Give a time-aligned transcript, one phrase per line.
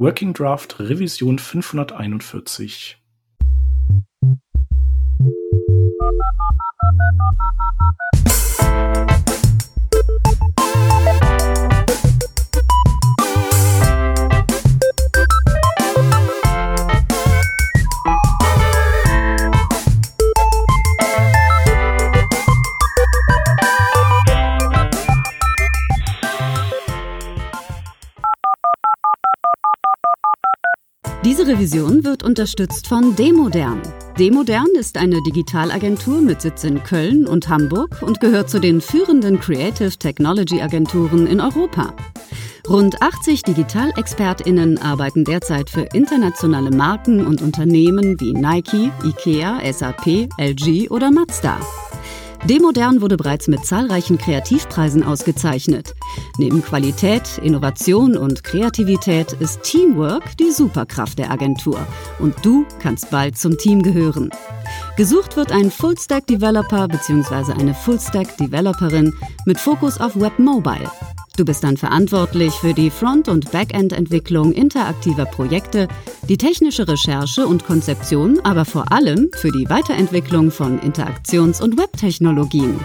[0.00, 2.94] Working Draft Revision 541.
[31.30, 33.80] Diese Revision wird unterstützt von Demodern.
[34.18, 39.38] Demodern ist eine Digitalagentur mit Sitz in Köln und Hamburg und gehört zu den führenden
[39.38, 41.94] Creative Technology Agenturen in Europa.
[42.68, 50.90] Rund 80 Digitalexpertinnen arbeiten derzeit für internationale Marken und Unternehmen wie Nike, IKEA, SAP, LG
[50.90, 51.60] oder Mazda.
[52.44, 55.94] Demodern wurde bereits mit zahlreichen Kreativpreisen ausgezeichnet.
[56.38, 61.78] Neben Qualität, Innovation und Kreativität ist Teamwork die Superkraft der Agentur.
[62.18, 64.30] Und du kannst bald zum Team gehören.
[64.96, 67.52] Gesucht wird ein Full-Stack-Developer bzw.
[67.52, 70.90] eine Full-Stack-Developerin mit Fokus auf Web Mobile.
[71.40, 75.88] Du bist dann verantwortlich für die Front- und Backend-Entwicklung interaktiver Projekte,
[76.28, 82.78] die technische Recherche und Konzeption, aber vor allem für die Weiterentwicklung von Interaktions- und Webtechnologien.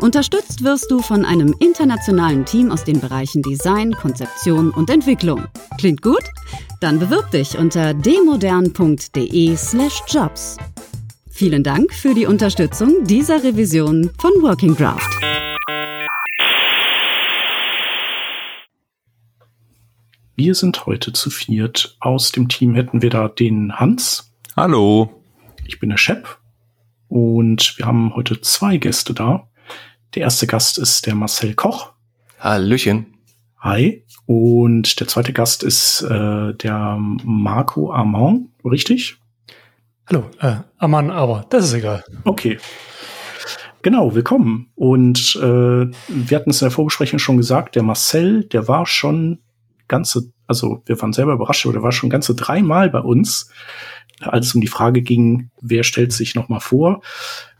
[0.00, 5.44] Unterstützt wirst du von einem internationalen Team aus den Bereichen Design, Konzeption und Entwicklung.
[5.76, 6.24] Klingt gut?
[6.80, 10.56] Dann bewirb dich unter demodern.de/jobs.
[11.28, 15.10] Vielen Dank für die Unterstützung dieser Revision von Working Draft.
[20.36, 21.96] Wir sind heute zu viert.
[22.00, 24.32] Aus dem Team hätten wir da den Hans.
[24.56, 25.22] Hallo.
[25.64, 26.38] Ich bin der Shep.
[27.06, 29.46] Und wir haben heute zwei Gäste da.
[30.16, 31.92] Der erste Gast ist der Marcel Koch.
[32.40, 33.14] Hallöchen.
[33.60, 34.04] Hi.
[34.26, 39.18] Und der zweite Gast ist äh, der Marco Armand, richtig?
[40.08, 42.02] Hallo, äh, Aman, aber das ist egal.
[42.24, 42.58] Okay.
[43.82, 44.72] Genau, willkommen.
[44.74, 45.40] Und äh,
[46.08, 49.38] wir hatten es in der Vorbesprechung schon gesagt, der Marcel, der war schon
[49.88, 53.50] ganze, also wir waren selber überrascht, aber der war schon ganze dreimal bei uns,
[54.20, 57.02] als es um die Frage ging, wer stellt sich noch mal vor.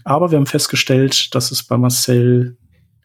[0.04, 2.56] Aber wir haben festgestellt, dass es bei Marcel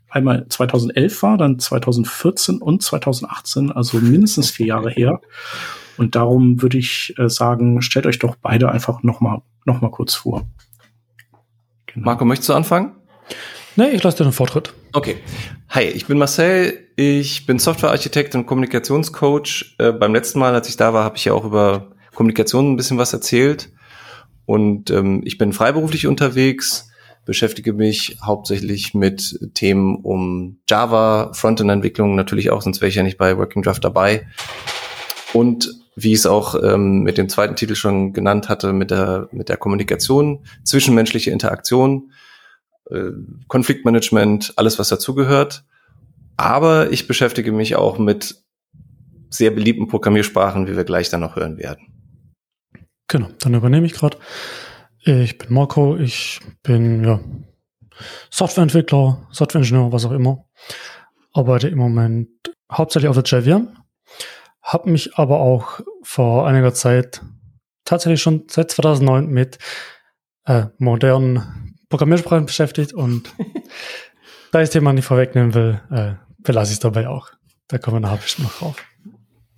[0.09, 5.21] einmal 2011 war, dann 2014 und 2018, also mindestens vier Jahre her.
[5.97, 9.91] Und darum würde ich äh, sagen, stellt euch doch beide einfach noch mal, noch mal
[9.91, 10.47] kurz vor.
[11.87, 12.05] Genau.
[12.05, 12.95] Marco, möchtest du anfangen?
[13.75, 14.73] Nee, ich lasse dir den Vortritt.
[14.93, 15.17] Okay.
[15.69, 16.87] Hi, ich bin Marcel.
[16.95, 19.75] Ich bin Softwarearchitekt und Kommunikationscoach.
[19.77, 22.75] Äh, beim letzten Mal, als ich da war, habe ich ja auch über Kommunikation ein
[22.75, 23.69] bisschen was erzählt.
[24.45, 26.89] Und ähm, ich bin freiberuflich unterwegs,
[27.23, 33.19] beschäftige mich hauptsächlich mit Themen um Java, Frontend-Entwicklung natürlich auch, sonst wäre ich ja nicht
[33.19, 34.25] bei Working Draft dabei.
[35.33, 39.29] Und wie ich es auch ähm, mit dem zweiten Titel schon genannt hatte, mit der,
[39.31, 42.11] mit der Kommunikation, zwischenmenschliche Interaktion,
[42.89, 43.11] äh,
[43.47, 45.63] Konfliktmanagement, alles was dazugehört.
[46.37, 48.43] Aber ich beschäftige mich auch mit
[49.29, 51.87] sehr beliebten Programmiersprachen, wie wir gleich dann noch hören werden.
[53.07, 54.17] Genau, dann übernehme ich gerade.
[55.03, 57.19] Ich bin Marco, ich bin ja
[58.29, 60.45] Softwareentwickler, Softwareingenieur, was auch immer.
[61.33, 62.29] Arbeite im Moment
[62.71, 63.69] hauptsächlich auf der JVM,
[64.61, 67.21] habe mich aber auch vor einiger Zeit
[67.85, 69.57] tatsächlich schon seit 2009 mit
[70.45, 73.33] äh, modernen Programmiersprachen beschäftigt und
[74.51, 76.13] da ich das Thema nicht vorwegnehmen will, äh,
[76.43, 77.31] belasse ich es dabei auch.
[77.67, 78.83] Da kommen wir nachher bestimmt noch drauf.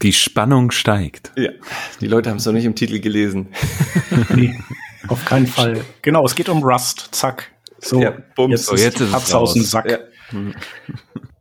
[0.01, 1.31] Die Spannung steigt.
[1.37, 1.51] Ja,
[1.99, 3.49] die Leute haben es noch nicht im Titel gelesen.
[4.35, 4.59] nee,
[5.07, 5.81] auf keinen Fall.
[6.01, 7.09] Genau, es geht um Rust.
[7.11, 7.51] Zack.
[7.77, 8.51] So, ja, bums.
[8.51, 9.89] jetzt, so, jetzt ist es aus dem Sack.
[9.89, 9.99] Ja.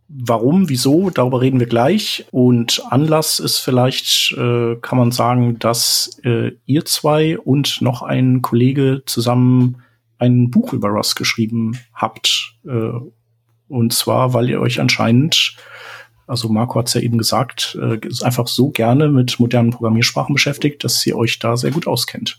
[0.08, 2.26] Warum, wieso, darüber reden wir gleich.
[2.30, 8.42] Und Anlass ist vielleicht, äh, kann man sagen, dass äh, ihr zwei und noch ein
[8.42, 9.82] Kollege zusammen
[10.20, 12.54] ein Buch über Rust geschrieben habt.
[12.66, 12.92] Äh,
[13.68, 15.56] und zwar, weil ihr euch anscheinend,
[16.26, 20.84] also Marco hat es ja eben gesagt, äh, einfach so gerne mit modernen Programmiersprachen beschäftigt,
[20.84, 22.36] dass ihr euch da sehr gut auskennt.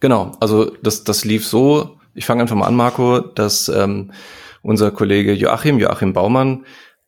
[0.00, 4.12] Genau, also das, das lief so, ich fange einfach mal an, Marco, dass ähm,
[4.62, 6.66] unser Kollege Joachim, Joachim Baumann,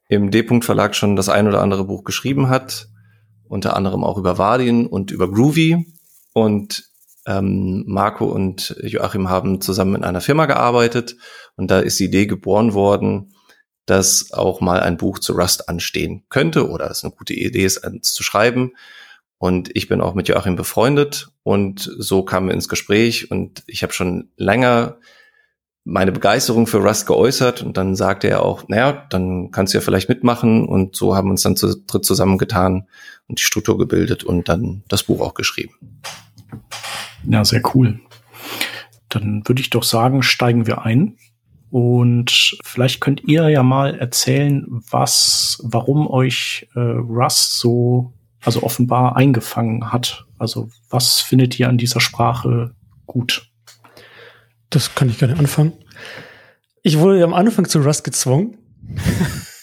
[0.08, 2.88] im D-Punkt Verlag schon das ein oder andere Buch geschrieben hat,
[3.48, 5.86] unter anderem auch über Vardin und über Groovy.
[6.32, 6.84] Und
[7.26, 11.16] ähm, Marco und Joachim haben zusammen in einer Firma gearbeitet
[11.56, 13.34] und da ist die Idee geboren worden,
[13.86, 17.84] dass auch mal ein Buch zu Rust anstehen könnte oder es eine gute Idee ist,
[17.84, 18.72] eins zu schreiben.
[19.38, 23.82] Und ich bin auch mit Joachim befreundet und so kamen wir ins Gespräch und ich
[23.82, 24.98] habe schon länger
[25.84, 29.82] meine Begeisterung für Rust geäußert und dann sagte er auch, naja, dann kannst du ja
[29.82, 32.88] vielleicht mitmachen und so haben uns dann zu dritt zusammengetan
[33.28, 35.74] und die Struktur gebildet und dann das Buch auch geschrieben.
[37.26, 38.00] Ja, sehr cool.
[39.08, 41.16] Dann würde ich doch sagen, steigen wir ein.
[41.70, 48.12] Und vielleicht könnt ihr ja mal erzählen, was, warum euch äh, Rust so,
[48.44, 50.24] also offenbar eingefangen hat.
[50.38, 52.74] Also was findet ihr an dieser Sprache
[53.06, 53.50] gut?
[54.70, 55.72] Das kann ich gerne anfangen.
[56.82, 58.58] Ich wurde ja am Anfang zu Rust gezwungen.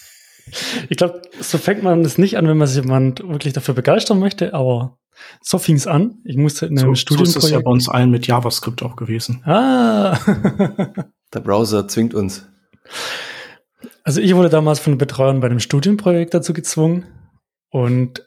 [0.89, 4.19] ich glaube, so fängt man es nicht an, wenn man sich jemand wirklich dafür begeistern
[4.19, 4.97] möchte, aber
[5.41, 6.19] so fing es an.
[6.23, 7.33] Ich musste in einem so, Studienprojekt.
[7.33, 9.43] So ist es ja bei uns allen mit JavaScript auch gewesen.
[9.45, 10.17] Ah.
[11.33, 12.47] Der Browser zwingt uns.
[14.03, 17.05] Also ich wurde damals von den Betreuern bei einem Studienprojekt dazu gezwungen
[17.69, 18.25] und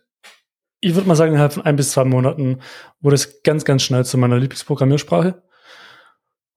[0.81, 2.61] ich würde mal sagen, innerhalb von ein bis zwei Monaten
[3.01, 5.43] wurde es ganz, ganz schnell zu meiner Lieblingsprogrammiersprache.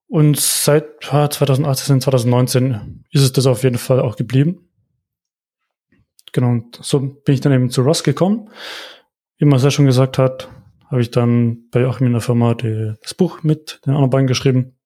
[0.07, 4.69] Und seit 2018, 2019 ist es das auf jeden Fall auch geblieben.
[6.37, 8.51] Genau, und so bin ich dann eben zu Ross gekommen.
[9.39, 10.47] Wie ja schon gesagt hat,
[10.85, 14.27] habe ich dann bei Joachim in der Firma die, das Buch mit den anderen beiden
[14.27, 14.77] geschrieben.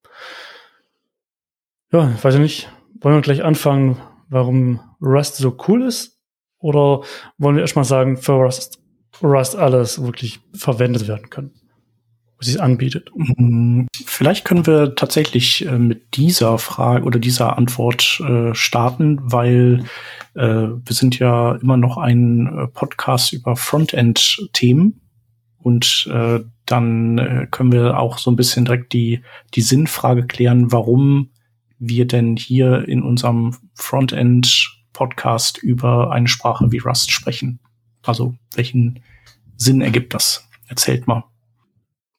[1.92, 2.72] Ja, weiß ich nicht.
[3.02, 3.98] Wollen wir gleich anfangen,
[4.30, 6.22] warum Rust so cool ist?
[6.58, 7.02] Oder
[7.38, 8.80] wollen wir erstmal sagen, für Rust,
[9.22, 11.52] Rust alles wirklich verwendet werden kann?
[12.42, 13.10] Was es anbietet.
[13.16, 19.86] Mm, vielleicht können wir tatsächlich äh, mit dieser Frage oder dieser Antwort äh, starten, weil
[20.34, 25.02] äh, wir sind ja immer noch ein äh, Podcast über Frontend-Themen
[25.58, 29.22] und äh, dann äh, können wir auch so ein bisschen direkt die,
[29.54, 31.30] die Sinnfrage klären, warum
[31.78, 37.60] wir denn hier in unserem Frontend-Podcast über eine Sprache wie Rust sprechen.
[38.04, 39.02] Also welchen
[39.58, 40.48] Sinn ergibt das?
[40.68, 41.31] Erzählt mal.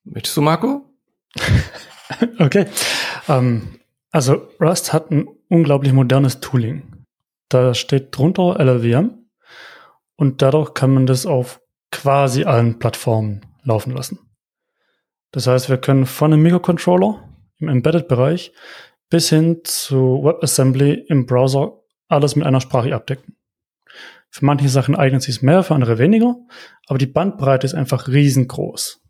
[0.05, 0.85] Möchtest du, Marco?
[2.39, 2.67] okay.
[3.29, 7.05] Ähm, also Rust hat ein unglaublich modernes Tooling.
[7.49, 9.27] Da steht drunter LLVM
[10.17, 11.61] und dadurch kann man das auf
[11.91, 14.19] quasi allen Plattformen laufen lassen.
[15.31, 17.29] Das heißt, wir können von einem Microcontroller
[17.59, 18.53] im Embedded-Bereich
[19.09, 23.37] bis hin zu WebAssembly im Browser alles mit einer Sprache abdecken.
[24.31, 26.37] Für manche Sachen eignet sich es mehr, für andere weniger,
[26.87, 29.02] aber die Bandbreite ist einfach riesengroß.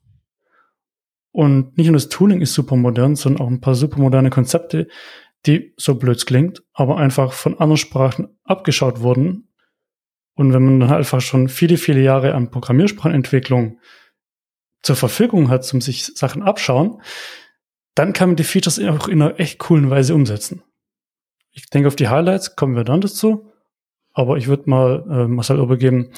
[1.32, 4.88] Und nicht nur das Tooling ist super modern, sondern auch ein paar super moderne Konzepte,
[5.46, 9.48] die so blöd klingt, aber einfach von anderen Sprachen abgeschaut wurden.
[10.34, 13.78] Und wenn man dann halt einfach schon viele, viele Jahre an Programmiersprachenentwicklung
[14.82, 17.00] zur Verfügung hat, um sich Sachen abschauen,
[17.94, 20.62] dann kann man die Features auch in einer echt coolen Weise umsetzen.
[21.50, 23.52] Ich denke, auf die Highlights kommen wir dann dazu.
[24.14, 26.10] Aber ich würde mal äh, Marcel übergeben,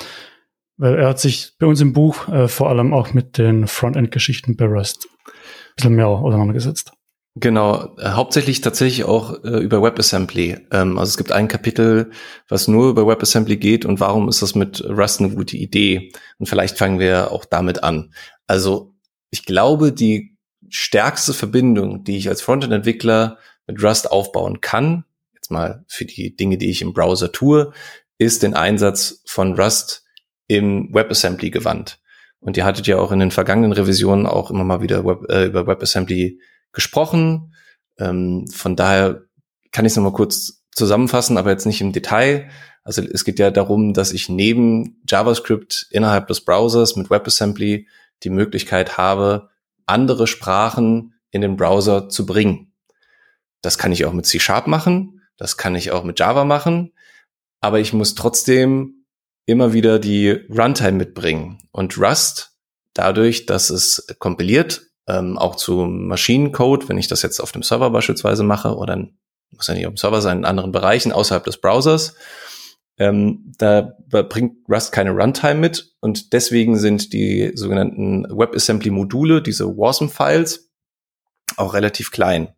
[0.76, 4.56] weil er hat sich bei uns im Buch äh, vor allem auch mit den Frontend-Geschichten
[4.56, 5.32] bei Rust ein
[5.76, 6.93] bisschen mehr auseinandergesetzt.
[7.37, 10.56] Genau, äh, hauptsächlich tatsächlich auch äh, über WebAssembly.
[10.71, 12.12] Ähm, also es gibt ein Kapitel,
[12.49, 16.12] was nur über WebAssembly geht und warum ist das mit Rust eine gute Idee?
[16.38, 18.15] Und vielleicht fangen wir auch damit an.
[18.47, 18.94] Also
[19.31, 20.37] ich glaube, die
[20.69, 25.05] stärkste Verbindung, die ich als Frontend-Entwickler mit Rust aufbauen kann,
[25.35, 27.73] jetzt mal für die Dinge, die ich im Browser tue,
[28.17, 30.04] ist den Einsatz von Rust
[30.46, 32.00] im WebAssembly gewandt.
[32.41, 35.46] Und ihr hattet ja auch in den vergangenen Revisionen auch immer mal wieder Web, äh,
[35.46, 36.41] über WebAssembly
[36.73, 37.55] gesprochen.
[37.99, 39.23] Ähm, von daher
[39.73, 42.50] kann ich es nochmal kurz zusammenfassen, aber jetzt nicht im Detail.
[42.82, 47.88] Also es geht ja darum, dass ich neben JavaScript innerhalb des Browsers mit WebAssembly
[48.23, 49.48] die Möglichkeit habe,
[49.86, 52.72] andere Sprachen in den Browser zu bringen.
[53.63, 56.93] Das kann ich auch mit C Sharp machen, das kann ich auch mit Java machen,
[57.60, 58.94] aber ich muss trotzdem
[59.46, 61.58] immer wieder die Runtime mitbringen.
[61.72, 62.53] Und Rust,
[62.94, 67.91] dadurch, dass es kompiliert, ähm, auch zu Maschinencode, wenn ich das jetzt auf dem Server
[67.91, 68.96] beispielsweise mache, oder
[69.51, 72.15] muss ja nicht auf dem Server sein, in anderen Bereichen außerhalb des Browsers,
[72.96, 80.70] ähm, da bringt Rust keine Runtime mit und deswegen sind die sogenannten WebAssembly-Module, diese WASM-Files,
[81.56, 82.55] auch relativ klein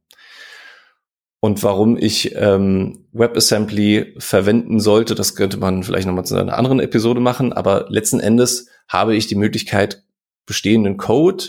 [1.40, 6.80] und warum ich ähm, WebAssembly verwenden sollte, das könnte man vielleicht nochmal zu einer anderen
[6.80, 10.02] Episode machen, aber letzten Endes habe ich die Möglichkeit,
[10.46, 11.44] bestehenden Code,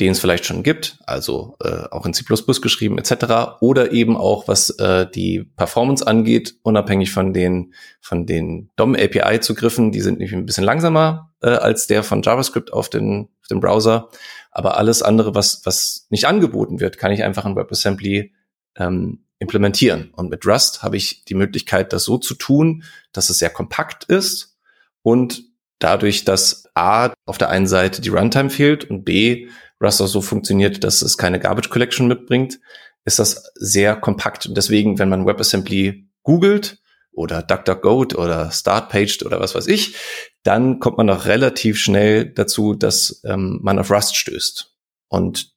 [0.00, 2.24] den es vielleicht schon gibt, also äh, auch in C++
[2.60, 8.70] geschrieben etc., oder eben auch was äh, die Performance angeht, unabhängig von den von den
[8.76, 12.88] DOM API Zugriffen, die sind nämlich ein bisschen langsamer äh, als der von JavaScript auf
[12.88, 14.08] den auf dem Browser,
[14.50, 18.32] aber alles andere, was was nicht angeboten wird, kann ich einfach in WebAssembly
[18.76, 20.10] ähm, implementieren.
[20.14, 24.04] Und mit Rust habe ich die Möglichkeit, das so zu tun, dass es sehr kompakt
[24.04, 24.56] ist
[25.02, 25.42] und
[25.78, 29.48] dadurch, dass A auf der einen Seite die Runtime fehlt und B
[29.82, 32.60] Rust auch so funktioniert, dass es keine Garbage Collection mitbringt,
[33.04, 34.46] ist das sehr kompakt.
[34.46, 36.78] Und deswegen, wenn man WebAssembly googelt
[37.12, 39.96] oder DuckDuckGo oder StartPaged oder was weiß ich,
[40.42, 44.74] dann kommt man auch relativ schnell dazu, dass ähm, man auf Rust stößt.
[45.08, 45.52] Und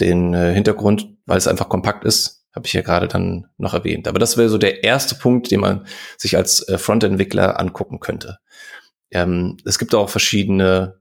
[0.00, 4.08] den äh, Hintergrund, weil es einfach kompakt ist, habe ich ja gerade dann noch erwähnt.
[4.08, 8.38] Aber das wäre so der erste Punkt, den man sich als äh, Frontentwickler angucken könnte.
[9.10, 11.00] Ähm, es gibt auch verschiedene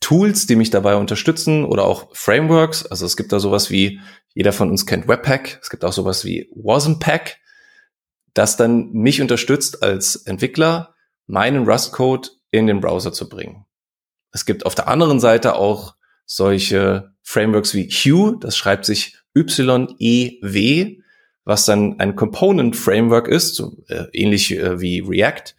[0.00, 2.84] Tools, die mich dabei unterstützen oder auch Frameworks.
[2.84, 4.00] Also es gibt da sowas wie,
[4.34, 5.58] jeder von uns kennt Webpack.
[5.62, 7.38] Es gibt auch sowas wie Wasmpack,
[8.34, 10.94] das dann mich unterstützt als Entwickler,
[11.26, 13.64] meinen Rust-Code in den Browser zu bringen.
[14.32, 15.94] Es gibt auf der anderen Seite auch
[16.26, 20.98] solche Frameworks wie Hue, das schreibt sich Y-E-W,
[21.44, 25.54] was dann ein Component Framework ist, so, äh, ähnlich äh, wie React,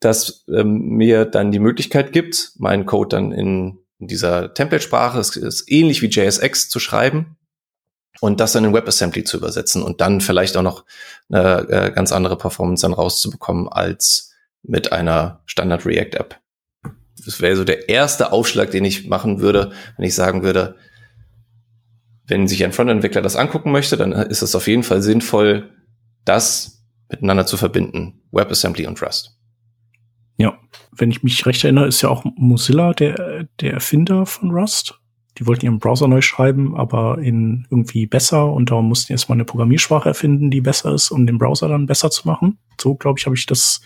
[0.00, 5.36] das ähm, mir dann die Möglichkeit gibt, meinen Code dann in, in dieser Template-Sprache, es
[5.36, 7.36] ist ähnlich wie JSX zu schreiben
[8.20, 10.84] und das dann in WebAssembly zu übersetzen und dann vielleicht auch noch
[11.30, 14.32] eine äh, ganz andere Performance dann rauszubekommen als
[14.62, 16.40] mit einer Standard React App.
[17.24, 20.76] Das wäre so der erste Aufschlag, den ich machen würde, wenn ich sagen würde,
[22.26, 25.70] wenn sich ein Frontentwickler das angucken möchte, dann ist es auf jeden Fall sinnvoll,
[26.24, 29.36] das miteinander zu verbinden, WebAssembly und Rust.
[30.36, 30.58] Ja,
[30.92, 34.98] wenn ich mich recht erinnere, ist ja auch Mozilla der, der Erfinder von Rust.
[35.38, 39.36] Die wollten ihren Browser neu schreiben, aber in irgendwie besser und darum mussten die erstmal
[39.36, 42.58] eine Programmiersprache erfinden, die besser ist, um den Browser dann besser zu machen.
[42.80, 43.80] So, glaube ich, habe ich das,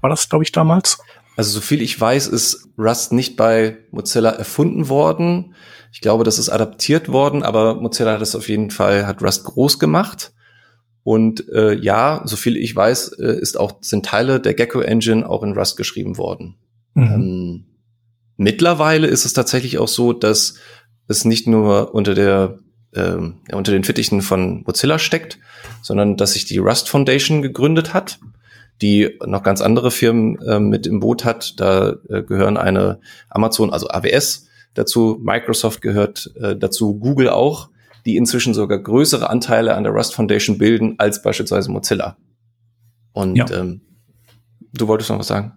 [0.00, 0.98] war das, glaube ich, damals?
[1.36, 5.54] Also so viel ich weiß, ist Rust nicht bei Mozilla erfunden worden.
[5.92, 9.44] Ich glaube, das ist adaptiert worden, aber Mozilla hat es auf jeden Fall, hat Rust
[9.44, 10.32] groß gemacht.
[11.04, 15.28] Und äh, ja, so viel ich weiß, äh, ist auch, sind Teile der Gecko Engine
[15.28, 16.56] auch in Rust geschrieben worden.
[16.94, 17.04] Mhm.
[17.04, 17.64] Ähm,
[18.36, 20.54] mittlerweile ist es tatsächlich auch so, dass
[21.08, 22.58] es nicht nur unter der
[22.94, 25.38] ähm, unter den Fittichen von Mozilla steckt,
[25.82, 28.18] sondern dass sich die Rust Foundation gegründet hat
[28.82, 31.60] die noch ganz andere Firmen äh, mit im Boot hat.
[31.60, 37.70] Da äh, gehören eine Amazon, also AWS dazu, Microsoft gehört äh, dazu, Google auch,
[38.04, 42.16] die inzwischen sogar größere Anteile an der Rust Foundation bilden als beispielsweise Mozilla.
[43.12, 43.46] Und ja.
[43.52, 43.82] ähm,
[44.72, 45.52] du wolltest noch was sagen?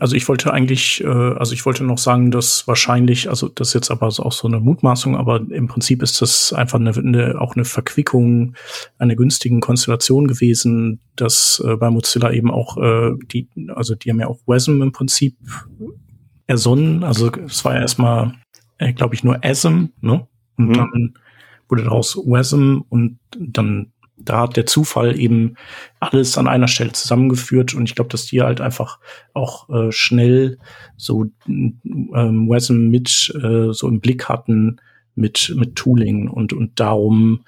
[0.00, 3.74] Also ich wollte eigentlich, äh, also ich wollte noch sagen, dass wahrscheinlich, also das ist
[3.74, 7.54] jetzt aber auch so eine Mutmaßung, aber im Prinzip ist das einfach eine, eine auch
[7.54, 8.54] eine Verquickung
[8.96, 14.20] einer günstigen Konstellation gewesen, dass äh, bei Mozilla eben auch äh, die, also die haben
[14.20, 15.36] ja auch WASM im Prinzip
[16.46, 17.04] ersonnen.
[17.04, 18.34] Also es war ja erstmal,
[18.78, 20.26] äh, glaube ich, nur ASM, ne?
[20.56, 20.74] Und mhm.
[20.74, 21.14] dann
[21.68, 25.56] wurde daraus WASM und dann da hat der Zufall eben
[25.98, 29.00] alles an einer Stelle zusammengeführt und ich glaube, dass die halt einfach
[29.32, 30.58] auch äh, schnell
[30.96, 31.80] so ähm,
[32.48, 34.76] WASM mit äh, so im Blick hatten
[35.16, 37.40] mit mit Tooling und und darum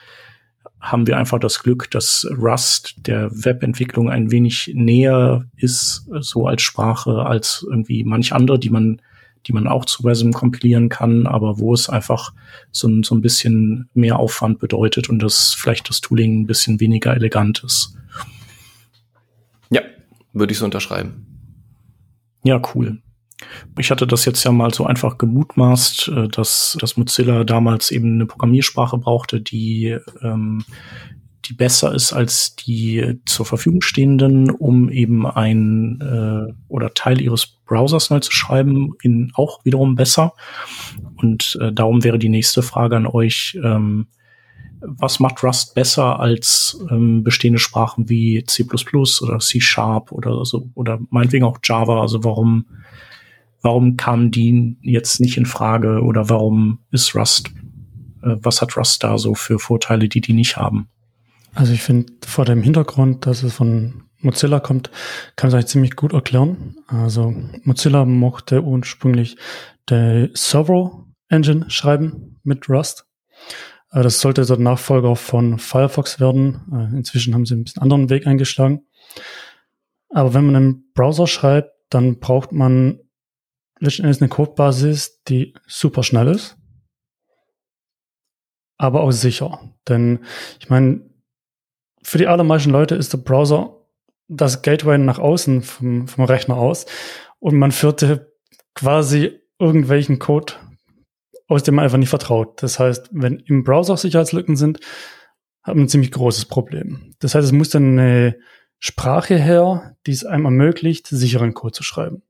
[0.80, 6.62] haben wir einfach das Glück, dass Rust der Webentwicklung ein wenig näher ist, so als
[6.62, 9.00] Sprache, als irgendwie manch andere, die man
[9.46, 12.32] die man auch zu WASM kompilieren kann, aber wo es einfach
[12.72, 17.14] so, so ein bisschen mehr Aufwand bedeutet und das vielleicht das Tooling ein bisschen weniger
[17.14, 17.96] elegant ist.
[19.70, 19.82] Ja,
[20.32, 21.26] würde ich so unterschreiben.
[22.42, 23.00] Ja, cool.
[23.78, 28.14] Ich hatte das jetzt ja mal so einfach gemutmaßt, äh, dass, dass Mozilla damals eben
[28.14, 30.64] eine Programmiersprache brauchte, die ähm,
[31.48, 37.46] die besser ist als die zur Verfügung stehenden, um eben ein äh, oder Teil ihres
[37.46, 40.32] Browsers neu zu schreiben, in auch wiederum besser.
[41.16, 44.08] Und äh, darum wäre die nächste Frage an euch, ähm,
[44.80, 50.68] was macht Rust besser als ähm, bestehende Sprachen wie C++ oder C Sharp oder so
[50.74, 52.00] oder meinetwegen auch Java?
[52.00, 52.66] Also warum
[53.62, 57.50] warum kamen die jetzt nicht in Frage oder warum ist Rust
[58.26, 60.88] äh, was hat Rust da so für Vorteile, die die nicht haben?
[61.54, 64.90] Also ich finde vor dem Hintergrund, dass es von Mozilla kommt,
[65.36, 66.76] kann es eigentlich ziemlich gut erklären.
[66.86, 69.36] Also Mozilla mochte ursprünglich
[69.88, 73.06] der Servo Engine schreiben mit Rust.
[73.90, 76.60] Äh, das sollte der Nachfolger von Firefox werden.
[76.72, 78.82] Äh, inzwischen haben sie ein bisschen anderen Weg eingeschlagen.
[80.10, 83.00] Aber wenn man einen Browser schreibt, dann braucht man
[83.78, 86.56] letztendlich eine Codebasis, die super schnell ist,
[88.78, 89.60] aber auch sicher.
[89.88, 90.20] Denn
[90.60, 91.02] ich meine,
[92.02, 93.76] für die allermeisten Leute ist der Browser
[94.28, 96.86] das Gateway nach außen vom, vom Rechner aus
[97.38, 98.32] und man führte
[98.74, 100.54] quasi irgendwelchen Code,
[101.48, 102.62] aus dem man einfach nicht vertraut.
[102.62, 104.80] Das heißt, wenn im Browser Sicherheitslücken sind,
[105.62, 107.14] hat man ein ziemlich großes Problem.
[107.18, 108.38] Das heißt, es muss dann eine
[108.78, 112.22] Sprache her, die es einem ermöglicht, sicheren Code zu schreiben.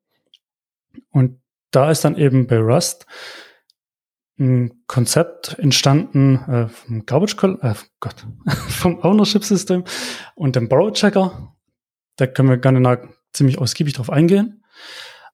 [1.10, 3.06] Und da ist dann eben bei Rust
[4.38, 8.26] ein Konzept entstanden äh, vom Garbage äh, Gott,
[8.68, 9.84] vom Ownership System
[10.34, 11.54] und dem Borrow Checker.
[12.16, 14.62] Da können wir gerne ziemlich ausgiebig drauf eingehen.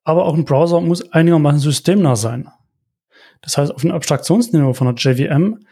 [0.05, 2.49] Aber auch ein Browser muss einigermaßen systemnah sein.
[3.41, 5.67] Das heißt, auf einem Abstraktionsniveau von einer JVM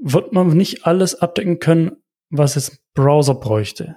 [0.00, 1.96] wird man nicht alles abdecken können,
[2.30, 3.96] was jetzt ein Browser bräuchte.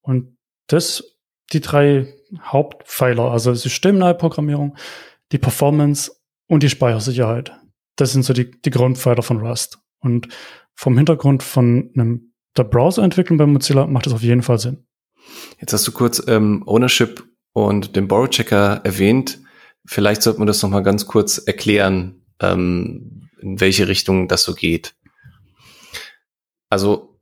[0.00, 0.36] Und
[0.66, 1.04] das,
[1.52, 2.12] die drei
[2.42, 4.76] Hauptpfeiler, also systemnahe Programmierung,
[5.32, 6.12] die Performance
[6.46, 7.52] und die Speichersicherheit.
[7.96, 9.78] Das sind so die, die Grundpfeiler von Rust.
[10.00, 10.28] Und
[10.74, 14.86] vom Hintergrund von einem, der Browserentwicklung bei Mozilla macht das auf jeden Fall Sinn.
[15.60, 19.40] Jetzt hast du kurz ähm, Ownership und den Borrow Checker erwähnt.
[19.86, 24.54] Vielleicht sollte man das noch mal ganz kurz erklären, ähm, in welche Richtung das so
[24.54, 24.94] geht.
[26.68, 27.18] Also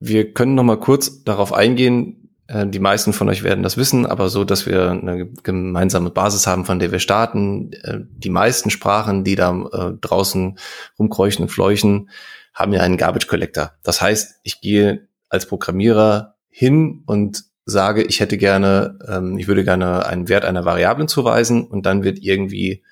[0.00, 4.28] wir können noch mal kurz darauf eingehen, die meisten von euch werden das wissen, aber
[4.28, 7.72] so, dass wir eine gemeinsame Basis haben, von der wir starten.
[7.82, 10.56] Äh, die meisten Sprachen, die da äh, draußen
[10.98, 12.08] rumkreuchen und fleuchen,
[12.54, 13.72] haben ja einen Garbage Collector.
[13.82, 19.64] Das heißt, ich gehe als Programmierer hin und sage, ich hätte gerne, ähm, ich würde
[19.64, 22.84] gerne einen Wert einer Variablen zuweisen und dann wird irgendwie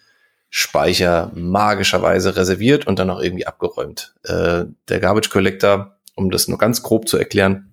[0.50, 4.14] Speicher magischerweise reserviert und dann auch irgendwie abgeräumt.
[4.25, 7.73] der Garbage Collector, um das nur ganz grob zu erklären,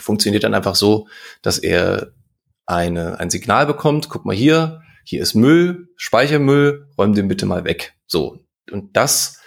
[0.00, 1.08] funktioniert dann einfach so,
[1.42, 2.12] dass er
[2.66, 7.64] eine, ein Signal bekommt, guck mal hier, hier ist Müll, Speichermüll, räum den bitte mal
[7.64, 7.94] weg.
[8.06, 8.40] So.
[8.70, 9.40] Und das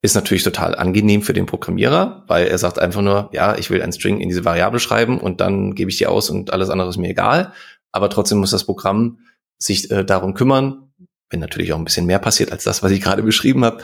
[0.00, 3.82] ist natürlich total angenehm für den Programmierer, weil er sagt einfach nur, ja, ich will
[3.82, 6.88] ein String in diese Variable schreiben und dann gebe ich die aus und alles andere
[6.88, 7.52] ist mir egal.
[7.92, 9.18] Aber trotzdem muss das Programm
[9.58, 10.92] sich äh, darum kümmern,
[11.30, 13.82] wenn natürlich auch ein bisschen mehr passiert als das, was ich gerade beschrieben habe,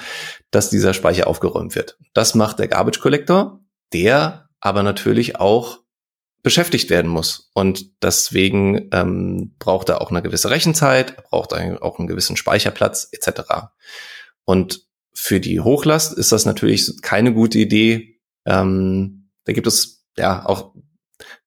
[0.50, 1.98] dass dieser Speicher aufgeräumt wird.
[2.12, 3.60] Das macht der Garbage Collector,
[3.92, 5.79] der aber natürlich auch
[6.42, 7.50] beschäftigt werden muss.
[7.54, 13.08] Und deswegen ähm, braucht er auch eine gewisse Rechenzeit, er braucht auch einen gewissen Speicherplatz
[13.12, 13.40] etc.
[14.44, 18.20] Und für die Hochlast ist das natürlich keine gute Idee.
[18.46, 20.74] Ähm, da gibt es ja auch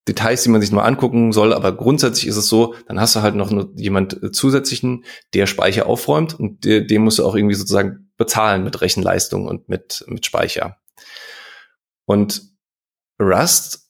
[0.07, 3.21] Details, die man sich nur angucken soll, aber grundsätzlich ist es so, dann hast du
[3.21, 8.11] halt noch jemand zusätzlichen, der Speicher aufräumt und der, dem musst du auch irgendwie sozusagen
[8.17, 10.77] bezahlen mit Rechenleistung und mit, mit Speicher.
[12.05, 12.43] Und
[13.19, 13.82] Rust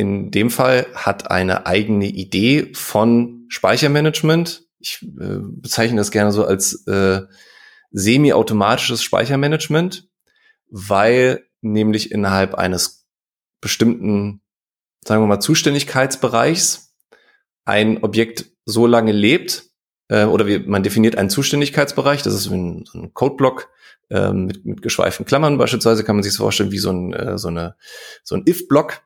[0.00, 4.64] in dem Fall hat eine eigene Idee von Speichermanagement.
[4.78, 7.20] Ich äh, bezeichne das gerne so als äh,
[7.90, 10.08] semi-automatisches Speichermanagement,
[10.70, 13.06] weil nämlich innerhalb eines
[13.60, 14.40] bestimmten,
[15.04, 16.94] sagen wir mal, Zuständigkeitsbereichs
[17.66, 19.64] ein Objekt so lange lebt,
[20.08, 23.68] äh, oder wie, man definiert einen Zuständigkeitsbereich, das ist ein, so ein Codeblock
[24.08, 27.36] äh, mit, mit geschweiften Klammern beispielsweise, kann man sich das vorstellen wie so ein, äh,
[27.36, 27.50] so
[28.24, 29.02] so ein if-Block,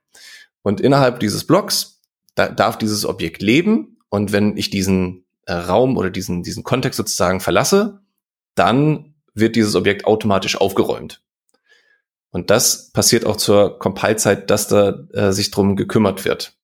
[0.65, 1.95] und innerhalb dieses Blocks
[2.35, 3.99] da darf dieses Objekt leben.
[4.09, 8.01] Und wenn ich diesen äh, Raum oder diesen, diesen Kontext sozusagen verlasse,
[8.55, 11.23] dann wird dieses Objekt automatisch aufgeräumt.
[12.31, 16.57] Und das passiert auch zur Compile-Zeit, dass da äh, sich drum gekümmert wird.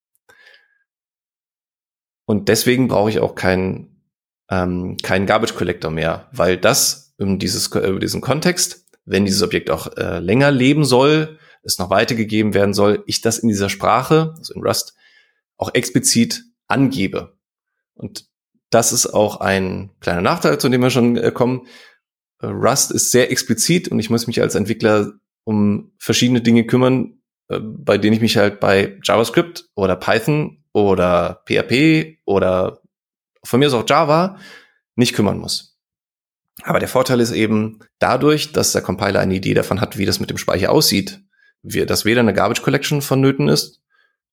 [2.25, 4.05] Und deswegen brauche ich auch keinen
[4.49, 9.71] ähm, keinen Garbage Collector mehr, weil das um dieses über diesen Kontext, wenn dieses Objekt
[9.71, 14.35] auch äh, länger leben soll, es noch weitergegeben werden soll, ich das in dieser Sprache,
[14.38, 14.94] also in Rust,
[15.57, 17.37] auch explizit angebe.
[17.94, 18.29] Und
[18.70, 21.66] das ist auch ein kleiner Nachteil, zu dem wir schon äh, kommen.
[22.40, 25.12] Äh, Rust ist sehr explizit und ich muss mich als Entwickler
[25.44, 31.42] um verschiedene Dinge kümmern, äh, bei denen ich mich halt bei JavaScript oder Python oder
[31.46, 32.81] PHP oder
[33.44, 34.38] von mir aus auch Java
[34.94, 35.79] nicht kümmern muss.
[36.62, 40.20] Aber der Vorteil ist eben dadurch, dass der Compiler eine Idee davon hat, wie das
[40.20, 41.23] mit dem Speicher aussieht,
[41.62, 43.81] wir, dass weder eine Garbage Collection vonnöten ist,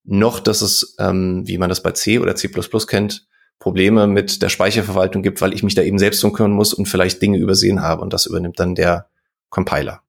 [0.04, 2.48] noch dass es, ähm, wie man das bei C oder C++
[2.86, 3.26] kennt,
[3.58, 6.86] Probleme mit der Speicherverwaltung gibt, weil ich mich da eben selbst drum kümmern muss und
[6.86, 9.08] vielleicht Dinge übersehen habe und das übernimmt dann der
[9.50, 10.02] Compiler.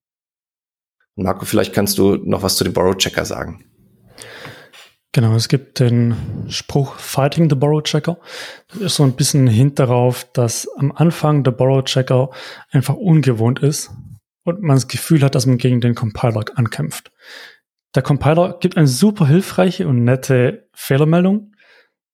[1.16, 3.66] Marco, vielleicht kannst du noch was zu dem Borrow Checker sagen.
[5.12, 6.16] Genau, es gibt den
[6.50, 8.20] Spruch Fighting the Borrow Checker.
[8.68, 12.30] Das ist so ein bisschen Hint darauf, dass am Anfang der Borrow Checker
[12.72, 13.90] einfach ungewohnt ist
[14.58, 17.12] und man das Gefühl hat, dass man gegen den Compiler ankämpft.
[17.96, 21.56] Der Compiler gibt eine super hilfreiche und nette Fehlermeldung.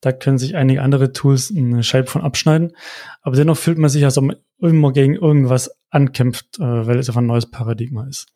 [0.02, 2.76] Da können sich einige andere Tools eine Scheibe von abschneiden.
[3.22, 7.10] Aber dennoch fühlt man sich, als ob man immer gegen irgendwas ankämpft, äh, weil es
[7.10, 8.28] einfach ein neues Paradigma ist.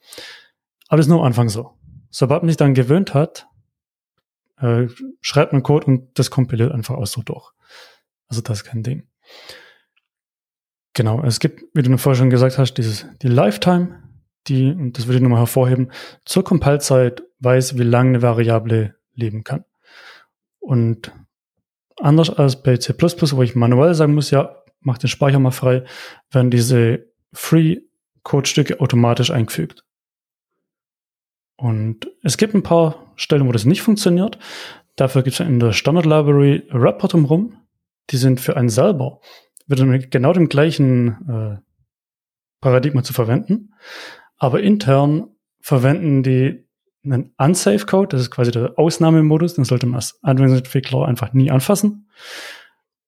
[0.88, 1.72] Aber das ist nur am Anfang so.
[2.10, 3.48] Sobald man sich dann gewöhnt hat,
[4.58, 4.88] äh,
[5.22, 7.52] schreibt man Code und das kompiliert einfach aus so durch.
[8.28, 9.08] Also das ist kein Ding.
[11.00, 14.04] Genau, es gibt, wie du vorher schon gesagt hast, dieses, die Lifetime,
[14.48, 15.94] die, und das würde ich nochmal hervorheben,
[16.26, 19.64] zur Compile-Zeit weiß, wie lange eine Variable leben kann.
[20.60, 21.14] Und
[22.02, 25.86] anders als bei C++, wo ich manuell sagen muss, ja, mach den Speicher mal frei,
[26.32, 27.78] werden diese Free
[28.24, 29.86] Codestücke automatisch eingefügt.
[31.56, 34.38] Und es gibt ein paar Stellen, wo das nicht funktioniert.
[34.98, 37.56] Dafür gibt es in der Standard Library Wrapper drumherum.
[38.10, 39.22] Die sind für einen selber
[39.70, 41.58] wieder mit genau dem gleichen äh,
[42.62, 43.74] Paradigma zu verwenden.
[44.38, 45.30] Aber intern
[45.62, 46.66] verwenden die
[47.04, 48.10] einen Unsafe Code.
[48.10, 49.54] Das ist quasi der Ausnahmemodus.
[49.54, 52.10] Den sollte man als Anwendungsentwickler einfach nie anfassen.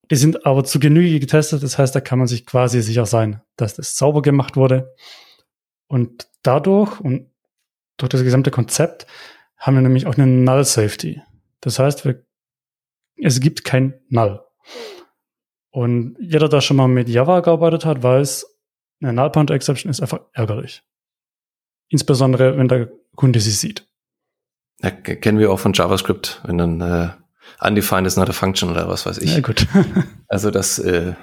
[0.09, 1.63] Die sind aber zu Genüge getestet.
[1.63, 4.93] Das heißt, da kann man sich quasi sicher sein, dass das sauber gemacht wurde.
[5.87, 7.29] Und dadurch und
[7.97, 9.07] durch das gesamte Konzept
[9.57, 11.21] haben wir nämlich auch eine Null Safety.
[11.61, 12.23] Das heißt, wir,
[13.17, 14.41] es gibt kein Null.
[15.71, 18.45] Und jeder, der schon mal mit Java gearbeitet hat, weiß,
[19.01, 20.83] eine Null Pointer Exception ist einfach ärgerlich.
[21.89, 23.87] Insbesondere, wenn der Kunde sie sieht.
[24.81, 27.09] Ja, kennen wir auch von JavaScript, wenn dann äh,
[27.65, 29.33] undefined is not a function oder was weiß ich.
[29.33, 29.67] Ja, gut.
[30.27, 31.13] also das äh,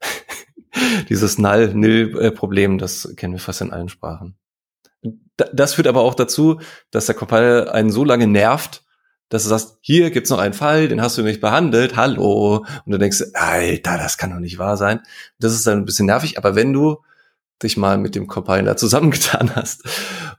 [1.08, 4.38] dieses Null-Nil-Problem, das kennen wir fast in allen Sprachen.
[5.36, 8.84] Das führt aber auch dazu, dass der Compiler einen so lange nervt,
[9.28, 12.64] dass du sagst, hier gibt's noch einen Fall, den hast du nicht behandelt, hallo.
[12.84, 15.00] Und du denkst, Alter, das kann doch nicht wahr sein.
[15.38, 16.98] Das ist dann ein bisschen nervig, aber wenn du
[17.62, 19.84] dich mal mit dem Compiler zusammengetan hast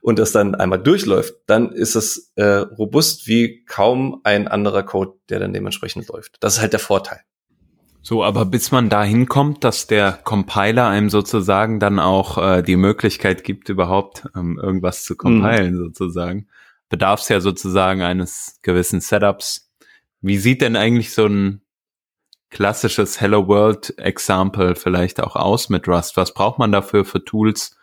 [0.00, 5.12] und das dann einmal durchläuft, dann ist es äh, robust wie kaum ein anderer Code,
[5.28, 6.36] der dann dementsprechend läuft.
[6.40, 7.20] Das ist halt der Vorteil.
[8.02, 12.76] So, aber bis man dahin kommt, dass der Compiler einem sozusagen dann auch äh, die
[12.76, 15.84] Möglichkeit gibt, überhaupt ähm, irgendwas zu compilen, mhm.
[15.84, 16.48] sozusagen,
[16.90, 19.70] bedarf es ja sozusagen eines gewissen Setups.
[20.20, 21.62] Wie sieht denn eigentlich so ein
[22.50, 26.18] klassisches Hello World Example vielleicht auch aus mit Rust?
[26.18, 27.78] Was braucht man dafür für Tools?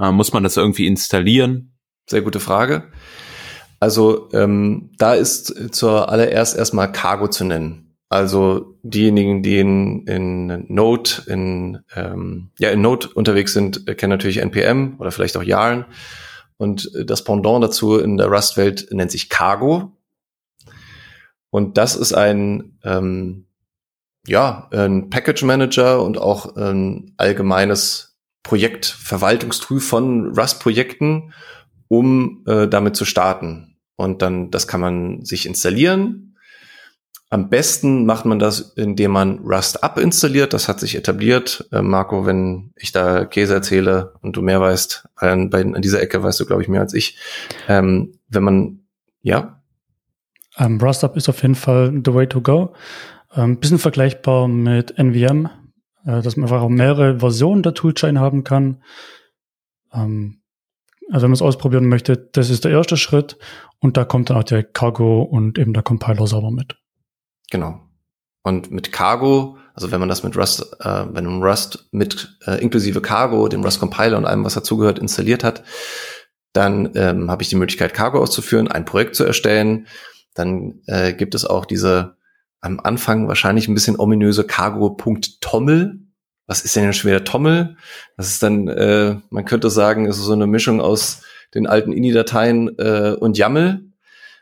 [0.00, 1.76] Äh, muss man das irgendwie installieren?
[2.08, 2.90] Sehr gute Frage.
[3.78, 7.94] Also ähm, da ist zur allererst erstmal Cargo zu nennen.
[8.08, 14.38] Also diejenigen, die in, in Node, in, ähm, ja, in Node unterwegs sind, kennen natürlich
[14.38, 15.84] NPM oder vielleicht auch Yarn.
[16.58, 19.92] Und das Pendant dazu in der Rust-Welt nennt sich Cargo.
[21.50, 23.46] Und das ist ein, ähm,
[24.26, 31.32] ja, ein Package Manager und auch ein allgemeines Projektverwaltungstool von Rust-Projekten,
[31.88, 33.76] um äh, damit zu starten.
[33.96, 36.35] Und dann, das kann man sich installieren
[37.28, 40.52] am besten macht man das, indem man Rust Up installiert.
[40.52, 41.68] Das hat sich etabliert.
[41.72, 46.00] Äh, Marco, wenn ich da Käse erzähle und du mehr weißt, an, bei, an dieser
[46.00, 47.18] Ecke weißt du, glaube ich, mehr als ich.
[47.68, 48.80] Ähm, wenn man,
[49.22, 49.60] ja.
[50.56, 52.74] Um, ähm, Rust Up ist auf jeden Fall the way to go.
[53.30, 55.48] Ein ähm, bisschen vergleichbar mit NVM,
[56.04, 58.82] äh, dass man einfach auch mehrere Versionen der Toolchain haben kann.
[59.92, 60.42] Ähm,
[61.10, 63.36] also wenn man es ausprobieren möchte, das ist der erste Schritt
[63.80, 66.76] und da kommt dann auch der Cargo und eben der Compiler sauber mit.
[67.50, 67.80] Genau.
[68.42, 72.62] Und mit Cargo, also wenn man das mit Rust, äh, wenn man Rust mit äh,
[72.62, 75.64] inklusive Cargo, dem Rust Compiler und allem, was dazugehört, installiert hat,
[76.52, 79.86] dann ähm, habe ich die Möglichkeit, Cargo auszuführen, ein Projekt zu erstellen.
[80.34, 82.16] Dann äh, gibt es auch diese
[82.60, 86.00] am Anfang wahrscheinlich ein bisschen ominöse Cargo.tommel.
[86.46, 87.76] Was ist denn ein schwerer Tommel?
[88.16, 91.22] Das ist dann, äh, man könnte sagen, ist so eine Mischung aus
[91.54, 93.84] den alten INI-Dateien äh, und YAML.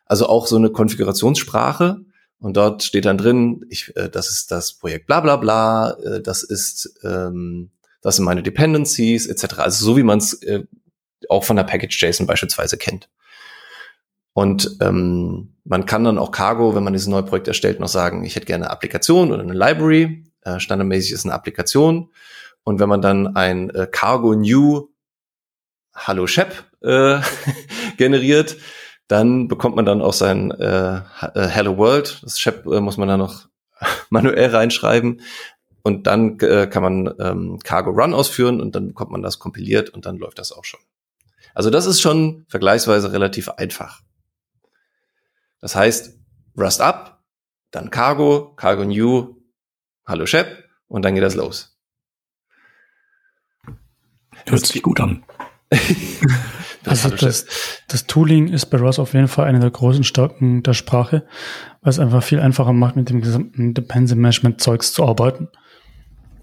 [0.07, 2.01] Also auch so eine Konfigurationssprache.
[2.45, 6.21] Und dort steht dann drin, ich, äh, das ist das Projekt bla bla bla, äh,
[6.21, 7.71] das ist, ähm,
[8.03, 9.61] das sind meine Dependencies, etc.
[9.61, 10.63] Also so wie man es äh,
[11.31, 13.09] auch von der Package.json beispielsweise kennt.
[14.35, 18.27] Und ähm, man kann dann auch Cargo, wenn man dieses neue Projekt erstellt, noch sagen,
[18.27, 20.27] ich hätte gerne eine Applikation oder eine Library.
[20.43, 22.11] Äh, standardmäßig ist eine Applikation.
[22.63, 24.91] Und wenn man dann ein äh, Cargo New
[25.95, 26.53] Hallo Shep
[26.83, 27.21] äh,
[27.97, 28.59] generiert,
[29.09, 32.21] dann bekommt man dann auch sein äh, äh, Hello World.
[32.23, 33.49] Das Shep äh, muss man dann noch
[34.11, 35.21] manuell reinschreiben.
[35.83, 39.91] Und dann äh, kann man ähm, Cargo Run ausführen und dann bekommt man das kompiliert
[39.91, 40.81] und dann läuft das auch schon.
[41.53, 44.01] Also das ist schon vergleichsweise relativ einfach.
[45.61, 46.19] Das heißt,
[46.59, 47.23] Rust up,
[47.71, 49.37] dann Cargo, Cargo New,
[50.07, 51.79] Hallo Shep und dann geht das los.
[54.47, 55.25] Hört sich gut an.
[56.87, 57.47] Also das,
[57.89, 61.27] das Tooling ist bei ROS auf jeden Fall eine der großen Stärken der Sprache,
[61.81, 65.49] weil es einfach viel einfacher macht, mit dem gesamten Dependency Management Zeugs zu arbeiten.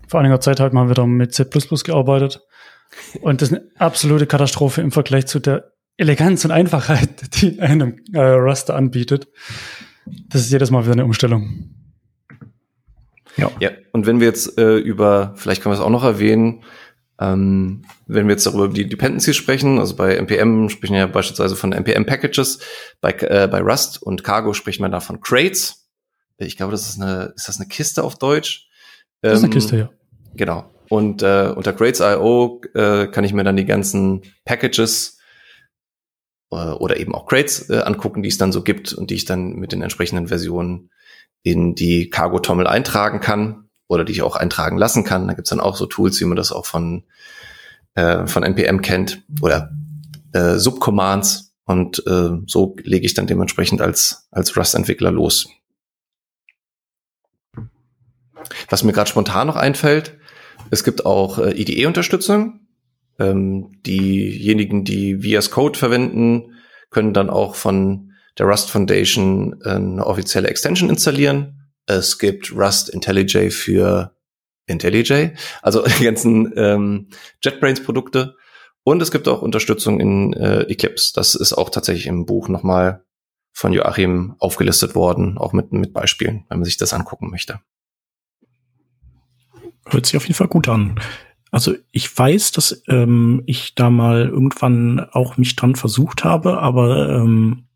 [0.08, 2.41] Vor einiger Zeit halt mal wieder mit C++ gearbeitet
[3.21, 7.10] und das ist eine absolute Katastrophe im Vergleich zu der Eleganz und Einfachheit,
[7.41, 9.27] die einem äh, Raster anbietet.
[10.30, 11.75] Das ist jedes Mal wieder eine Umstellung.
[13.38, 13.49] Ja.
[13.60, 13.71] ja.
[13.91, 16.63] Und wenn wir jetzt äh, über, vielleicht können wir es auch noch erwähnen,
[17.21, 21.55] ähm, wenn wir jetzt darüber die Dependencies sprechen, also bei NPM sprechen wir ja beispielsweise
[21.55, 22.60] von NPM-Packages,
[22.99, 25.88] bei, äh, bei Rust und Cargo spricht man da von Crates.
[26.38, 28.67] Ich glaube, das ist eine, ist das eine Kiste auf Deutsch?
[29.21, 29.89] Das ist eine ähm, Kiste, ja.
[30.34, 30.71] Genau.
[30.89, 35.19] Und äh, unter Crates.io äh, kann ich mir dann die ganzen Packages
[36.49, 39.25] äh, oder eben auch Crates äh, angucken, die es dann so gibt und die ich
[39.25, 40.89] dann mit den entsprechenden Versionen
[41.43, 43.61] in die Cargo-Tommel eintragen kann
[43.91, 45.27] oder die ich auch eintragen lassen kann.
[45.27, 47.04] Da gibt's dann auch so Tools, wie man das auch von,
[47.95, 49.71] äh, von NPM kennt oder
[50.32, 51.54] äh, Subcommands.
[51.65, 55.49] Und äh, so lege ich dann dementsprechend als, als Rust-Entwickler los.
[58.69, 60.17] Was mir gerade spontan noch einfällt,
[60.69, 62.62] es gibt auch äh, IDE-Unterstützung.
[63.19, 66.56] Ähm, diejenigen, die VS Code verwenden,
[66.89, 71.61] können dann auch von der Rust Foundation eine offizielle Extension installieren.
[71.86, 74.15] Es gibt Rust IntelliJ für
[74.67, 77.08] IntelliJ, also die ganzen ähm,
[77.44, 78.36] JetBrains-Produkte.
[78.84, 81.13] Und es gibt auch Unterstützung in äh, Eclipse.
[81.13, 83.04] Das ist auch tatsächlich im Buch nochmal
[83.54, 87.60] von Joachim aufgelistet worden, auch mit, mit Beispielen, wenn man sich das angucken möchte.
[89.86, 91.00] Hört sich auf jeden Fall gut an.
[91.52, 97.10] Also ich weiß, dass ähm, ich da mal irgendwann auch mich dran versucht habe, aber
[97.10, 97.67] ähm,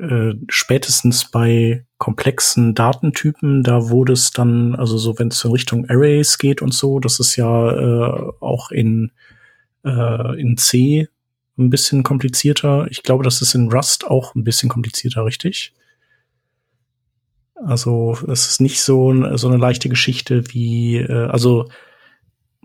[0.00, 5.88] äh, spätestens bei komplexen Datentypen, da wurde es dann, also so wenn es in Richtung
[5.88, 9.12] Arrays geht und so, das ist ja äh, auch in,
[9.84, 11.08] äh, in C
[11.58, 12.86] ein bisschen komplizierter.
[12.90, 15.72] Ich glaube, das ist in Rust auch ein bisschen komplizierter, richtig?
[17.54, 21.68] Also es ist nicht so, so eine leichte Geschichte wie, äh, also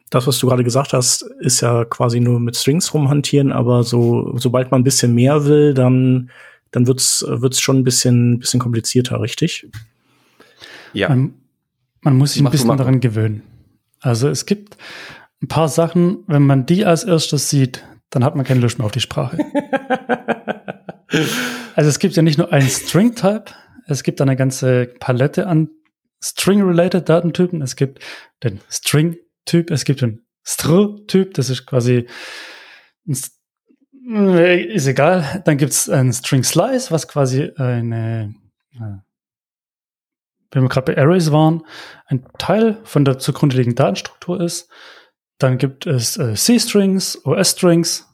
[0.10, 4.38] das, was du gerade gesagt hast, ist ja quasi nur mit Strings rumhantieren, aber so,
[4.38, 6.30] sobald man ein bisschen mehr will, dann,
[6.72, 9.68] dann wird's, wird's schon ein bisschen, bisschen komplizierter, richtig?
[10.94, 11.10] Ja.
[11.10, 11.34] Man,
[12.02, 13.44] man muss sich ein bisschen daran gewöhnen.
[14.00, 14.78] Also es gibt
[15.42, 18.86] ein paar Sachen, wenn man die als erstes sieht, dann hat man keine Lust mehr
[18.86, 19.38] auf die Sprache.
[21.76, 23.46] also es gibt ja nicht nur einen String-Type,
[23.88, 25.70] es gibt eine ganze Palette an
[26.24, 27.62] String-related Datentypen.
[27.62, 28.00] Es gibt
[28.44, 32.08] den String-Typ, es gibt den Str-Typ, das ist quasi
[34.06, 35.42] ist egal.
[35.46, 38.34] Dann gibt es ein String Slice, was quasi eine,
[40.52, 41.64] wenn wir gerade bei Arrays waren,
[42.08, 44.70] ein Teil von der zugrunde liegenden Datenstruktur ist.
[45.38, 48.08] Dann gibt es äh, C-Strings, OS-Strings.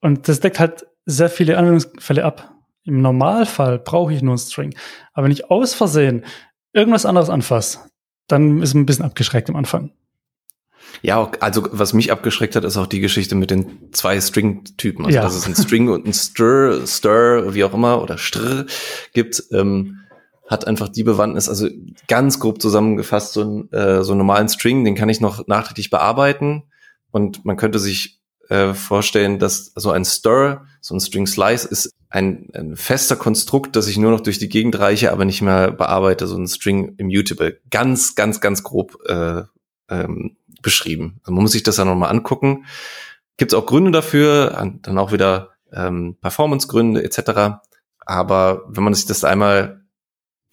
[0.00, 2.54] Und das deckt halt sehr viele Anwendungsfälle ab.
[2.84, 4.74] Im Normalfall brauche ich nur einen String.
[5.12, 6.24] Aber wenn ich aus Versehen
[6.72, 7.80] irgendwas anderes anfasse,
[8.28, 9.92] dann ist es ein bisschen abgeschreckt am Anfang.
[11.02, 15.04] Ja, also was mich abgeschreckt hat, ist auch die Geschichte mit den zwei String-Typen.
[15.04, 15.22] Also ja.
[15.22, 18.66] dass es ein String und ein Stir, Stir, wie auch immer, oder Str
[19.12, 20.00] gibt, ähm,
[20.48, 21.68] hat einfach die Bewandtnis, also
[22.08, 25.90] ganz grob zusammengefasst, so, ein, äh, so einen normalen String, den kann ich noch nachträglich
[25.90, 26.64] bearbeiten.
[27.10, 31.92] Und man könnte sich äh, vorstellen, dass so ein Stir, so ein String Slice ist
[32.08, 35.70] ein, ein fester Konstrukt, das ich nur noch durch die Gegend reiche, aber nicht mehr
[35.70, 37.60] bearbeite, so ein String Immutable.
[37.70, 39.42] Ganz, ganz, ganz grob äh,
[39.90, 41.20] ähm, beschrieben.
[41.22, 42.66] Also man muss sich das dann nochmal angucken.
[43.36, 44.50] Gibt es auch Gründe dafür,
[44.82, 47.60] dann auch wieder ähm, Performance-Gründe etc.
[48.04, 49.84] Aber wenn man sich das einmal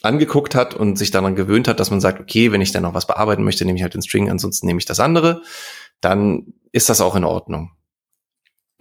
[0.04, 2.94] angeguckt hat und sich daran gewöhnt hat, dass man sagt, okay, wenn ich dann noch
[2.94, 5.42] was bearbeiten möchte, nehme ich halt den String, ansonsten nehme ich das andere,
[6.02, 7.72] dann ist das auch in Ordnung.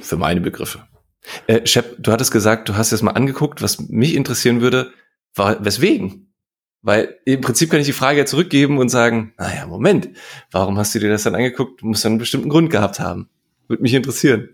[0.00, 0.86] Für meine Begriffe.
[1.46, 3.62] Äh, Shep, du hattest gesagt, du hast es mal angeguckt.
[3.62, 4.92] Was mich interessieren würde,
[5.34, 6.33] war, weswegen?
[6.84, 10.10] Weil im Prinzip kann ich die Frage ja zurückgeben und sagen, naja, Moment,
[10.50, 11.80] warum hast du dir das dann angeguckt?
[11.80, 13.30] Du musst einen bestimmten Grund gehabt haben.
[13.68, 14.50] Würde mich interessieren.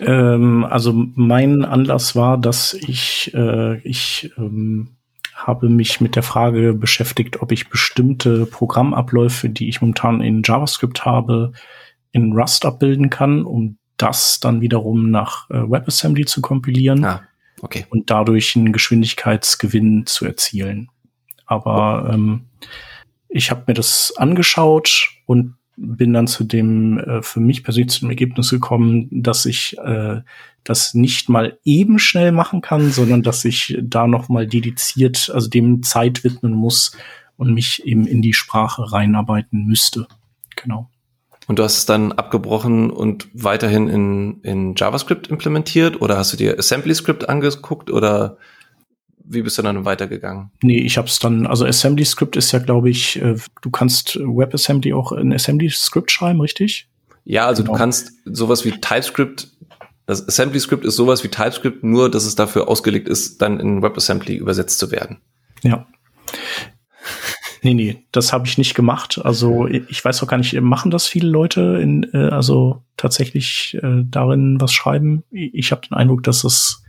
[0.00, 4.96] Ähm, also mein Anlass war, dass ich, äh, ich ähm,
[5.34, 11.04] habe mich mit der Frage beschäftigt, ob ich bestimmte Programmabläufe, die ich momentan in JavaScript
[11.04, 11.52] habe,
[12.12, 17.24] in Rust abbilden kann, um das dann wiederum nach äh, WebAssembly zu kompilieren ah,
[17.60, 17.84] okay.
[17.90, 20.88] und dadurch einen Geschwindigkeitsgewinn zu erzielen.
[21.52, 22.46] Aber ähm,
[23.28, 28.00] ich habe mir das angeschaut und bin dann zu dem äh, für mich persönlich zu
[28.00, 30.20] dem Ergebnis gekommen, dass ich äh,
[30.64, 35.48] das nicht mal eben schnell machen kann, sondern dass ich da noch mal dediziert, also
[35.48, 36.96] dem Zeit widmen muss
[37.36, 40.06] und mich eben in die Sprache reinarbeiten müsste.
[40.56, 40.88] Genau.
[41.48, 46.36] Und du hast es dann abgebrochen und weiterhin in, in JavaScript implementiert oder hast du
[46.36, 48.36] dir AssemblyScript angeguckt oder
[49.32, 50.50] wie bist du dann weitergegangen?
[50.62, 54.92] Nee, ich habe es dann, also AssemblyScript ist ja, glaube ich, äh, du kannst WebAssembly
[54.92, 56.88] auch in AssemblyScript schreiben, richtig?
[57.24, 57.74] Ja, also genau.
[57.74, 59.48] du kannst sowas wie TypeScript,
[60.06, 64.34] das AssemblyScript ist sowas wie TypeScript, nur dass es dafür ausgelegt ist, dann in WebAssembly
[64.34, 65.18] übersetzt zu werden.
[65.62, 65.86] Ja.
[67.64, 69.20] Nee, nee, das habe ich nicht gemacht.
[69.22, 74.02] Also ich weiß auch gar nicht, machen das viele Leute in, äh, also tatsächlich äh,
[74.04, 75.22] darin was schreiben?
[75.30, 76.81] Ich habe den Eindruck, dass es,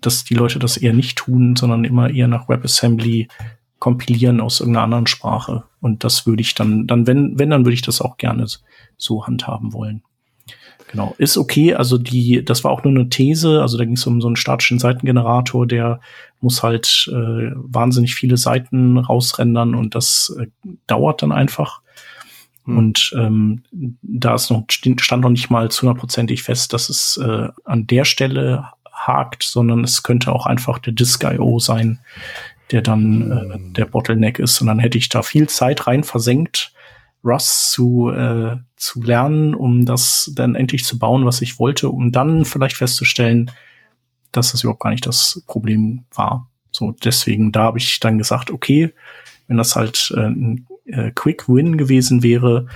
[0.00, 3.28] dass die Leute das eher nicht tun, sondern immer eher nach WebAssembly
[3.78, 5.64] kompilieren aus irgendeiner anderen Sprache.
[5.80, 8.46] Und das würde ich dann, dann, wenn, wenn, dann würde ich das auch gerne
[8.96, 10.02] so handhaben wollen.
[10.90, 11.74] Genau, ist okay.
[11.74, 13.60] Also die, das war auch nur eine These.
[13.60, 16.00] Also da ging es um so einen statischen Seitengenerator, der
[16.40, 20.46] muss halt äh, wahnsinnig viele Seiten rausrendern und das äh,
[20.86, 21.80] dauert dann einfach.
[22.64, 22.78] Hm.
[22.78, 23.62] Und ähm,
[24.02, 28.04] da ist noch, stand noch nicht mal zu hundertprozentig fest, dass es äh, an der
[28.04, 31.98] Stelle hakt, sondern es könnte auch einfach der Disk.io sein,
[32.70, 33.72] der dann äh, hm.
[33.74, 34.60] der Bottleneck ist.
[34.60, 36.72] Und dann hätte ich da viel Zeit rein versenkt,
[37.24, 42.12] Rust zu, äh, zu lernen, um das dann endlich zu bauen, was ich wollte, um
[42.12, 43.50] dann vielleicht festzustellen,
[44.30, 46.50] dass das überhaupt gar nicht das Problem war.
[46.70, 48.92] So, deswegen, da habe ich dann gesagt, okay,
[49.46, 52.66] wenn das halt äh, ein äh, Quick Win gewesen wäre,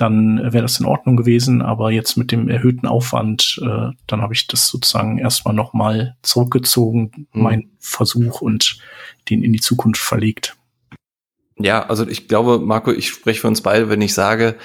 [0.00, 1.60] dann wäre das in Ordnung gewesen.
[1.60, 7.26] Aber jetzt mit dem erhöhten Aufwand, äh, dann habe ich das sozusagen erstmal nochmal zurückgezogen,
[7.32, 7.42] mhm.
[7.42, 8.78] mein Versuch und
[9.28, 10.56] den in die Zukunft verlegt.
[11.58, 14.56] Ja, also ich glaube, Marco, ich spreche für uns beide, wenn ich sage,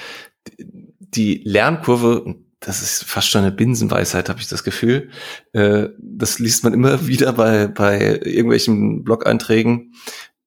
[0.60, 5.10] die Lernkurve, das ist fast schon eine Binsenweisheit, habe ich das Gefühl.
[5.54, 9.94] Äh, das liest man immer wieder bei, bei irgendwelchen Blog-Einträgen.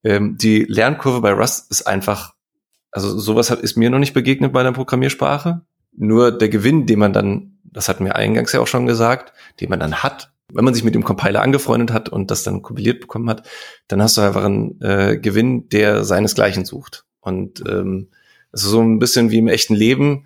[0.05, 2.36] Ähm, die Lernkurve bei Rust ist einfach,
[2.97, 5.61] also sowas hat, ist mir noch nicht begegnet bei einer Programmiersprache.
[5.93, 9.69] Nur der Gewinn, den man dann, das hatten wir eingangs ja auch schon gesagt, den
[9.69, 13.01] man dann hat, wenn man sich mit dem Compiler angefreundet hat und das dann kompiliert
[13.01, 13.47] bekommen hat,
[13.89, 17.05] dann hast du einfach einen äh, Gewinn, der seinesgleichen sucht.
[17.21, 18.09] Und ähm,
[18.51, 20.25] es ist so ein bisschen wie im echten Leben.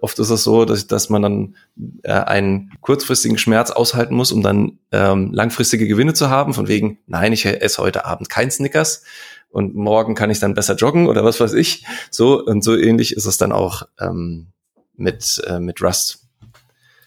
[0.00, 1.56] Oft ist es so, dass, dass man dann
[2.02, 6.98] äh, einen kurzfristigen Schmerz aushalten muss, um dann ähm, langfristige Gewinne zu haben, von wegen,
[7.06, 9.04] nein, ich esse heute Abend kein Snickers
[9.50, 11.84] und morgen kann ich dann besser joggen oder was weiß ich.
[12.10, 14.48] So und so ähnlich ist es dann auch ähm,
[14.96, 16.28] mit, äh, mit Rust.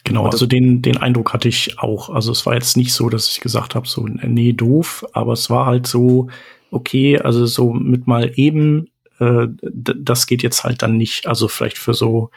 [0.03, 2.09] Genau, also den, den Eindruck hatte ich auch.
[2.09, 5.49] Also es war jetzt nicht so, dass ich gesagt habe, so, nee, doof, aber es
[5.49, 6.27] war halt so,
[6.71, 11.27] okay, also so mit mal eben, äh, das geht jetzt halt dann nicht.
[11.27, 12.31] Also vielleicht für so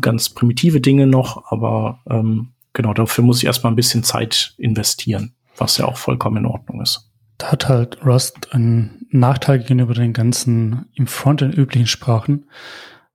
[0.00, 5.34] ganz primitive Dinge noch, aber ähm, genau, dafür muss ich erstmal ein bisschen Zeit investieren,
[5.56, 7.07] was ja auch vollkommen in Ordnung ist.
[7.38, 12.50] Da hat halt Rust einen Nachteil gegenüber den ganzen im Frontend üblichen Sprachen.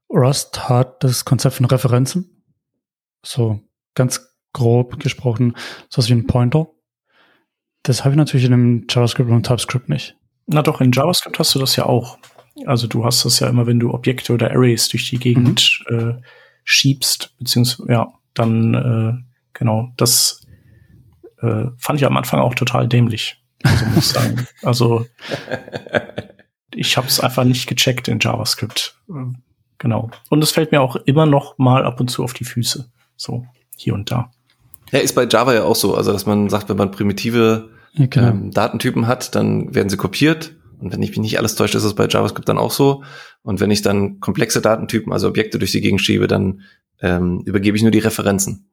[0.10, 2.44] Rust hat das Konzept von Referenzen.
[3.26, 3.60] So
[3.96, 5.56] ganz grob gesprochen,
[5.90, 6.68] so was wie ein Pointer.
[7.84, 10.16] Das habe ich natürlich in einem JavaScript und TypeScript nicht.
[10.46, 12.18] Na doch, in JavaScript hast du das ja auch.
[12.66, 16.00] Also du hast das ja immer, wenn du Objekte oder Arrays durch die Gegend mhm.
[16.00, 16.22] äh,
[16.64, 19.14] schiebst, beziehungsweise, ja, dann, äh,
[19.54, 20.46] genau, das
[21.42, 23.43] äh, fand ich am Anfang auch total dämlich.
[23.64, 24.48] Also muss ich sagen.
[24.62, 25.06] Also
[26.76, 28.98] ich habe es einfach nicht gecheckt in JavaScript.
[29.78, 30.12] Genau.
[30.30, 32.90] Und es fällt mir auch immer noch mal ab und zu auf die Füße.
[33.16, 33.46] So
[33.76, 34.32] hier und da.
[34.92, 35.96] Ja, ist bei Java ja auch so.
[35.96, 38.28] Also, dass man sagt, wenn man primitive ja, genau.
[38.28, 40.56] ähm, Datentypen hat, dann werden sie kopiert.
[40.80, 43.04] Und wenn ich mich nicht alles täusche, ist es bei JavaScript dann auch so.
[43.42, 46.62] Und wenn ich dann komplexe Datentypen, also Objekte durch die Gegend schiebe, dann
[47.02, 48.70] ähm, übergebe ich nur die Referenzen.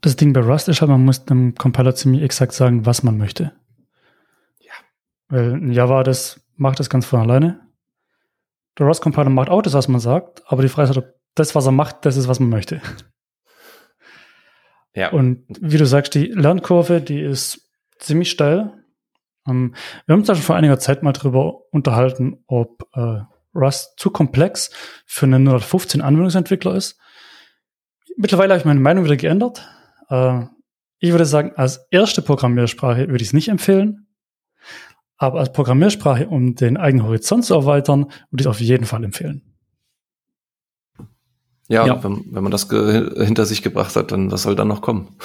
[0.00, 3.18] Das Ding bei Rust ist halt, man muss dem Compiler ziemlich exakt sagen, was man
[3.18, 3.52] möchte.
[5.28, 7.60] Weil Java, das macht das ganz von alleine.
[8.78, 11.66] Der Rust-Compiler macht auch das, was man sagt, aber die Frage ist, ob das, was
[11.66, 12.80] er macht, das ist, was man möchte.
[14.98, 15.10] Ja.
[15.10, 18.72] Und wie du sagst, die Lernkurve, die ist ziemlich steil.
[19.44, 19.74] Um, ähm,
[20.06, 23.20] wir haben uns da schon vor einiger Zeit mal drüber unterhalten, ob äh,
[23.54, 24.70] Rust zu komplex
[25.04, 26.98] für einen 115 Anwendungsentwickler ist.
[28.16, 29.68] Mittlerweile habe ich meine Meinung wieder geändert.
[30.08, 30.44] Äh,
[30.98, 34.05] ich würde sagen, als erste Programmiersprache würde ich es nicht empfehlen.
[35.18, 39.02] Aber als Programmiersprache, um den eigenen Horizont zu erweitern, würde ich es auf jeden Fall
[39.04, 39.42] empfehlen.
[41.68, 42.04] Ja, ja.
[42.04, 45.16] Wenn, wenn, man das hinter sich gebracht hat, dann was soll dann noch kommen?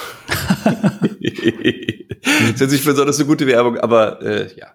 [0.64, 4.68] das ist nicht besonders eine gute Werbung, aber äh, ja.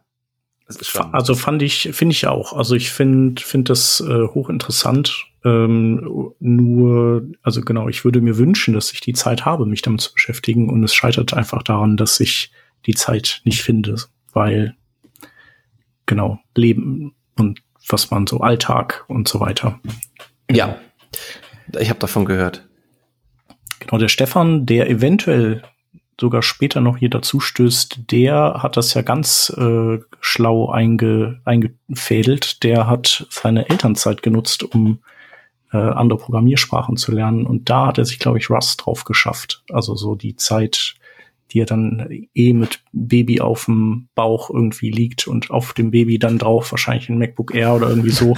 [1.13, 2.53] Also fand ich, finde ich auch.
[2.53, 5.27] Also ich finde finde das äh, hochinteressant.
[5.45, 10.01] Ähm, nur, also genau, ich würde mir wünschen, dass ich die Zeit habe, mich damit
[10.01, 10.69] zu beschäftigen.
[10.69, 12.51] Und es scheitert einfach daran, dass ich
[12.85, 13.97] die Zeit nicht finde,
[14.33, 14.77] weil
[16.07, 19.79] genau Leben und was man so Alltag und so weiter.
[20.51, 20.79] Ja,
[21.79, 22.67] ich habe davon gehört.
[23.81, 25.63] Genau, der Stefan, der eventuell
[26.21, 32.63] sogar später noch hier dazu stößt, der hat das ja ganz äh, schlau einge, eingefädelt.
[32.63, 35.01] Der hat seine Elternzeit genutzt, um
[35.73, 37.47] äh, andere Programmiersprachen zu lernen.
[37.47, 39.63] Und da hat er sich, glaube ich, Rust drauf geschafft.
[39.71, 40.95] Also so die Zeit,
[41.53, 46.19] die er dann eh mit Baby auf dem Bauch irgendwie liegt und auf dem Baby
[46.19, 48.37] dann drauf wahrscheinlich ein MacBook Air oder irgendwie so.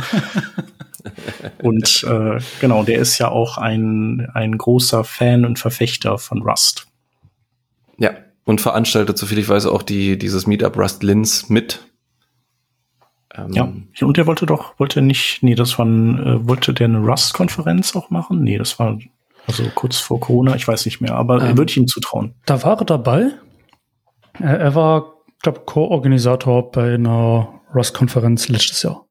[1.62, 6.86] und äh, genau, der ist ja auch ein, ein großer Fan und Verfechter von Rust.
[7.98, 8.10] Ja,
[8.44, 11.86] und veranstaltet, soviel ich weiß, auch die, dieses Meetup Rust Lins mit.
[13.34, 13.72] Ähm, ja,
[14.06, 17.94] und der wollte doch, wollte nicht, nee, das war ein, äh, wollte der eine Rust-Konferenz
[17.96, 18.42] auch machen?
[18.42, 18.98] Nee, das war
[19.48, 22.34] also kurz vor Corona, ich weiß nicht mehr, aber ähm, würde ich ihm zutrauen.
[22.44, 23.30] Da war er dabei.
[24.38, 29.06] Er, er war, glaube Co-Organisator bei einer Rust-Konferenz letztes Jahr.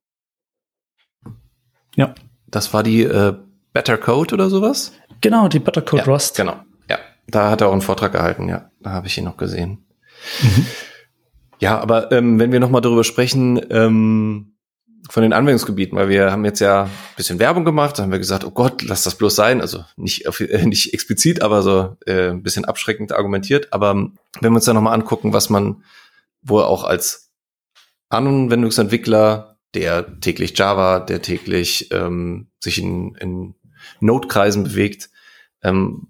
[1.96, 2.14] Ja.
[2.48, 3.36] Das war die äh,
[3.74, 4.94] Better Code oder sowas?
[5.22, 6.38] Genau, die Better Code ja, Rust.
[6.38, 6.58] Genau,
[6.90, 7.00] ja.
[7.28, 8.70] Da hat er auch einen Vortrag gehalten, ja.
[8.80, 9.86] Da habe ich ihn noch gesehen.
[10.42, 10.66] Mhm.
[11.60, 14.57] Ja, aber ähm, wenn wir nochmal darüber sprechen, ähm,
[15.10, 18.20] von den Anwendungsgebieten, weil wir haben jetzt ja ein bisschen Werbung gemacht, da haben wir
[18.20, 19.62] gesagt, oh Gott, lass das bloß sein.
[19.62, 23.72] Also nicht, äh, nicht explizit, aber so äh, ein bisschen abschreckend argumentiert.
[23.72, 25.84] Aber wenn wir uns da nochmal angucken, was man
[26.42, 27.32] wohl auch als
[28.10, 33.56] Anwendungsentwickler, der täglich Java, der täglich ähm, sich in, in
[34.00, 35.10] Node-Kreisen bewegt,
[35.64, 36.08] ähm,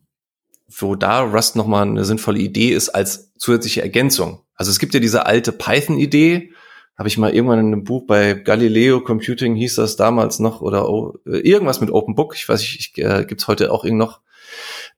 [0.68, 4.44] wo da Rust nochmal eine sinnvolle Idee ist als zusätzliche Ergänzung.
[4.56, 6.52] Also es gibt ja diese alte Python-Idee,
[6.98, 10.90] habe ich mal irgendwann in einem Buch bei Galileo Computing hieß das damals noch oder
[10.90, 14.22] oh, irgendwas mit Open Book, ich weiß nicht, ich, äh, gibt's heute auch irgend noch.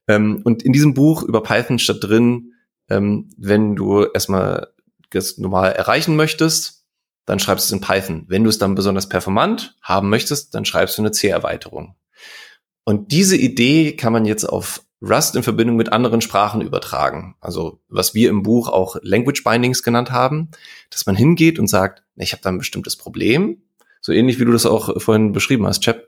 [0.08, 2.54] Ähm, und in diesem Buch über Python statt drin,
[2.90, 4.70] ähm, wenn du erstmal
[5.10, 6.86] das normal erreichen möchtest,
[7.26, 8.26] dann schreibst du es in Python.
[8.28, 11.96] Wenn du es dann besonders performant haben möchtest, dann schreibst du eine C-Erweiterung.
[12.86, 17.36] Und diese Idee kann man jetzt auf Rust in Verbindung mit anderen Sprachen übertragen.
[17.40, 20.50] Also was wir im Buch auch Language Bindings genannt haben,
[20.90, 23.62] dass man hingeht und sagt, ich habe da ein bestimmtes Problem,
[24.02, 26.08] so ähnlich wie du das auch vorhin beschrieben hast, Chap.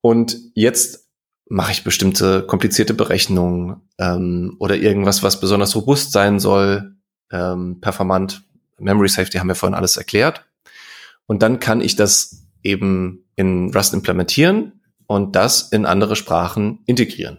[0.00, 1.08] Und jetzt
[1.46, 6.94] mache ich bestimmte komplizierte Berechnungen ähm, oder irgendwas, was besonders robust sein soll,
[7.30, 8.42] ähm, performant,
[8.78, 10.46] Memory Safety haben wir vorhin alles erklärt.
[11.26, 17.38] Und dann kann ich das eben in Rust implementieren und das in andere Sprachen integrieren.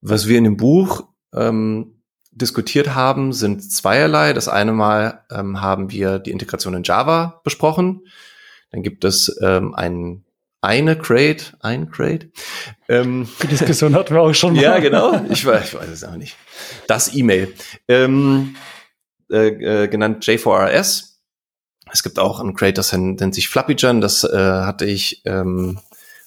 [0.00, 4.32] Was wir in dem Buch ähm, diskutiert haben, sind zweierlei.
[4.32, 8.06] Das eine Mal ähm, haben wir die Integration in Java besprochen.
[8.70, 10.24] Dann gibt es ähm, ein
[10.62, 12.30] eine Crate, ein Crate.
[12.88, 14.62] Ähm, die Diskussion hatten wir auch schon mal.
[14.62, 15.24] Ja, genau.
[15.30, 16.36] Ich weiß, ich weiß es auch nicht.
[16.86, 17.54] Das E-Mail.
[17.88, 18.56] Ähm,
[19.30, 21.14] äh, äh, genannt J4RS.
[21.92, 24.00] Es gibt auch ein Crate, das nennt sich FlappyJan.
[24.00, 25.78] Das äh, hatte ich ähm,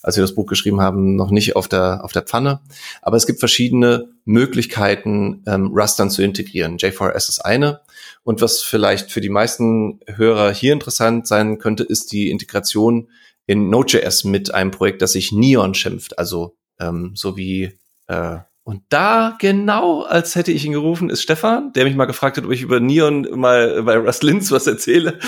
[0.03, 2.59] als wir das Buch geschrieben haben, noch nicht auf der, auf der Pfanne.
[3.01, 6.77] Aber es gibt verschiedene Möglichkeiten, ähm, Rust dann zu integrieren.
[6.77, 7.79] J4S ist eine.
[8.23, 13.09] Und was vielleicht für die meisten Hörer hier interessant sein könnte, ist die Integration
[13.47, 16.19] in Node.js mit einem Projekt, das sich Neon schimpft.
[16.19, 17.77] Also ähm, so wie
[18.07, 22.37] äh, und da, genau als hätte ich ihn gerufen, ist Stefan, der mich mal gefragt
[22.37, 25.19] hat, ob ich über Neon mal bei Rust Linz was erzähle.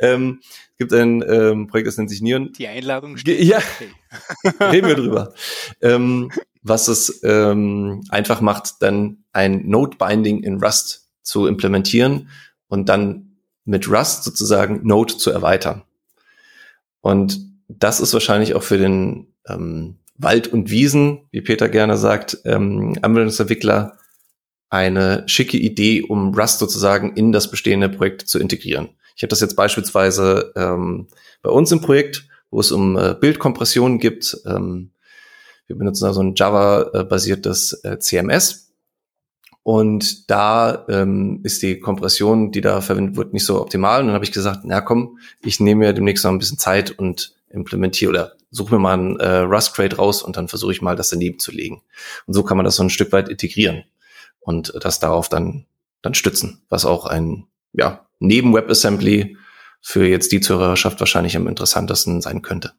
[0.00, 0.40] Ähm,
[0.78, 2.52] gibt ein ähm, Projekt, das nennt sich Neon.
[2.52, 3.40] Die Einladung steht.
[3.40, 4.54] Ja, okay.
[4.72, 5.34] reden wir drüber.
[5.82, 6.30] ähm,
[6.62, 12.28] was es ähm, einfach macht, dann ein Node-Binding in Rust zu implementieren
[12.68, 15.82] und dann mit Rust sozusagen Node zu erweitern.
[17.00, 22.38] Und das ist wahrscheinlich auch für den ähm, Wald und Wiesen, wie Peter gerne sagt,
[22.44, 23.98] ähm, Anwendungsentwickler
[24.70, 28.90] eine schicke Idee, um Rust sozusagen in das bestehende Projekt zu integrieren.
[29.18, 31.08] Ich habe das jetzt beispielsweise ähm,
[31.42, 34.36] bei uns im Projekt, wo es um äh, Bildkompression gibt.
[34.46, 34.92] Ähm,
[35.66, 38.72] wir benutzen also ein Java-basiertes äh, CMS.
[39.64, 44.00] Und da ähm, ist die Kompression, die da verwendet wird, nicht so optimal.
[44.00, 46.92] Und dann habe ich gesagt, na komm, ich nehme mir demnächst noch ein bisschen Zeit
[46.92, 50.94] und implementiere oder suche mir mal ein äh, Rust-Crate raus und dann versuche ich mal,
[50.94, 51.82] das daneben zu legen.
[52.26, 53.82] Und so kann man das so ein Stück weit integrieren
[54.38, 55.66] und das darauf dann,
[56.02, 59.36] dann stützen, was auch ein ja, neben WebAssembly
[59.80, 62.72] für jetzt die Zuhörerschaft wahrscheinlich am interessantesten sein könnte.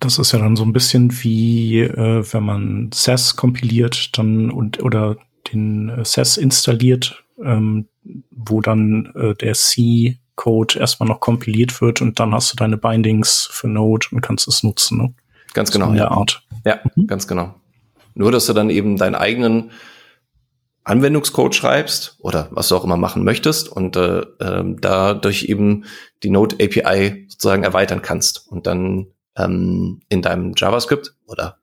[0.00, 4.82] Das ist ja dann so ein bisschen wie, äh, wenn man SAS kompiliert dann und
[4.82, 5.16] oder
[5.52, 7.88] den äh, SAS installiert, ähm,
[8.30, 13.48] wo dann äh, der C-Code erstmal noch kompiliert wird und dann hast du deine Bindings
[13.50, 14.98] für Node und kannst es nutzen.
[14.98, 15.14] Ne?
[15.52, 15.88] Ganz genau.
[15.88, 16.10] In der ja.
[16.10, 16.42] Art.
[16.64, 17.06] Ja, mhm.
[17.06, 17.54] ganz genau.
[18.14, 19.70] Nur, dass du dann eben deinen eigenen
[20.88, 25.84] Anwendungscode schreibst oder was du auch immer machen möchtest und äh, äh, dadurch eben
[26.22, 31.58] die Node API sozusagen erweitern kannst und dann ähm, in deinem JavaScript oder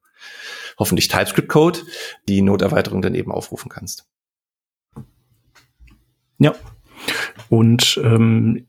[0.77, 1.79] hoffentlich TypeScript Code
[2.27, 4.07] die Node-Erweiterung dann eben aufrufen kannst.
[6.37, 6.53] Ja.
[7.49, 8.67] Und ähm,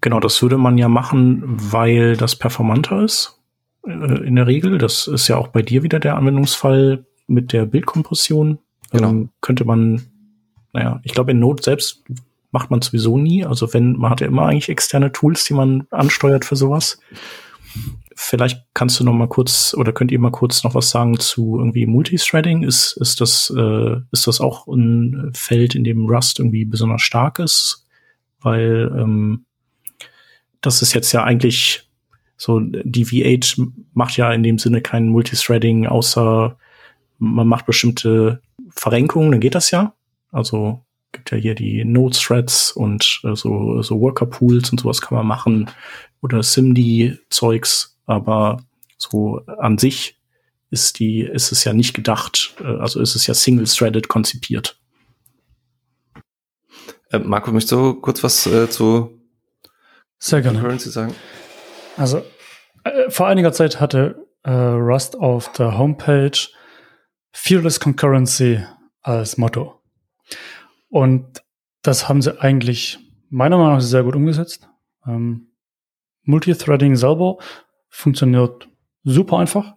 [0.00, 3.40] genau, das würde man ja machen, weil das performanter ist.
[3.86, 4.78] Äh, in der Regel.
[4.78, 8.58] Das ist ja auch bei dir wieder der Anwendungsfall mit der Bildkompression.
[8.94, 9.10] Genau.
[9.10, 10.02] Ähm, könnte man,
[10.72, 12.04] naja, ich glaube, in Node selbst
[12.52, 13.44] macht man sowieso nie.
[13.44, 17.00] Also wenn, man hat ja immer eigentlich externe Tools, die man ansteuert für sowas.
[18.14, 21.58] Vielleicht kannst du noch mal kurz oder könnt ihr mal kurz noch was sagen zu
[21.58, 22.62] irgendwie Multithreading?
[22.62, 27.40] Ist, ist das, äh, ist das auch ein Feld, in dem Rust irgendwie besonders stark
[27.40, 27.88] ist?
[28.40, 29.46] Weil, ähm,
[30.60, 31.90] das ist jetzt ja eigentlich
[32.36, 36.56] so, die V8 macht ja in dem Sinne kein Multithreading, außer
[37.18, 38.40] man macht bestimmte
[38.70, 39.94] Verrenkungen, dann geht das ja.
[40.32, 45.26] Also gibt ja hier die Node-Threads und äh, so, so Worker-Pools und sowas kann man
[45.26, 45.70] machen
[46.20, 48.62] oder SIMD-Zeugs, aber
[48.96, 50.18] so an sich
[50.70, 54.78] ist die, ist es ja nicht gedacht, äh, also ist es ja single-threaded konzipiert.
[57.10, 59.20] Äh, Marco, möchtest du kurz was äh, zu
[60.18, 60.58] Sehr gerne.
[60.58, 61.14] Concurrency sagen?
[61.96, 62.22] Also
[62.82, 66.38] äh, vor einiger Zeit hatte äh, Rust auf der Homepage
[67.36, 68.64] Fearless Concurrency
[69.02, 69.82] als Motto.
[70.88, 71.42] Und
[71.82, 74.68] das haben sie eigentlich meiner Meinung nach sehr gut umgesetzt.
[75.04, 75.48] Ähm,
[76.22, 77.36] Multithreading selber
[77.88, 78.68] funktioniert
[79.02, 79.74] super einfach.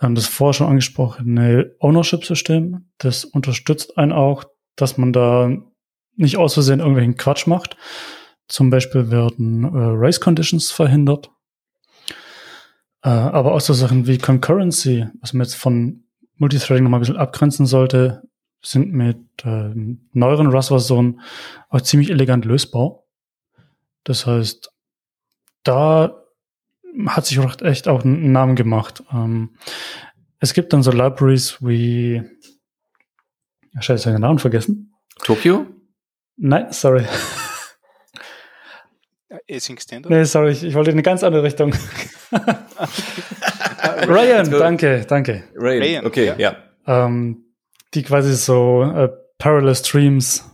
[0.00, 4.44] Ähm, das vorher schon angesprochene Ownership-System, das unterstützt einen auch,
[4.74, 5.50] dass man da
[6.16, 7.76] nicht aus Versehen irgendwelchen Quatsch macht.
[8.48, 11.30] Zum Beispiel werden äh, Race Conditions verhindert.
[13.02, 16.03] Äh, aber auch so Sachen wie Concurrency, was man jetzt von
[16.36, 18.22] Multithreading nochmal ein bisschen abgrenzen sollte,
[18.62, 19.72] sind mit äh,
[20.12, 21.20] neueren Rust-Versionen
[21.68, 23.02] auch ziemlich elegant lösbar.
[24.04, 24.70] Das heißt,
[25.62, 26.24] da
[27.06, 29.02] hat sich auch echt auch einen Namen gemacht.
[29.12, 29.56] Ähm,
[30.38, 32.22] es gibt dann so Libraries wie
[33.80, 34.94] Scheiße, ich habe den Namen vergessen.
[35.24, 35.66] Tokio?
[36.36, 37.04] Nein, sorry.
[39.50, 40.10] Async Standard?
[40.10, 41.74] Nee, sorry, ich, ich wollte in eine ganz andere Richtung.
[44.08, 45.44] Ryan, danke, danke.
[45.54, 46.36] Rain, okay, ja.
[46.38, 46.56] ja.
[46.86, 47.44] Ähm,
[47.94, 49.08] die quasi so äh,
[49.38, 50.50] Parallel Streams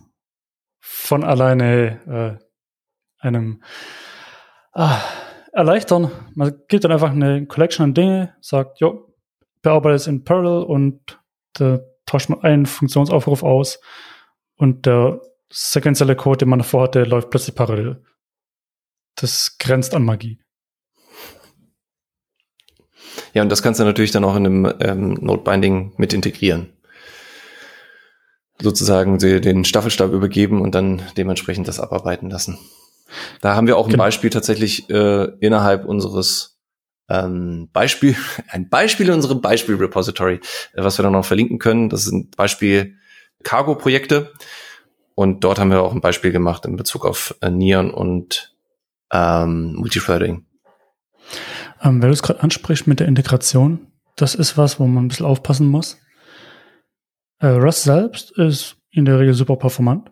[0.80, 3.62] von alleine äh, einem
[4.72, 5.00] ah,
[5.52, 6.10] erleichtern.
[6.34, 9.14] Man gibt dann einfach eine Collection an Dinge, sagt, jo,
[9.62, 11.20] bearbeite es in Parallel und
[11.54, 13.80] da tauscht man einen Funktionsaufruf aus
[14.56, 15.20] und der
[15.52, 18.02] sequentielle Code, den man davor hatte, läuft plötzlich parallel.
[19.16, 20.40] Das grenzt an Magie.
[23.34, 26.72] Ja, und das kannst du natürlich dann auch in einem ähm, Node-Binding mit integrieren.
[28.60, 32.58] Sozusagen den Staffelstab übergeben und dann dementsprechend das abarbeiten lassen.
[33.40, 34.04] Da haben wir auch ein Genau.
[34.04, 36.58] Beispiel tatsächlich äh, innerhalb unseres
[37.08, 38.16] ähm, Beispiel,
[38.48, 40.34] ein Beispiel in unserem Beispiel-Repository,
[40.74, 41.88] äh, was wir dann noch verlinken können.
[41.88, 42.96] Das sind Beispiel
[43.42, 44.32] Cargo-Projekte.
[45.14, 48.54] Und dort haben wir auch ein Beispiel gemacht in Bezug auf äh, Neon und
[49.12, 50.46] ähm, Multithreading.
[51.82, 55.08] Ähm, weil du es gerade ansprichst mit der Integration, das ist was, wo man ein
[55.08, 55.98] bisschen aufpassen muss.
[57.38, 60.10] Äh, Rust selbst ist in der Regel super performant.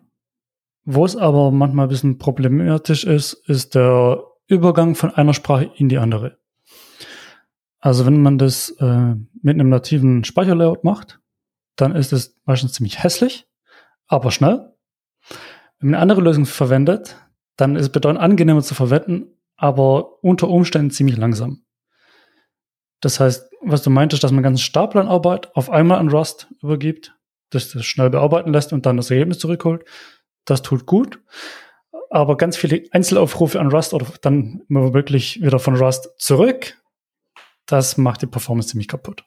[0.85, 5.89] Wo es aber manchmal ein bisschen problematisch ist, ist der Übergang von einer Sprache in
[5.89, 6.39] die andere.
[7.79, 11.19] Also wenn man das äh, mit einem nativen Speicherlayout macht,
[11.75, 13.47] dann ist es meistens ziemlich hässlich,
[14.07, 14.73] aber schnell.
[15.79, 17.15] Wenn man eine andere Lösung verwendet,
[17.55, 19.27] dann ist es bedeutend angenehmer zu verwenden,
[19.59, 21.63] aber unter Umständen ziemlich langsam.
[23.01, 26.47] Das heißt, was du meintest, dass man ganzen Stapel an Arbeit auf einmal an Rust
[26.61, 27.15] übergibt,
[27.49, 29.83] das das schnell bearbeiten lässt und dann das Ergebnis zurückholt,
[30.45, 31.19] das tut gut.
[32.09, 36.77] Aber ganz viele Einzelaufrufe an Rust oder dann immer wirklich wieder von Rust zurück,
[37.65, 39.25] das macht die Performance ziemlich kaputt.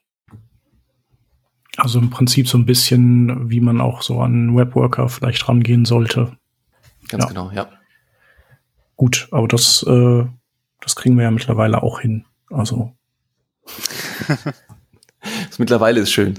[1.76, 6.36] Also im Prinzip so ein bisschen, wie man auch so an Webworker vielleicht rangehen sollte.
[7.08, 7.28] Ganz Ja.
[7.28, 7.68] genau, ja.
[8.96, 10.24] Gut, aber das, äh,
[10.80, 12.24] das kriegen wir ja mittlerweile auch hin.
[12.50, 12.92] Also
[15.48, 16.34] Das mittlerweile ist schön.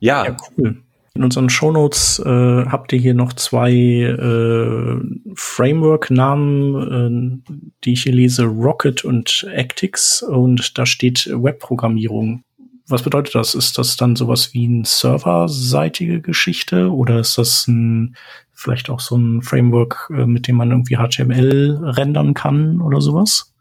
[0.00, 0.82] ja, Ja, cool.
[1.14, 5.00] In unseren Shownotes äh, habt ihr hier noch zwei äh,
[5.34, 10.22] Framework-Namen, äh, die ich hier lese, Rocket und Actix.
[10.22, 12.42] Und da steht Webprogrammierung.
[12.86, 13.54] Was bedeutet das?
[13.54, 18.14] Ist das dann sowas wie eine serverseitige Geschichte oder ist das ein,
[18.56, 23.54] vielleicht auch so ein Framework, äh, mit dem man irgendwie HTML rendern kann oder sowas?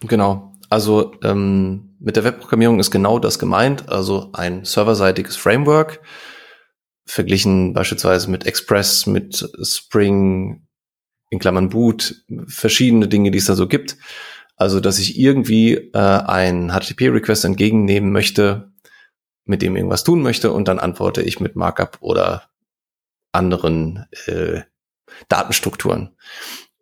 [0.00, 0.52] Genau.
[0.70, 6.00] Also ähm, mit der Webprogrammierung ist genau das gemeint, also ein serverseitiges Framework,
[7.04, 10.66] verglichen beispielsweise mit Express, mit Spring,
[11.28, 13.96] in Klammern Boot, verschiedene Dinge, die es da so gibt.
[14.56, 18.72] Also, dass ich irgendwie äh, ein HTTP-Request entgegennehmen möchte,
[19.44, 22.49] mit dem irgendwas tun möchte und dann antworte ich mit Markup oder
[23.32, 24.62] anderen äh,
[25.28, 26.16] Datenstrukturen.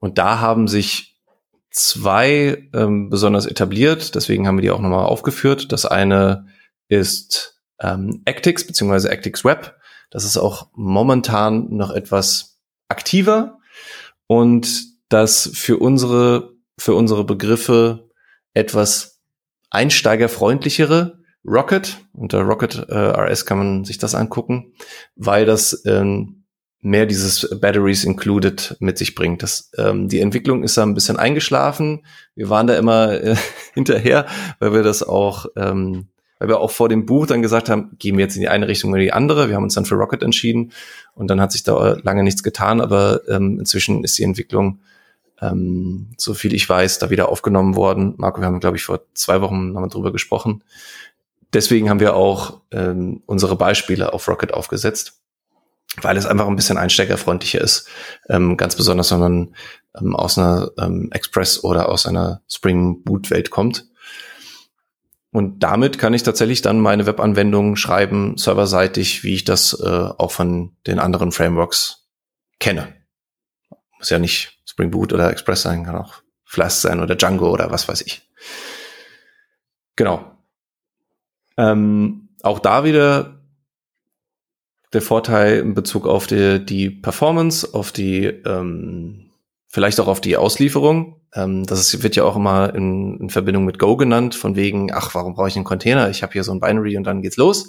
[0.00, 1.16] Und da haben sich
[1.70, 5.72] zwei ähm, besonders etabliert, deswegen haben wir die auch nochmal aufgeführt.
[5.72, 6.46] Das eine
[6.88, 9.76] ist ähm, Actix beziehungsweise Actix Web.
[10.10, 13.58] Das ist auch momentan noch etwas aktiver
[14.26, 14.68] und
[15.08, 18.08] das für unsere, für unsere Begriffe
[18.54, 19.20] etwas
[19.70, 21.17] einsteigerfreundlichere
[21.48, 21.98] Rocket.
[22.12, 24.72] Unter Rocket äh, RS kann man sich das angucken,
[25.16, 26.44] weil das ähm,
[26.80, 29.42] mehr dieses Batteries Included mit sich bringt.
[29.42, 32.04] Das, ähm, die Entwicklung ist da ein bisschen eingeschlafen.
[32.34, 33.36] Wir waren da immer äh,
[33.74, 34.26] hinterher,
[34.60, 38.16] weil wir das auch, ähm, weil wir auch vor dem Buch dann gesagt haben, gehen
[38.16, 39.48] wir jetzt in die eine Richtung oder die andere.
[39.48, 40.72] Wir haben uns dann für Rocket entschieden
[41.14, 44.78] und dann hat sich da lange nichts getan, aber ähm, inzwischen ist die Entwicklung,
[45.40, 48.14] ähm, so viel ich weiß, da wieder aufgenommen worden.
[48.18, 50.62] Marco, wir haben, glaube ich, vor zwei Wochen nochmal drüber gesprochen.
[51.52, 55.18] Deswegen haben wir auch ähm, unsere Beispiele auf Rocket aufgesetzt
[56.02, 57.88] weil es einfach ein bisschen einsteigerfreundlicher ist.
[58.28, 59.54] Ähm, ganz besonders, wenn man
[59.98, 63.86] ähm, aus einer ähm, Express oder aus einer Spring Boot Welt kommt.
[65.30, 70.30] Und damit kann ich tatsächlich dann meine Webanwendung schreiben, serverseitig, wie ich das äh, auch
[70.30, 72.08] von den anderen Frameworks
[72.60, 72.94] kenne.
[73.98, 77.70] Muss ja nicht Spring Boot oder Express sein, kann auch Flask sein oder Django oder
[77.70, 78.26] was weiß ich.
[79.96, 80.37] Genau.
[81.58, 83.42] Ähm, auch da wieder
[84.92, 89.30] der Vorteil in Bezug auf die, die Performance, auf die, ähm,
[89.66, 91.20] vielleicht auch auf die Auslieferung.
[91.34, 94.92] Ähm, das ist, wird ja auch immer in, in Verbindung mit Go genannt, von wegen,
[94.92, 96.08] ach, warum brauche ich einen Container?
[96.08, 97.68] Ich habe hier so ein Binary und dann geht's los.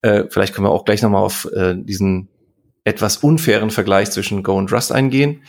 [0.00, 2.28] Äh, vielleicht können wir auch gleich nochmal auf äh, diesen
[2.84, 5.44] etwas unfairen Vergleich zwischen Go und Rust eingehen.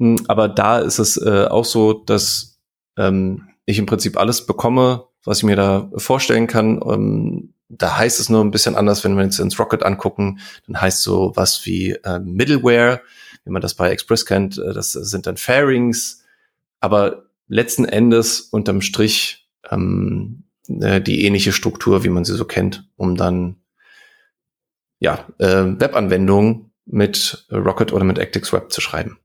[0.00, 2.58] Hm, aber da ist es äh, auch so, dass
[2.98, 6.80] ähm, ich im Prinzip alles bekomme, was ich mir da vorstellen kann.
[6.82, 10.80] Ähm, da heißt es nur ein bisschen anders, wenn wir uns ins Rocket angucken, dann
[10.80, 13.00] heißt so was wie äh, Middleware,
[13.44, 16.24] wie man das bei Express kennt, äh, das sind dann Fairings,
[16.80, 22.88] aber letzten Endes unterm Strich ähm, äh, die ähnliche Struktur, wie man sie so kennt,
[22.96, 23.56] um dann
[25.00, 29.18] ja äh, Webanwendungen mit Rocket oder mit Actix Web zu schreiben.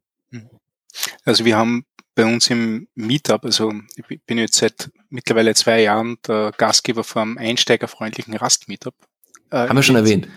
[1.23, 1.85] Also wir haben
[2.15, 7.37] bei uns im Meetup, also ich bin jetzt seit mittlerweile zwei Jahren der Gastgeber vom
[7.37, 8.95] einsteigerfreundlichen Rust-Meetup.
[9.51, 10.27] Äh, Haben wir schon erwähnt.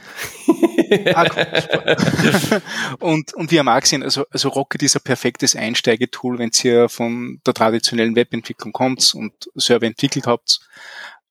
[1.14, 2.62] ah, cool,
[2.98, 6.88] und, und wir haben auch gesehen, also, also Rocket ist ein perfektes Einsteigetool, wenn ihr
[6.88, 10.60] von der traditionellen Webentwicklung kommt und Server entwickelt habt.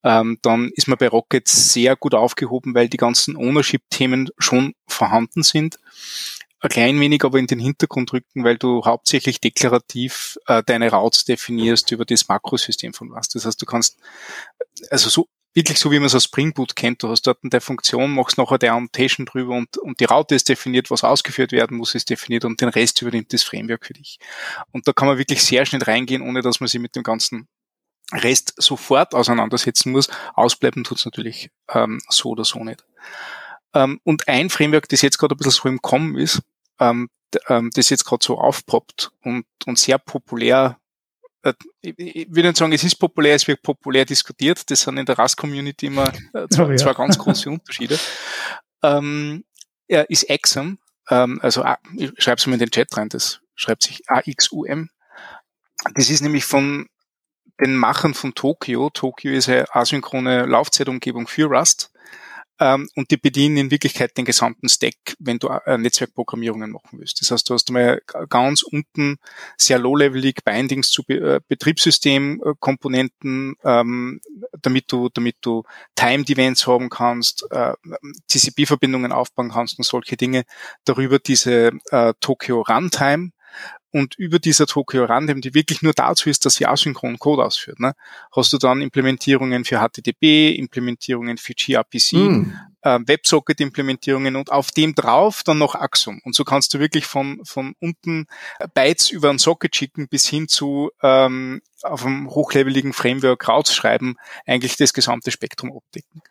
[0.04, 5.42] Ähm, dann ist man bei Rocket sehr gut aufgehoben, weil die ganzen Ownership-Themen schon vorhanden
[5.42, 5.78] sind
[6.62, 11.24] ein klein wenig aber in den Hintergrund rücken, weil du hauptsächlich deklarativ äh, deine Routes
[11.24, 13.28] definierst über das Makrosystem von was.
[13.28, 13.98] Das heißt, du kannst,
[14.90, 17.60] also so wirklich so wie man es aus Spring Boot kennt, du hast dort eine
[17.60, 21.76] Funktion, machst nachher der Annotation drüber und, und die Route ist definiert, was ausgeführt werden
[21.76, 24.18] muss, ist definiert und den Rest übernimmt das Framework für dich.
[24.70, 27.48] Und da kann man wirklich sehr schnell reingehen, ohne dass man sich mit dem ganzen
[28.12, 30.08] Rest sofort auseinandersetzen muss.
[30.34, 32.84] Ausbleiben tut's natürlich ähm, so oder so nicht.
[33.74, 36.42] Ähm, und ein Framework, das jetzt gerade ein bisschen so im Kommen ist,
[36.80, 37.08] ähm,
[37.48, 40.78] ähm, das jetzt gerade so aufpoppt und, und sehr populär
[41.42, 44.70] äh, ich würde nicht sagen, es ist populär, es wird populär diskutiert.
[44.70, 46.76] Das sind in der Rust-Community immer äh, zwei, oh, ja.
[46.76, 47.98] zwei, ganz große Unterschiede.
[48.82, 49.44] Ähm,
[49.88, 50.78] er ist Exum,
[51.10, 51.64] ähm, also
[51.96, 54.88] ich schreibe es mal in den Chat rein, das schreibt sich AXUM.
[55.94, 56.88] Das ist nämlich von
[57.60, 58.90] den Machern von Tokio.
[58.90, 61.91] Tokio ist eine asynchrone Laufzeitumgebung für Rust.
[62.62, 67.20] Ähm, und die bedienen in Wirklichkeit den gesamten Stack, wenn du äh, Netzwerkprogrammierungen machen willst.
[67.20, 69.18] Das heißt, du hast einmal ganz unten
[69.56, 74.20] sehr low-levelig Bindings zu Be äh, Betriebssystemkomponenten, ähm,
[74.60, 75.64] damit du, damit du
[75.96, 77.72] Timed Events haben kannst, äh,
[78.28, 80.44] TCP-Verbindungen aufbauen kannst und solche Dinge.
[80.84, 83.32] Darüber diese äh, Tokyo Runtime,
[83.92, 87.78] und über dieser Tokyo Random, die wirklich nur dazu ist, dass sie asynchron Code ausführt,
[87.78, 87.94] ne,
[88.34, 92.56] hast du dann Implementierungen für HTTP, Implementierungen für gRPC, mm.
[92.80, 96.20] äh, WebSocket-Implementierungen und auf dem drauf dann noch Axum.
[96.24, 98.26] Und so kannst du wirklich von, von unten
[98.72, 104.16] Bytes über ein Socket schicken bis hin zu ähm, auf einem hochleveligen Framework rausschreiben,
[104.46, 106.22] eigentlich das gesamte Spektrum abdecken.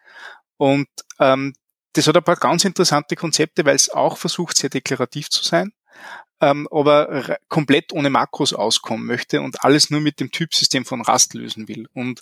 [0.58, 0.88] Und
[1.20, 1.54] ähm,
[1.94, 5.74] das hat ein paar ganz interessante Konzepte, weil es auch versucht, sehr deklarativ zu sein
[6.42, 11.34] ähm, aber komplett ohne Makros auskommen möchte und alles nur mit dem Typsystem von Rust
[11.34, 11.88] lösen will.
[11.94, 12.22] Und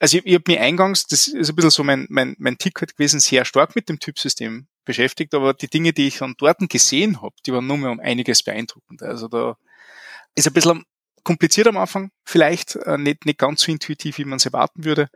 [0.00, 2.96] also ich, ich habe mir eingangs, das ist ein bisschen so mein, mein, mein Ticket
[2.96, 7.22] gewesen, sehr stark mit dem Typsystem beschäftigt, aber die Dinge, die ich von dort gesehen
[7.22, 9.02] habe, die waren nur mehr um einiges beeindruckend.
[9.02, 9.56] Also da
[10.34, 10.84] ist ein bisschen
[11.22, 15.08] kompliziert am Anfang, vielleicht äh, nicht, nicht ganz so intuitiv, wie man es erwarten würde,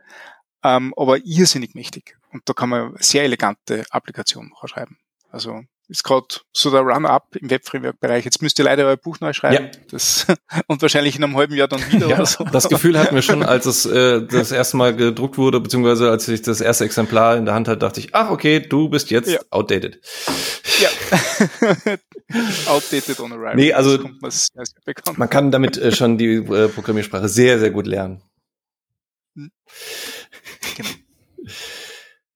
[0.63, 2.17] ähm, aber irrsinnig mächtig.
[2.31, 4.97] Und da kann man sehr elegante Applikationen schreiben.
[5.29, 8.23] Also ist gerade so der Run-Up im Web-Framework-Bereich.
[8.23, 9.65] Jetzt müsst ihr leider euer Buch neu schreiben.
[9.65, 9.81] Ja.
[9.89, 10.27] Das,
[10.67, 12.43] und wahrscheinlich in einem halben Jahr dann wieder ja, so.
[12.43, 16.27] Das Gefühl hatten wir schon, als es äh, das erste Mal gedruckt wurde, beziehungsweise als
[16.27, 19.31] ich das erste Exemplar in der Hand hatte, dachte ich, ach okay, du bist jetzt
[19.31, 19.39] ja.
[19.49, 19.99] outdated.
[20.79, 21.97] Ja.
[22.67, 23.55] outdated on arrival.
[23.55, 23.97] Nee, also
[25.17, 28.21] man kann damit äh, schon die äh, Programmiersprache sehr, sehr gut lernen.
[29.35, 29.51] Hm.
[30.77, 30.89] Genau.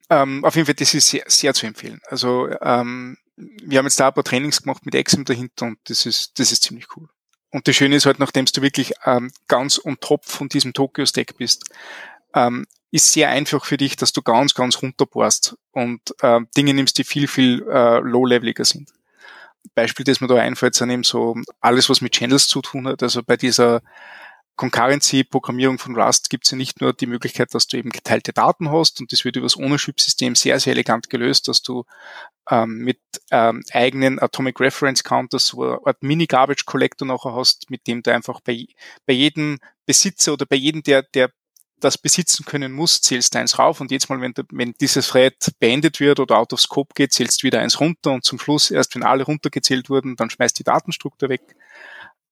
[0.10, 2.00] Ähm, auf jeden Fall, das ist sehr, sehr zu empfehlen.
[2.10, 6.06] Also ähm, wir haben jetzt da ein paar Trainings gemacht mit Exim dahinter und das
[6.06, 7.10] ist, das ist ziemlich cool.
[7.52, 11.38] Und das Schöne ist halt, nachdem du wirklich ähm, ganz on top von diesem Tokyo-Stack
[11.38, 11.66] bist,
[12.34, 16.98] ähm, ist sehr einfach für dich, dass du ganz, ganz runterbohrst und äh, Dinge nimmst,
[16.98, 18.90] die viel, viel äh, low-leveliger sind.
[19.76, 23.02] Beispiel, das mir da einfällt, sind eben so alles, was mit Channels zu tun hat.
[23.02, 23.82] Also bei dieser
[24.56, 28.70] Concurrency-Programmierung von Rust gibt es ja nicht nur die Möglichkeit, dass du eben geteilte Daten
[28.72, 31.86] hast und das wird über das Ownership-System sehr, sehr elegant gelöst, dass du
[32.50, 33.00] ähm, mit
[33.32, 38.14] ähm, eigenen Atomic Reference Counters so eine Art Mini-Garbage Collector nachher hast, mit dem du
[38.14, 38.68] einfach bei,
[39.08, 41.32] bei jedem Besitzer oder bei jedem, der, der
[41.84, 46.00] das besitzen können muss, zählst eins rauf und jetzt mal, wenn, wenn dieses Thread beendet
[46.00, 49.04] wird oder out of scope geht, zählst wieder eins runter und zum Schluss, erst wenn
[49.04, 51.56] alle runtergezählt wurden, dann schmeißt die Datenstruktur weg.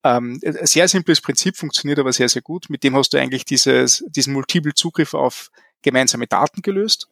[0.04, 2.70] Ähm, sehr simples Prinzip, funktioniert aber sehr, sehr gut.
[2.70, 7.08] Mit dem hast du eigentlich dieses, diesen multiple Zugriff auf gemeinsame Daten gelöst.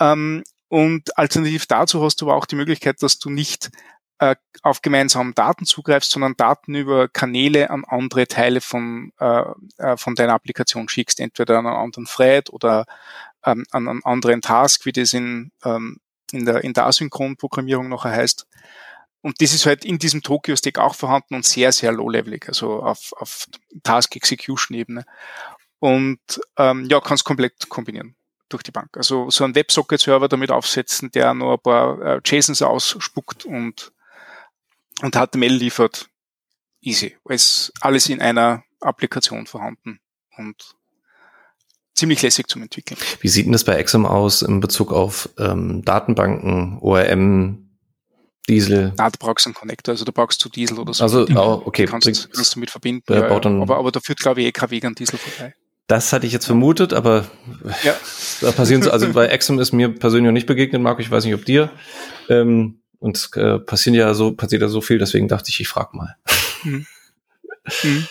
[0.00, 3.70] Ähm, und alternativ dazu hast du aber auch die Möglichkeit, dass du nicht
[4.18, 9.42] äh, auf gemeinsamen Daten zugreifst, sondern Daten über Kanäle an andere Teile von, äh,
[9.78, 12.86] äh, von deiner Applikation schickst, entweder an einen anderen Thread oder
[13.44, 15.98] ähm, an einen anderen Task, wie das in, ähm,
[16.30, 18.46] in der, in der Asynchron-Programmierung nachher heißt.
[19.22, 23.12] Und das ist halt in diesem Tokyo-Stack auch vorhanden und sehr, sehr low-levelig, also auf,
[23.16, 23.46] auf
[23.84, 25.04] Task-Execution-Ebene.
[25.78, 26.18] Und
[26.58, 28.16] ähm, ja, kannst komplett kombinieren
[28.48, 28.96] durch die Bank.
[28.96, 33.92] Also so einen WebSocket-Server damit aufsetzen, der nur ein paar äh, JSONs ausspuckt und,
[35.02, 36.08] und HTML liefert.
[36.80, 37.16] Easy.
[37.28, 40.00] Ist alles in einer Applikation vorhanden
[40.36, 40.74] und
[41.94, 42.98] ziemlich lässig zum Entwickeln.
[43.20, 47.61] Wie sieht denn das bei Exum aus in Bezug auf ähm, Datenbanken, ORM,
[48.48, 48.92] Diesel.
[48.96, 51.04] Ah, du brauchst einen Connector, also du brauchst du Diesel oder so.
[51.04, 51.86] Also, oh, okay.
[51.86, 53.12] Kannst, bringt, kannst du mit verbinden.
[53.12, 55.54] Ja, ja, aber, aber da führt, glaube ich, eh kein Weg an Diesel vorbei.
[55.86, 57.26] Das hatte ich jetzt vermutet, aber
[57.84, 57.94] ja.
[58.40, 61.24] da passieren so, also bei Exum ist mir persönlich noch nicht begegnet, Marco, ich weiß
[61.24, 61.70] nicht, ob dir.
[62.28, 65.92] Ähm, und äh, passieren ja so, passiert ja so viel, deswegen dachte ich, ich frag
[65.92, 66.16] mal.
[66.62, 66.86] Hm.
[67.64, 68.06] Hm.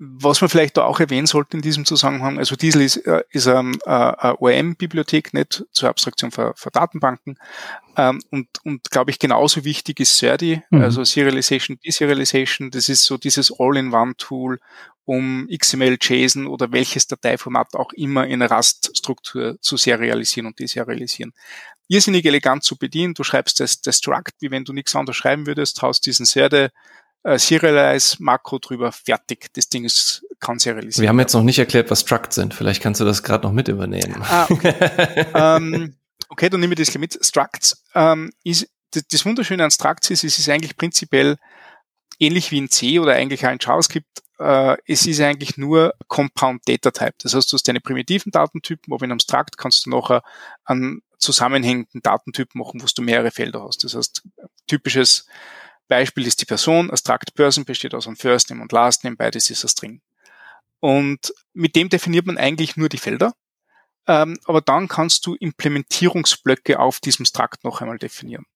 [0.00, 3.46] Was man vielleicht da auch erwähnen sollte in diesem Zusammenhang, also Diesel ist, äh, ist
[3.46, 7.36] ähm, äh, eine ORM-Bibliothek, nicht zur Abstraktion für, für Datenbanken.
[7.96, 10.82] Ähm, und, und glaube ich, genauso wichtig ist SERDI, mhm.
[10.82, 12.70] also Serialization, Deserialization.
[12.70, 14.60] Das ist so dieses All-in-One-Tool,
[15.04, 21.32] um XML, JSON oder welches Dateiformat auch immer in Rust-Struktur zu serialisieren und deserialisieren.
[21.88, 23.14] Irrsinnig elegant zu bedienen.
[23.14, 26.70] Du schreibst das, das Struct, wie wenn du nichts anderes schreiben würdest, haust diesen Serde
[27.22, 29.52] äh, Serialize Makro drüber, fertig.
[29.54, 31.02] Das Ding ist, kann serialisieren.
[31.02, 32.54] Wir haben jetzt noch nicht erklärt, was Struct sind.
[32.54, 34.22] Vielleicht kannst du das gerade noch mit übernehmen.
[34.22, 34.74] Ah, okay.
[35.34, 35.96] ähm,
[36.28, 37.18] okay, dann nehme ich das mit.
[37.24, 41.36] Structs ähm, ist, das Wunderschöne an Structs ist, es ist eigentlich prinzipiell
[42.18, 44.22] ähnlich wie in C oder eigentlich auch in JavaScript.
[44.38, 47.14] Äh, es ist eigentlich nur Compound Data Type.
[47.18, 50.22] Das heißt, du hast deine primitiven Datentypen, aber in einem Struct kannst du nachher
[50.64, 53.82] einen zusammenhängenden Datentyp machen, wo du mehrere Felder hast.
[53.84, 54.22] Das heißt,
[54.66, 55.26] typisches
[55.88, 59.50] Beispiel ist die Person, Abstract Person besteht aus einem First Name und Last Name, beides
[59.50, 60.00] ist ein String.
[60.80, 63.32] Und mit dem definiert man eigentlich nur die Felder.
[64.06, 68.46] Ähm, aber dann kannst du Implementierungsblöcke auf diesem Struct noch einmal definieren,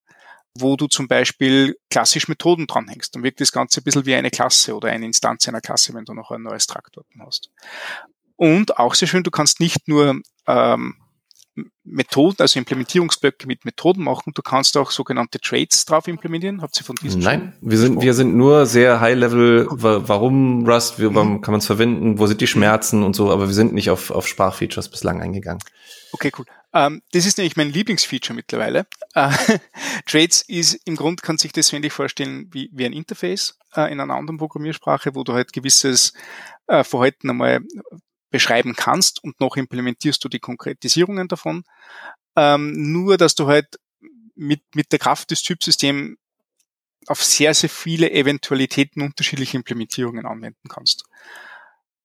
[0.55, 3.14] wo du zum Beispiel klassisch Methoden dranhängst.
[3.14, 6.05] Dann wirkt das Ganze ein bisschen wie eine Klasse oder eine Instanz einer Klasse, wenn
[6.05, 7.51] du noch ein neues Struct dort hast.
[8.37, 11.01] Und auch sehr schön, du kannst nicht nur ähm,
[11.84, 14.32] Methoden, also Implementierungsblöcke mit Methoden machen.
[14.34, 16.62] Du kannst auch sogenannte Trades drauf implementieren.
[16.62, 20.98] Habt ihr von diesen Nein, wir sind, wir sind nur sehr high level, warum Rust,
[20.98, 23.74] wie, warum kann man es verwenden, wo sind die Schmerzen und so, aber wir sind
[23.74, 25.62] nicht auf, auf Sprachfeatures bislang eingegangen.
[26.12, 26.46] Okay, cool.
[26.74, 28.86] Ähm, das ist nämlich mein Lieblingsfeature mittlerweile.
[29.14, 29.30] Äh,
[30.07, 34.00] Trades ist im Grund kann sich das ähnlich vorstellen wie, wie ein Interface äh, in
[34.00, 36.14] einer anderen Programmiersprache, wo du halt gewisses
[36.66, 37.61] äh, Verhalten einmal
[38.33, 41.64] beschreiben kannst und noch implementierst du die Konkretisierungen davon.
[42.35, 43.78] Ähm, nur, dass du halt
[44.35, 46.16] mit, mit der Kraft des Typsystems
[47.07, 51.05] auf sehr, sehr viele Eventualitäten unterschiedliche Implementierungen anwenden kannst.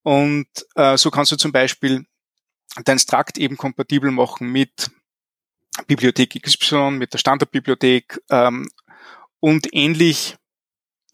[0.03, 2.05] Und äh, so kannst du zum Beispiel
[2.83, 4.91] dein Struct eben kompatibel machen mit
[5.85, 8.69] Bibliothek XY, mit der Standardbibliothek ähm,
[9.39, 10.35] und ähnlich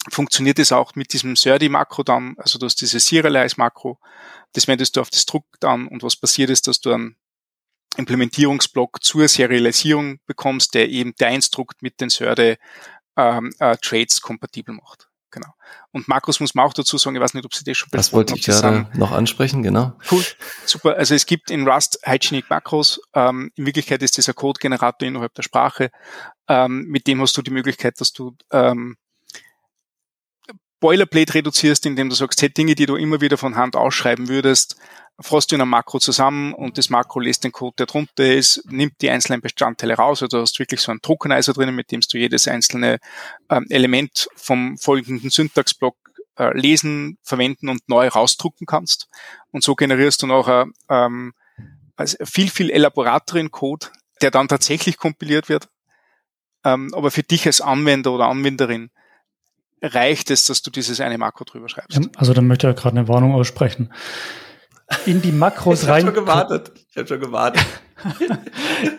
[0.10, 4.00] funktioniert es auch mit diesem Serdi-Makro dann, also du hast dieses Serialize-Makro,
[4.54, 7.18] das wendest du auf das Druck an und was passiert ist, dass du einen
[7.98, 12.58] Implementierungsblock zur Serialisierung bekommst, der eben dein Strukt mit den Serde
[13.18, 15.10] ähm, äh, Trades kompatibel macht.
[15.34, 15.54] Genau.
[15.92, 18.14] Und Makros muss man auch dazu sagen, ich weiß nicht, ob Sie das schon Das
[18.14, 19.94] wollte ich gerade noch ansprechen, genau.
[20.12, 20.24] Cool,
[20.66, 20.96] super.
[20.96, 23.02] Also es gibt in Rust Hygienic Makros.
[23.16, 25.90] Ähm, in Wirklichkeit ist das ein Code-Generator innerhalb der Sprache.
[26.48, 28.96] Ähm, mit dem hast du die Möglichkeit, dass du ähm,
[30.84, 34.76] Boilerplate reduzierst, indem du sagst, hey, Dinge, die du immer wieder von Hand ausschreiben würdest,
[35.18, 38.62] fasst du in einem Makro zusammen und das Makro lässt den Code, der drunter ist,
[38.70, 40.22] nimmt die einzelnen Bestandteile raus.
[40.22, 43.00] Also du hast wirklich so einen Tokenizer drinnen, mit dem du jedes einzelne
[43.50, 45.96] ähm, Element vom folgenden Syntaxblock
[46.38, 49.08] äh, lesen, verwenden und neu rausdrucken kannst.
[49.52, 51.32] Und so generierst du nachher ähm,
[51.96, 53.88] also viel, viel elaborateren Code,
[54.22, 55.70] der dann tatsächlich kompiliert wird.
[56.66, 58.90] Ähm, aber für dich als Anwender oder Anwenderin
[59.84, 62.00] reicht es, dass du dieses eine Makro drüber schreibst.
[62.16, 63.92] Also dann möchte ich gerade eine Warnung aussprechen.
[65.06, 66.02] In die Makros rein.
[66.02, 66.72] Ich habe schon gewartet.
[66.90, 67.66] Ich habe schon gewartet.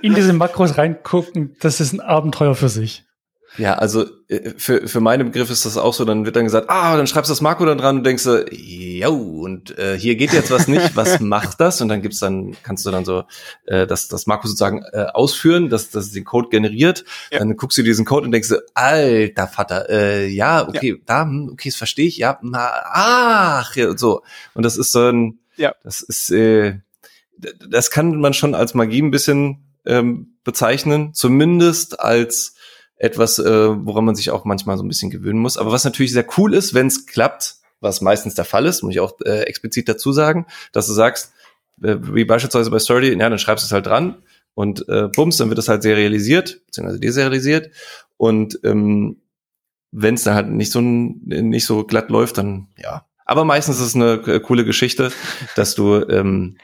[0.03, 3.05] in diese Makros reingucken, das ist ein Abenteuer für sich.
[3.57, 6.69] Ja, also äh, für, für meine Begriff ist das auch so, dann wird dann gesagt,
[6.71, 10.17] ah, dann schreibst du das Makro dann dran und denkst so, jo, und äh, hier
[10.17, 11.81] geht jetzt was nicht, was macht das?
[11.81, 13.25] Und dann gibt's dann, kannst du dann so
[13.67, 17.05] äh, das, das Makro sozusagen äh, ausführen, dass das den Code generiert.
[17.31, 17.39] Ja.
[17.39, 20.97] Dann guckst du diesen Code und denkst so, alter Vater, äh, ja, okay, ja.
[21.07, 24.23] da, hm, okay, das verstehe ich, ja, na, ach, ja, so.
[24.55, 25.75] Und das ist so ein, ja.
[25.85, 26.81] das ist, äh,
[27.69, 32.54] das kann man schon als Magie ein bisschen ähm, bezeichnen, zumindest als
[32.97, 35.57] etwas, äh, woran man sich auch manchmal so ein bisschen gewöhnen muss.
[35.57, 38.92] Aber was natürlich sehr cool ist, wenn es klappt, was meistens der Fall ist, muss
[38.92, 41.32] ich auch äh, explizit dazu sagen, dass du sagst,
[41.82, 44.22] äh, wie beispielsweise bei Story, ja, dann schreibst du es halt dran
[44.55, 47.70] und äh, bums, dann wird es halt serialisiert, beziehungsweise deserialisiert.
[48.16, 49.20] Und ähm,
[49.90, 53.07] wenn es dann halt nicht so nicht so glatt läuft, dann ja.
[53.26, 55.11] Aber meistens ist es eine äh, coole Geschichte,
[55.57, 56.59] dass du ähm,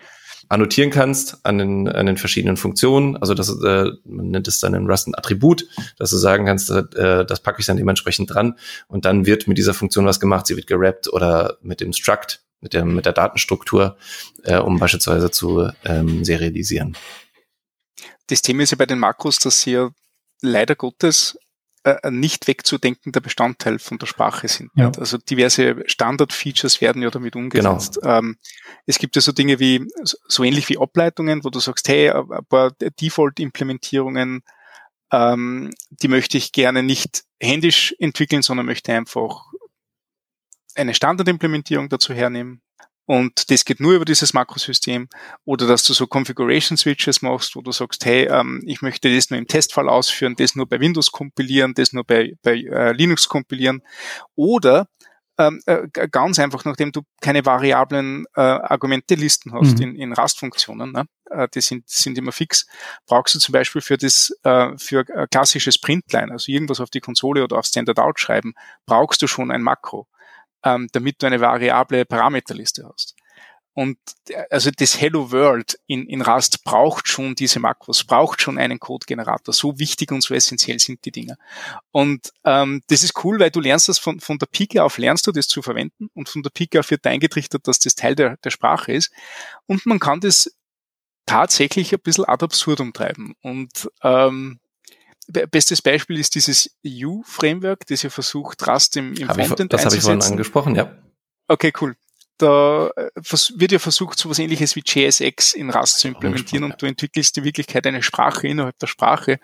[0.50, 3.16] annotieren kannst an den, an den verschiedenen Funktionen.
[3.16, 5.64] Also das, äh, man nennt es dann in Rust ein Attribut,
[5.96, 9.58] dass du sagen kannst, äh, das packe ich dann dementsprechend dran und dann wird mit
[9.58, 10.48] dieser Funktion was gemacht.
[10.48, 13.96] Sie wird gerappt oder mit dem Struct, mit der, mit der Datenstruktur,
[14.42, 16.96] äh, um beispielsweise zu ähm, serialisieren.
[18.26, 19.90] Das Thema ist ja bei den Makros, dass sie ja
[20.42, 21.38] leider Gottes
[21.82, 24.70] äh, ein nicht wegzudenkender Bestandteil von der Sprache sind.
[24.74, 24.92] Ja.
[24.98, 28.00] Also diverse Standard-Features werden ja damit umgesetzt.
[28.02, 28.18] Genau.
[28.18, 28.36] Ähm,
[28.86, 32.44] es gibt ja so Dinge wie, so ähnlich wie Ableitungen, wo du sagst, hey, ein
[32.48, 34.42] paar Default-Implementierungen,
[35.12, 39.46] ähm, die möchte ich gerne nicht händisch entwickeln, sondern möchte einfach
[40.74, 42.62] eine Standardimplementierung dazu hernehmen.
[43.06, 45.08] Und das geht nur über dieses Makrosystem.
[45.44, 49.30] Oder dass du so Configuration Switches machst, wo du sagst, hey, ähm, ich möchte das
[49.30, 53.28] nur im Testfall ausführen, das nur bei Windows kompilieren, das nur bei, bei äh, Linux
[53.28, 53.82] kompilieren.
[54.36, 54.86] Oder
[55.40, 59.82] ähm, äh, ganz einfach, nachdem du keine variablen äh, Argumentelisten hast mhm.
[59.82, 61.04] in, in Rastfunktionen, ne?
[61.30, 62.66] äh, die sind, sind immer fix,
[63.06, 67.00] brauchst du zum Beispiel für das äh, für äh, klassisches Printline, also irgendwas auf die
[67.00, 68.52] Konsole oder auf Standard Out schreiben,
[68.86, 70.06] brauchst du schon ein Makro
[70.64, 73.14] ähm, damit du eine variable Parameterliste hast.
[73.72, 73.98] Und
[74.28, 78.80] äh, also das Hello World in, in Rust braucht schon diese Makros, braucht schon einen
[78.80, 79.54] Codegenerator.
[79.54, 81.36] So wichtig und so essentiell sind die Dinge.
[81.92, 85.26] Und ähm, das ist cool, weil du lernst das von, von der Pike auf, lernst
[85.26, 88.36] du das zu verwenden und von der Pike auf wird eingetrichtert, dass das Teil der,
[88.38, 89.12] der Sprache ist.
[89.66, 90.54] Und man kann das
[91.26, 93.34] tatsächlich ein bisschen ad absurdum treiben.
[93.40, 94.58] Und ähm,
[95.30, 99.84] Bestes Beispiel ist dieses U-Framework, das ja versucht, Rust im, im hab Frontend ich, Das
[99.84, 100.96] habe ich vorhin angesprochen, ja.
[101.48, 101.96] Okay, cool.
[102.38, 103.10] Da äh,
[103.56, 107.36] wird ja versucht, so etwas ähnliches wie JSX in Rust zu implementieren und du entwickelst
[107.36, 109.38] in Wirklichkeit eine Sprache innerhalb der Sprache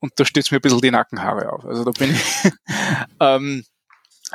[0.00, 1.64] und da steht mir ein bisschen die Nackenhaare auf.
[1.64, 2.52] Also da bin ich,
[3.20, 3.64] ähm,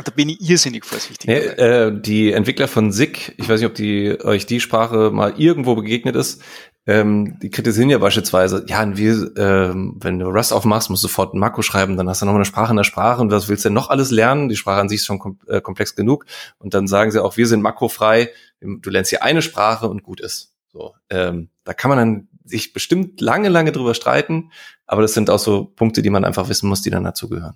[0.03, 1.27] da bin ich irrsinnig vorsichtig.
[1.27, 5.35] Nee, äh, die Entwickler von SIG, ich weiß nicht, ob die euch die Sprache mal
[5.37, 6.41] irgendwo begegnet ist,
[6.89, 11.35] ähm, die kritisieren ja beispielsweise, ja, wir, ähm, wenn du Rust aufmachst, musst du sofort
[11.35, 13.63] ein Makro schreiben, dann hast du noch eine Sprache in der Sprache und was willst
[13.63, 14.49] du denn noch alles lernen?
[14.49, 16.25] Die Sprache an sich ist schon kom äh, komplex genug.
[16.57, 20.19] Und dann sagen sie auch, wir sind makrofrei, du lernst hier eine Sprache und gut
[20.19, 20.55] ist.
[20.73, 24.51] So, ähm, da kann man dann sich bestimmt lange, lange drüber streiten,
[24.87, 27.55] aber das sind auch so Punkte, die man einfach wissen muss, die dann dazugehören.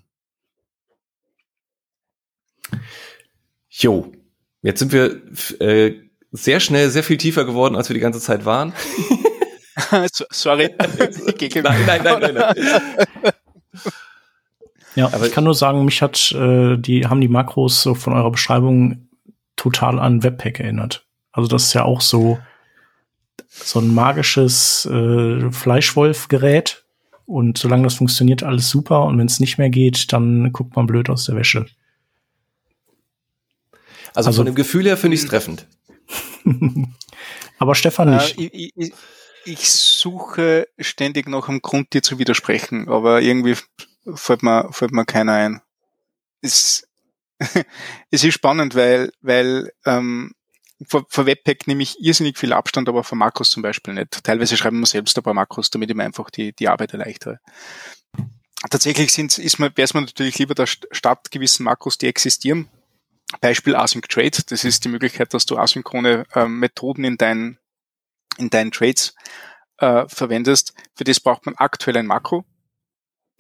[3.68, 4.12] Jo,
[4.62, 5.24] jetzt sind wir
[5.60, 6.04] äh,
[6.34, 8.74] sehr schnell sehr viel tiefer geworden, als wir die ganze Zeit waren.
[10.32, 10.70] Sorry.
[10.78, 13.34] nein, nein, nein, nein, nein.
[14.96, 18.14] Ja, aber ich kann nur sagen, mich hat äh, die haben die Makros so von
[18.14, 19.08] eurer Beschreibung
[19.56, 21.06] total an Webpack erinnert.
[21.32, 22.40] Also das ist ja auch so
[23.48, 26.84] so ein magisches äh, Fleischwolf-Gerät
[27.26, 30.88] und solange das funktioniert, alles super und wenn es nicht mehr geht, dann guckt man
[30.88, 31.66] blöd aus der Wäsche.
[34.16, 35.68] Also, also von dem Gefühl her finde ich es treffend.
[37.60, 38.38] Aber Stefan nicht.
[38.38, 38.94] Äh, ich, ich,
[39.46, 43.56] ich, suche ständig noch einen Grund, dir zu widersprechen, aber irgendwie
[44.14, 45.62] fällt mir, fällt mir keiner ein.
[46.42, 46.88] Es,
[48.12, 50.34] es ist spannend, weil, weil ähm,
[50.88, 54.24] vor, vor Webpack nehme ich irrsinnig viel Abstand, aber vor Makros zum Beispiel nicht.
[54.24, 57.40] Teilweise schreiben wir selbst ein paar Makros, damit ich mir einfach die, die Arbeit erleichtere.
[58.70, 62.70] Tatsächlich sind, ist mir, wäre es mir natürlich lieber, da statt gewissen Makros, die existieren,
[63.42, 64.38] Beispiel Async Trade.
[64.48, 67.58] Das ist die Möglichkeit, dass du asynchrone äh, Methoden in deinen
[68.38, 69.16] in deinen Trades
[69.78, 70.74] äh, verwendest.
[70.96, 72.46] Für das braucht man aktuell ein Makro.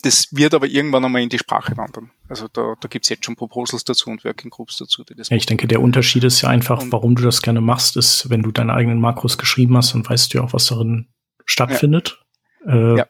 [0.01, 2.11] Das wird aber irgendwann einmal in die Sprache wandern.
[2.27, 5.03] Also da, da gibt es jetzt schon Proposals dazu und Working Groups dazu.
[5.03, 7.61] Die das ja, ich denke, der Unterschied ist ja einfach, und warum du das gerne
[7.61, 10.65] machst, ist, wenn du deine eigenen Makros geschrieben hast, dann weißt du ja auch, was
[10.65, 11.07] darin
[11.45, 12.19] stattfindet.
[12.65, 12.95] Ja.
[12.95, 13.07] Äh, ja.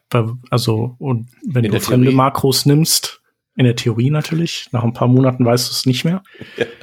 [0.51, 2.15] Also, und wenn in du fremde Theorie.
[2.15, 3.22] Makros nimmst,
[3.56, 6.24] in der Theorie natürlich, nach ein paar Monaten weißt du es nicht mehr.
[6.58, 6.66] Ja.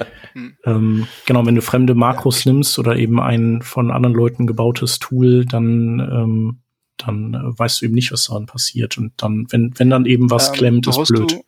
[0.63, 5.43] Ähm, genau, wenn du fremde Makros nimmst oder eben ein von anderen Leuten gebautes Tool,
[5.43, 6.61] dann ähm,
[7.05, 8.97] dann äh, weißt du eben nicht, was daran passiert.
[8.97, 11.31] Und dann, wenn, wenn dann eben was ähm, klemmt, ist blöd.
[11.31, 11.43] Du,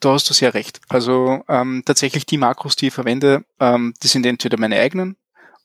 [0.00, 0.80] da hast du sehr recht.
[0.88, 5.16] Also ähm, tatsächlich die Makros, die ich verwende, ähm, die sind entweder meine eigenen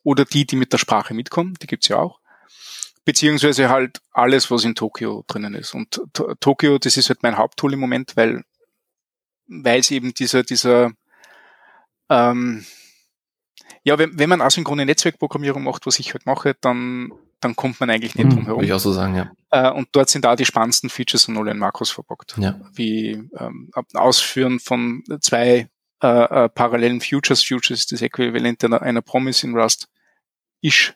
[0.03, 2.19] oder die, die mit der Sprache mitkommen, die gibt's ja auch.
[3.09, 5.73] Beziehungsweise halt alles, was in Tokio drinnen ist.
[5.73, 5.99] Und
[6.39, 8.43] Tokio, das ist halt mein Haupttool im Moment, weil
[9.47, 10.91] weil es eben dieser, dieser
[12.07, 12.67] ähm,
[13.81, 17.89] ja, wenn, wenn man asynchrone Netzwerkprogrammierung macht, was ich halt mache, dann dann kommt man
[17.89, 18.59] eigentlich nicht hm, drum herum.
[18.59, 19.31] Würde ich auch so sagen, ja.
[19.49, 22.35] Äh, und dort sind da die spannendsten Features und alle in Makros verpackt.
[22.37, 22.61] Ja.
[22.75, 25.67] Wie ähm, Ausführen von zwei
[26.03, 27.43] äh, äh, parallelen Futures.
[27.43, 29.87] Futures ist das Äquivalent einer, einer Promise in Rust.
[30.61, 30.93] Ish.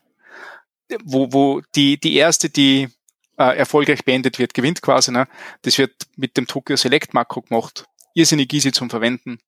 [1.04, 2.90] Wo, wo die, die erste, die
[3.38, 5.12] äh, erfolgreich beendet wird, gewinnt quasi.
[5.12, 5.28] Ne?
[5.62, 7.86] Das wird mit dem Tokyo Select Makro gemacht.
[8.14, 9.40] Irrsinnig easy zum Verwenden.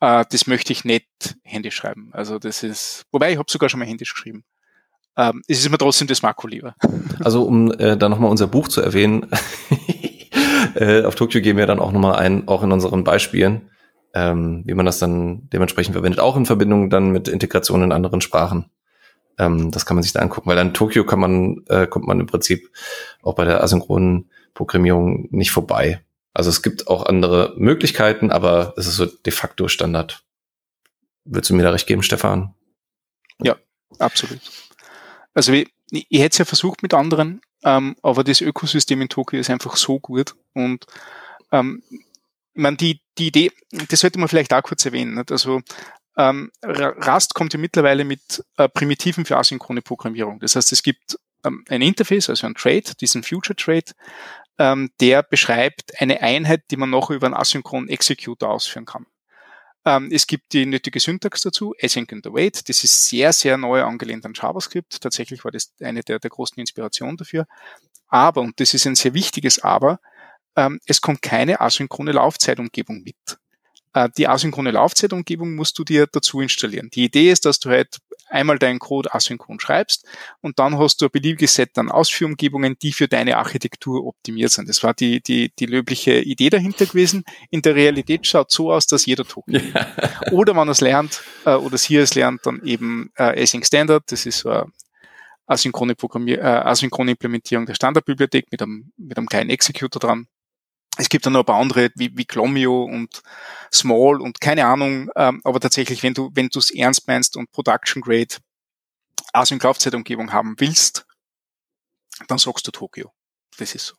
[0.00, 2.10] Äh, das möchte ich nicht händisch schreiben.
[2.12, 4.44] Also das ist, wobei ich habe sogar schon mal händisch geschrieben
[5.18, 6.74] ähm, es ist mir trotzdem das Makro lieber.
[7.20, 9.26] Also um äh, da nochmal unser Buch zu erwähnen,
[10.76, 13.70] äh, auf Tokio gehen wir dann auch nochmal ein, auch in unseren Beispielen,
[14.14, 18.20] ähm, wie man das dann dementsprechend verwendet, auch in Verbindung dann mit Integration in anderen
[18.20, 18.66] Sprachen.
[19.38, 22.20] Ähm, das kann man sich da angucken, weil an Tokio kann man, äh, kommt man
[22.20, 22.70] im Prinzip
[23.22, 26.02] auch bei der asynchronen Programmierung nicht vorbei.
[26.34, 30.24] Also es gibt auch andere Möglichkeiten, aber es ist so de facto Standard.
[31.24, 32.54] Würdest du mir da recht geben, Stefan?
[33.42, 33.56] Ja,
[33.98, 34.40] absolut.
[35.34, 39.38] Also ich, ich hätte es ja versucht mit anderen, ähm, aber das Ökosystem in Tokio
[39.38, 40.86] ist einfach so gut und
[41.52, 43.52] ähm, ich meine, die, die Idee,
[43.88, 45.14] das sollte man vielleicht auch kurz erwähnen.
[45.14, 45.30] Nicht?
[45.30, 45.60] Also
[46.18, 50.40] ähm, Rust kommt ja mittlerweile mit äh, Primitiven für asynchrone Programmierung.
[50.40, 53.92] Das heißt, es gibt ähm, ein Interface, also ein Trade, diesen Future Trade,
[54.58, 59.06] ähm, der beschreibt eine Einheit, die man noch über einen asynchronen Executor ausführen kann.
[59.84, 62.68] Ähm, es gibt die nötige Syntax dazu, async and await.
[62.68, 65.00] Das ist sehr, sehr neu angelehnt an JavaScript.
[65.00, 67.46] Tatsächlich war das eine der, der großen Inspirationen dafür.
[68.08, 70.00] Aber, und das ist ein sehr wichtiges Aber,
[70.56, 73.38] ähm, es kommt keine asynchrone Laufzeitumgebung mit.
[73.94, 76.90] Äh, die asynchrone Laufzeitumgebung musst du dir dazu installieren.
[76.92, 77.98] Die Idee ist, dass du halt
[78.30, 80.06] einmal deinen Code asynchron schreibst
[80.40, 84.68] und dann hast du ein beliebiges Set an Ausführumgebungen, die für deine Architektur optimiert sind.
[84.68, 87.24] Das war die, die, die löbliche Idee dahinter gewesen.
[87.50, 89.54] In der Realität schaut so aus, dass jeder Token.
[89.54, 89.86] Ja.
[90.32, 94.26] Oder man es lernt, äh, oder sie es lernt, dann eben äh, Async Standard, das
[94.26, 94.66] ist so eine
[95.46, 100.26] asynchrone, Programmier äh, asynchrone Implementierung der Standardbibliothek mit einem, mit einem kleinen Executor dran.
[100.98, 103.22] Es gibt dann noch ein paar andere wie, wie Glomio und
[103.72, 107.50] Small und keine Ahnung, ähm, aber tatsächlich, wenn du wenn du es ernst meinst und
[107.52, 108.36] Production Grade
[109.32, 111.06] Async Laufzeitumgebung haben willst,
[112.26, 113.12] dann sagst du Tokio.
[113.58, 113.94] Das ist so.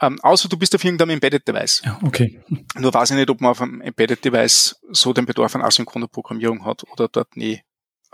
[0.00, 1.82] Ähm, außer du bist auf irgendeinem Embedded Device.
[1.84, 2.40] Ja, okay.
[2.74, 6.08] Nur weiß ich nicht, ob man auf einem Embedded Device so den Bedarf an asynchroner
[6.08, 7.62] Programmierung hat oder dort nie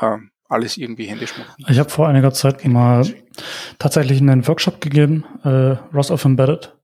[0.01, 1.65] ähm, alles irgendwie händisch machen.
[1.67, 3.07] Ich habe vor einiger Zeit mal
[3.79, 6.78] tatsächlich einen Workshop gegeben, äh, Ross of Embedded.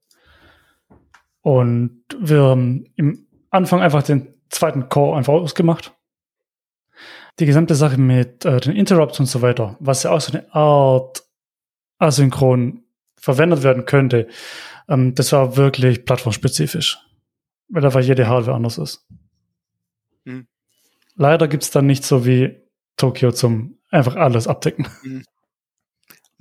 [1.44, 5.92] Und wir haben im Anfang einfach den zweiten Core einfach ausgemacht.
[7.38, 10.54] Die gesamte Sache mit äh, den Interrupts und so weiter, was ja auch so eine
[10.54, 11.22] Art
[11.98, 12.84] asynchron
[13.18, 14.26] verwendet werden könnte,
[14.88, 16.98] ähm, das war wirklich plattformspezifisch.
[17.68, 19.06] Weil da jede Hardware anders ist.
[20.24, 20.46] Hm.
[21.14, 22.62] Leider gibt's dann nicht so wie
[22.96, 24.88] Tokio zum einfach alles abdecken.
[25.02, 25.24] Hm.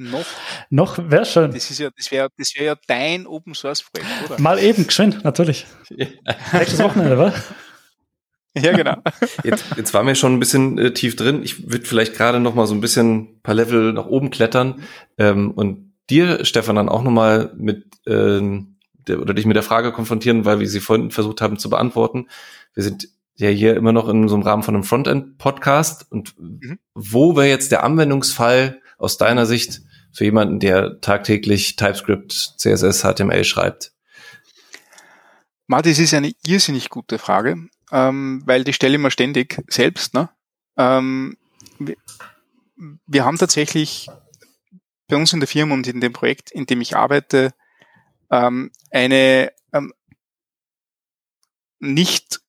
[0.10, 0.26] Noch?
[0.70, 1.51] Noch wäre schön.
[1.51, 4.41] Das, ist ja, das wäre das wär ja dein Open Source Projekt, oder?
[4.41, 5.66] Mal eben, geschwind, natürlich.
[5.89, 7.34] Nächstes Wochenende, wa?
[8.56, 8.97] Ja, genau.
[9.43, 11.41] Jetzt, jetzt waren wir schon ein bisschen äh, tief drin.
[11.43, 14.84] Ich würde vielleicht gerade noch mal so ein bisschen paar Level nach oben klettern
[15.18, 18.76] ähm, und dir, Stefan, dann auch noch mal mit ähm,
[19.08, 22.28] der, oder dich mit der Frage konfrontieren, weil wir sie vorhin versucht haben zu beantworten.
[22.76, 26.78] Wir sind ja hier immer noch in so einem Rahmen von einem Frontend-Podcast und mhm.
[26.93, 29.82] wo wäre jetzt der Anwendungsfall aus deiner Sicht
[30.14, 33.93] für jemanden, der tagtäglich TypeScript, CSS, HTML schreibt?
[35.68, 40.14] Martin, das ist eine irrsinnig gute Frage, ähm, weil die stelle ich mir ständig selbst.
[40.14, 40.30] Ne?
[40.78, 41.38] Ähm,
[41.80, 41.95] wir,
[43.07, 44.07] wir haben tatsächlich
[45.07, 47.53] bei uns in der Firma und in dem Projekt, in dem ich arbeite,
[48.30, 49.93] ähm, eine ähm,
[51.80, 52.39] nicht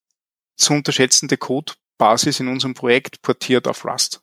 [0.55, 4.21] zu unterschätzende Codebasis in unserem Projekt portiert auf Rust.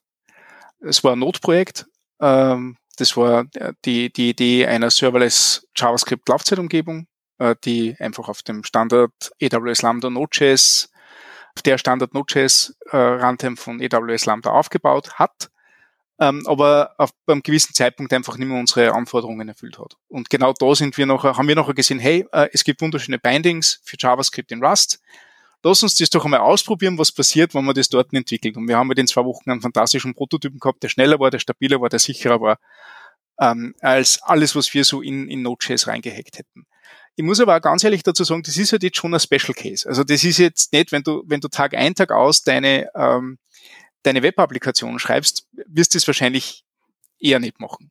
[0.81, 1.87] Es war ein Node-Projekt.
[2.21, 3.45] Ähm, das war
[3.85, 7.07] die, die Idee einer serverless JavaScript Laufzeitumgebung,
[7.39, 9.13] äh, die einfach auf dem Standard
[9.43, 10.91] AWS Lambda Node.js,
[11.57, 15.51] auf der Standard Node.js äh, Runtime von AWS Lambda aufgebaut hat,
[16.21, 19.97] ähm, aber auf einem gewissen Zeitpunkt einfach nicht mehr unsere Anforderungen erfüllt hat.
[20.09, 23.19] Und genau da sind wir noch, haben wir noch gesehen, hey, äh, es gibt wunderschöne
[23.19, 25.01] Bindings für JavaScript in Rust
[25.63, 28.57] lass uns das doch einmal ausprobieren, was passiert, wenn man das dort entwickelt.
[28.57, 31.39] Und wir haben mit den zwei Wochen einen fantastischen Prototypen gehabt, der schneller war, der
[31.39, 32.59] stabiler war, der sicherer war,
[33.41, 36.67] ähm, als alles, was wir so in, in Node.js reingehackt hätten.
[37.15, 39.55] Ich muss aber auch ganz ehrlich dazu sagen, das ist halt jetzt schon ein Special
[39.55, 39.87] Case.
[39.87, 43.39] Also das ist jetzt nicht, wenn du, wenn du Tag ein, Tag aus deine, ähm,
[44.03, 46.65] deine Web-Applikation schreibst, wirst du es wahrscheinlich
[47.21, 47.91] eher nicht machen.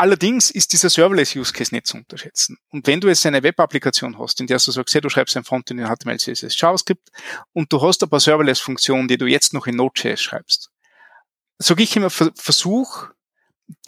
[0.00, 2.56] Allerdings ist dieser Serverless-Use-Case nicht zu unterschätzen.
[2.70, 5.44] Und wenn du jetzt eine Web-Applikation hast, in der du sagst, hey, du schreibst ein
[5.44, 7.10] Frontend in HTML, CSS, JavaScript
[7.52, 10.70] und du hast ein paar Serverless-Funktionen, die du jetzt noch in Node.js schreibst,
[11.58, 13.08] sage ich immer, versuch,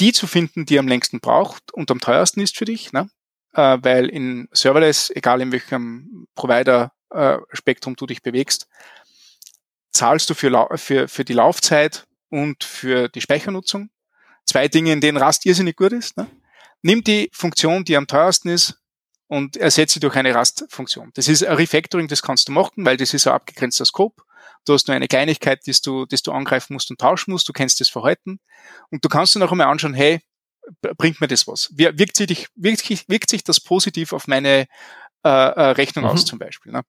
[0.01, 3.09] die zu finden, die am längsten braucht und am teuersten ist für dich, ne?
[3.55, 8.69] Äh, weil in Serverless, egal in welchem Provider-Spektrum äh, du dich bewegst,
[9.93, 13.89] zahlst du für, für, für die Laufzeit und für die Speichernutzung
[14.53, 16.17] zwei Dinge, in denen Rust irrsinnig gut ist.
[16.17, 16.27] Ne?
[16.83, 18.79] Nimm die Funktion, die am teuersten ist,
[19.29, 21.11] und ersetze sie durch eine Rust-Funktion.
[21.15, 24.23] Das ist ein Refactoring, das kannst du machen, weil das ist ein abgegrenzter Scope.
[24.67, 27.49] Du hast nur eine Kleinigkeit, die du, du angreifen musst und tauschen musst.
[27.49, 28.41] Du kennst das Verhalten.
[28.91, 30.21] Und du kannst dir noch einmal anschauen, hey,
[30.99, 31.71] bringt mir das was?
[31.73, 34.67] Wirkt sich, wirkt, wirkt sich das positiv auf meine
[35.25, 36.11] äh, äh Rechnung mhm.
[36.11, 36.73] aus zum Beispiel?
[36.73, 36.83] Ne?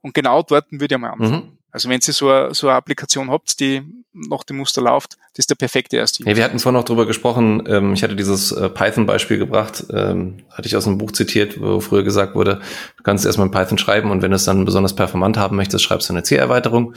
[0.00, 1.32] Und genau dort würde ich mal anfangen.
[1.32, 1.58] Mhm.
[1.70, 3.82] Also wenn Sie so eine, so eine Applikation habt, die
[4.12, 6.24] nach dem Muster läuft, das ist der perfekte erste.
[6.24, 10.38] Ja, wir hatten vorhin noch drüber gesprochen, ähm, ich hatte dieses äh, Python-Beispiel gebracht, ähm,
[10.50, 12.60] hatte ich aus einem Buch zitiert, wo früher gesagt wurde,
[12.96, 15.84] du kannst erstmal in Python schreiben und wenn du es dann besonders performant haben möchtest,
[15.84, 16.94] schreibst du eine C-Erweiterung.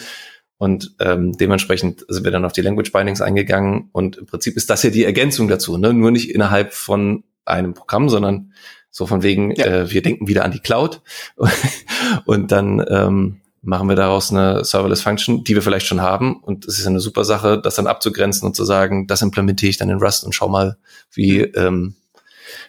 [0.58, 4.70] Und ähm, dementsprechend sind wir dann auf die Language Bindings eingegangen und im Prinzip ist
[4.70, 5.92] das ja die Ergänzung dazu, ne?
[5.92, 8.54] nur nicht innerhalb von einem Programm, sondern
[8.92, 9.66] so von wegen, ja.
[9.66, 11.02] äh, wir denken wieder an die Cloud
[12.26, 16.36] und dann ähm, machen wir daraus eine Serverless Function, die wir vielleicht schon haben.
[16.42, 19.78] Und es ist eine super Sache, das dann abzugrenzen und zu sagen, das implementiere ich
[19.78, 20.78] dann in Rust und schau mal,
[21.14, 21.96] wie, ähm,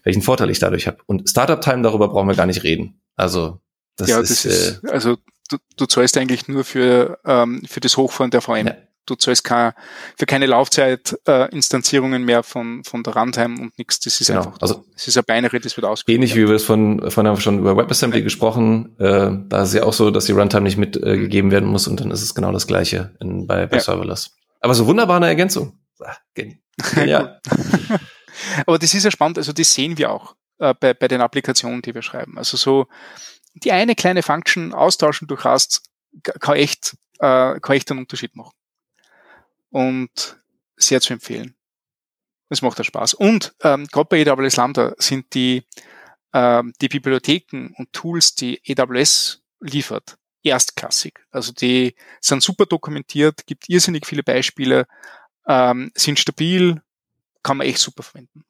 [0.04, 0.98] welchen Vorteil ich dadurch habe.
[1.06, 3.00] Und Startup Time, darüber brauchen wir gar nicht reden.
[3.16, 3.60] Also
[3.96, 5.16] das ja, ist, das ist äh, also
[5.48, 8.66] du, du zahlst eigentlich nur für, ähm, für das Hochfahren der VM.
[8.66, 8.76] Ja
[9.06, 9.72] du zahlst kein,
[10.16, 14.00] für keine Laufzeit-Instanzierungen äh, mehr von, von der Runtime und nichts.
[14.00, 14.44] Das ist genau.
[14.44, 16.14] einfach, also das ist ein Binary, das wird ausgeführt.
[16.14, 18.24] Ähnlich wie wir es von, von haben schon über WebAssembly ja.
[18.24, 21.68] gesprochen, äh, da ist es ja auch so, dass die Runtime nicht mitgegeben äh, werden
[21.68, 23.82] muss und dann ist es genau das Gleiche in, bei, bei ja.
[23.82, 24.36] Serverless.
[24.60, 25.78] Aber so wunderbar eine Ergänzung.
[26.00, 26.16] Ah,
[27.04, 27.38] ja.
[28.66, 31.82] Aber das ist ja spannend, also das sehen wir auch äh, bei, bei den Applikationen,
[31.82, 32.38] die wir schreiben.
[32.38, 32.86] Also so
[33.54, 35.82] die eine kleine Function austauschen durch Rust
[36.22, 38.52] kann echt, äh, kann echt einen Unterschied machen
[39.72, 40.38] und
[40.76, 41.56] sehr zu empfehlen.
[42.48, 43.14] Es macht ja Spaß.
[43.14, 45.66] Und ähm, gerade bei AWS Lambda sind die,
[46.32, 51.18] ähm, die Bibliotheken und Tools, die AWS liefert, erstklassig.
[51.30, 54.86] Also die sind super dokumentiert, gibt irrsinnig viele Beispiele,
[55.46, 56.82] ähm, sind stabil,
[57.42, 58.44] kann man echt super verwenden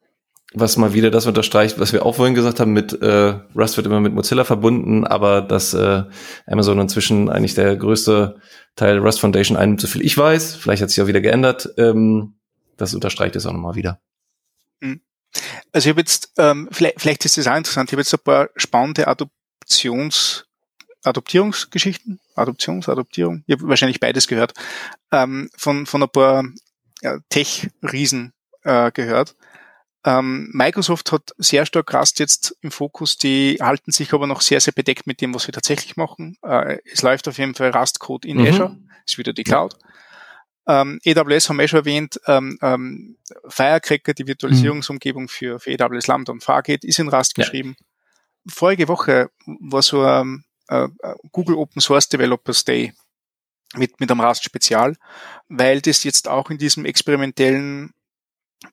[0.54, 3.86] was mal wieder das unterstreicht, was wir auch vorhin gesagt haben, mit äh, Rust wird
[3.86, 6.04] immer mit Mozilla verbunden, aber dass äh,
[6.46, 8.36] Amazon inzwischen eigentlich der größte
[8.76, 12.34] Teil Rust Foundation einnimmt, so viel ich weiß, vielleicht hat sich auch wieder geändert, ähm,
[12.76, 14.00] das unterstreicht es auch nochmal wieder.
[14.80, 15.00] Hm.
[15.72, 18.20] Also ich habe jetzt, ähm, vielleicht, vielleicht ist das auch interessant, ich habe jetzt ein
[18.22, 20.46] paar spannende Adoptions,
[21.02, 24.52] Adoptierungsgeschichten, Adoptions, Adoptierung, ich habe wahrscheinlich beides gehört,
[25.10, 26.44] ähm, von, von ein paar
[27.00, 28.32] ja, Tech-Riesen
[28.64, 29.34] äh, gehört
[30.04, 34.60] ähm, Microsoft hat sehr stark Rust jetzt im Fokus, die halten sich aber noch sehr,
[34.60, 36.36] sehr bedeckt mit dem, was wir tatsächlich machen.
[36.42, 38.46] Äh, es läuft auf jeden Fall Rust-Code in mhm.
[38.46, 39.76] Azure, ist wieder die Cloud.
[40.66, 43.16] Ähm, AWS haben wir schon erwähnt, ähm, ähm,
[43.48, 47.44] Firecracker, die Virtualisierungsumgebung für, für AWS Lambda und Fargate, ist in Rust ja.
[47.44, 47.76] geschrieben.
[48.46, 50.88] Vorige Woche war so ein äh,
[51.30, 52.92] Google Open Source Developers Day
[53.74, 54.96] mit, mit einem Rust Spezial,
[55.48, 57.92] weil das jetzt auch in diesem experimentellen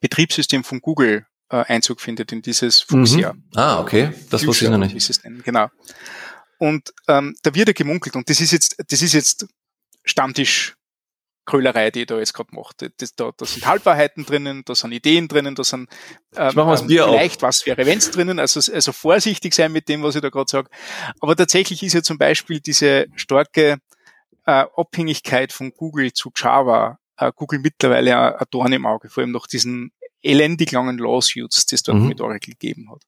[0.02, 3.34] Betriebssystem von Google äh, Einzug findet in dieses Fuchsia.
[3.34, 3.44] Mhm.
[3.56, 4.14] Ah, okay.
[4.30, 4.95] Das wusste ich noch nicht.
[4.95, 5.68] Ist es denn, genau.
[6.57, 9.48] Und ähm, da wird er gemunkelt und das ist jetzt, das ist jetzt
[10.03, 10.76] Stammtisch
[11.45, 12.91] Krölerei, die ich da jetzt gerade mache.
[12.98, 15.90] Das, da, da sind Halbwahrheiten drinnen, da sind Ideen drinnen, da sind
[16.36, 20.22] ähm, ähm, vielleicht was wäre wenn's drinnen, also, also vorsichtig sein mit dem, was ich
[20.22, 20.70] da gerade sage.
[21.20, 23.80] Aber tatsächlich ist ja zum Beispiel diese starke
[24.45, 29.32] äh, Abhängigkeit von Google zu Java äh, Google mittlerweile ein Dorn im Auge, vor allem
[29.32, 29.91] nach diesen
[30.22, 32.08] elendig langen Lawsuits, die es dort mhm.
[32.08, 33.04] mit Oracle gegeben hat.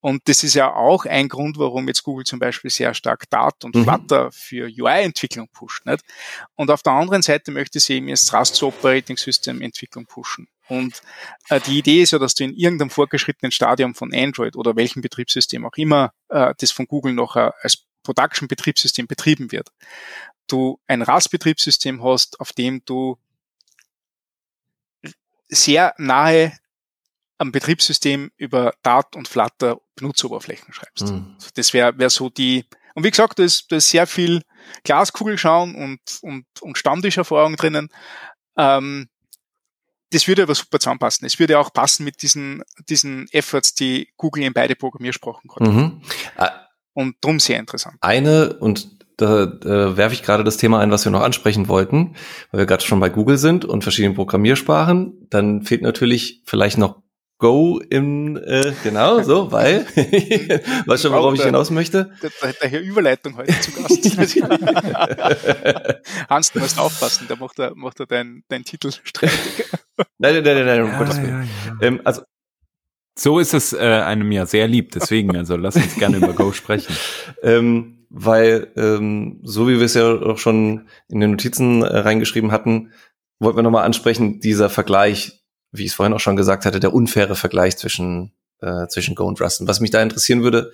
[0.00, 3.64] Und das ist ja auch ein Grund, warum jetzt Google zum Beispiel sehr stark Dart
[3.64, 3.84] und mhm.
[3.84, 5.84] Flutter für UI-Entwicklung pusht.
[5.84, 6.02] Nicht?
[6.54, 10.48] Und auf der anderen Seite möchte sie eben jetzt Rust Operating System Entwicklung pushen.
[10.68, 11.02] Und
[11.50, 15.02] äh, die Idee ist ja, dass du in irgendeinem vorgeschrittenen Stadium von Android oder welchem
[15.02, 19.70] Betriebssystem auch immer, äh, das von Google noch äh, als Production-Betriebssystem betrieben wird,
[20.48, 23.18] du ein RAS-Betriebssystem hast, auf dem du
[25.48, 26.52] sehr nahe
[27.38, 31.08] am Betriebssystem über Dart und Flutter Benutzeroberflächen schreibst.
[31.08, 31.36] Mhm.
[31.54, 32.64] Das wäre wär so die,
[32.94, 34.42] und wie gesagt, da ist, da ist sehr viel
[34.84, 37.88] Glaskugel schauen und, und, und Stammtischerfahrung drinnen.
[38.56, 39.08] Ähm,
[40.10, 41.26] das würde aber super zusammenpassen.
[41.26, 45.60] Es würde auch passen mit diesen, diesen Efforts, die Google in beide Programmiersprachen hat.
[45.60, 46.02] Mhm.
[46.94, 47.96] Und drum sehr interessant.
[48.00, 52.14] Eine, und da äh, werfe ich gerade das Thema ein, was wir noch ansprechen wollten,
[52.50, 55.26] weil wir gerade schon bei Google sind und verschiedenen Programmiersprachen.
[55.30, 57.02] Dann fehlt natürlich vielleicht noch
[57.38, 59.80] Go im, äh, genau, so, weil,
[60.86, 62.10] weißt schon, worauf ich hinaus möchte?
[62.60, 64.06] Herr Überleitung heute zu Gast.
[66.30, 69.38] Hans, du musst aufpassen, da macht er, macht er deinen dein Titel streitig.
[70.18, 71.48] Nein, nein, nein, nein, um ja, Gottes Willen.
[71.66, 71.76] Ja, ja.
[71.80, 72.20] Ähm, also,
[73.18, 76.52] so ist es äh, einem ja sehr lieb, deswegen, also lass uns gerne über Go
[76.52, 76.94] sprechen.
[77.42, 82.52] Ähm, weil ähm, so wie wir es ja auch schon in den Notizen äh, reingeschrieben
[82.52, 82.92] hatten,
[83.38, 86.94] wollten wir nochmal ansprechen, dieser Vergleich, wie ich es vorhin auch schon gesagt hatte, der
[86.94, 89.60] unfaire Vergleich zwischen, äh, zwischen Go und Rust.
[89.60, 90.72] Und was mich da interessieren würde,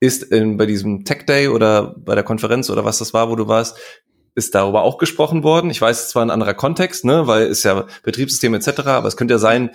[0.00, 3.36] ist in, bei diesem Tech Day oder bei der Konferenz oder was das war, wo
[3.36, 3.78] du warst,
[4.34, 5.70] ist darüber auch gesprochen worden.
[5.70, 9.16] Ich weiß, es war ein anderer Kontext, ne, weil es ja Betriebssystem etc., aber es
[9.16, 9.70] könnte ja sein,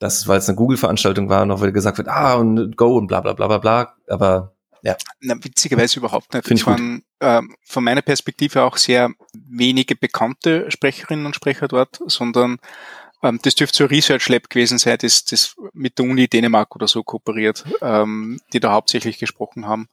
[0.00, 3.20] dass, weil es eine Google-Veranstaltung war, noch wieder gesagt wird, ah, und Go und bla
[3.20, 3.94] bla bla bla bla.
[4.08, 4.96] Aber ja.
[5.20, 6.50] Na, witzigerweise überhaupt nicht.
[6.50, 12.58] Es waren ähm, von meiner Perspektive auch sehr wenige bekannte Sprecherinnen und Sprecher dort, sondern
[13.22, 16.74] ähm, das dürfte so ein Research Lab gewesen sein, das, das mit der Uni Dänemark
[16.74, 19.88] oder so kooperiert, ähm, die da hauptsächlich gesprochen haben.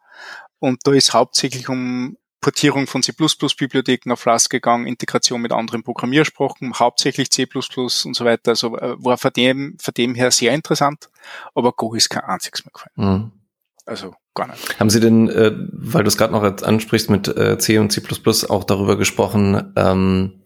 [0.58, 6.74] Und da ist hauptsächlich um Portierung von C++-Bibliotheken auf Rust gegangen, Integration mit anderen Programmiersprachen,
[6.80, 8.52] hauptsächlich C++ und so weiter.
[8.52, 11.10] Also äh, war von dem, von dem her sehr interessant,
[11.54, 12.94] aber Go ist kein einziges mehr gefallen.
[12.96, 13.32] Mhm.
[13.86, 14.80] Also gar nicht.
[14.80, 18.02] Haben Sie denn, äh, weil du es gerade noch ansprichst mit äh, C und C++
[18.50, 20.44] auch darüber gesprochen, ähm,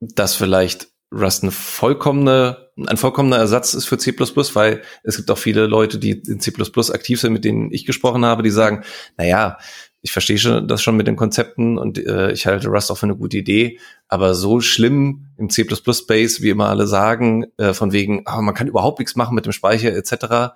[0.00, 5.38] dass vielleicht Rust eine vollkommene, ein vollkommener Ersatz ist für C++, weil es gibt auch
[5.38, 6.52] viele Leute, die in C++
[6.92, 8.84] aktiv sind, mit denen ich gesprochen habe, die sagen,
[9.16, 9.58] na ja,
[10.02, 13.06] ich verstehe schon das schon mit den Konzepten und äh, ich halte Rust auch für
[13.06, 13.78] eine gute Idee,
[14.08, 18.68] aber so schlimm im C++-Space, wie immer alle sagen, äh, von wegen, oh, man kann
[18.68, 20.54] überhaupt nichts machen mit dem Speicher etc.,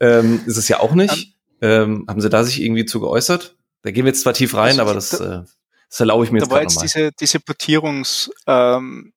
[0.00, 1.36] ähm, ist es ja auch nicht.
[1.62, 3.56] Ähm, haben Sie da sich irgendwie zu geäußert?
[3.82, 5.44] Da gehen wir jetzt zwar tief rein, also, aber das, da, äh,
[5.88, 6.82] das erlaube ich mir da jetzt gerade nochmal.
[6.82, 9.12] Diese, diese Portierungs, ähm,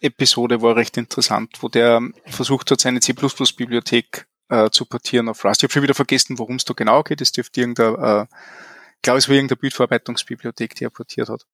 [0.00, 5.60] Episode war recht interessant, wo der versucht hat, seine C++-Bibliothek äh, zu portieren auf Rust.
[5.60, 7.20] Ich habe schon wieder vergessen, worum es da genau geht.
[7.20, 8.36] Es dürfte irgendeine, äh,
[8.96, 11.46] ich glaube, es war irgendeine Bildverarbeitungsbibliothek, die er portiert hat.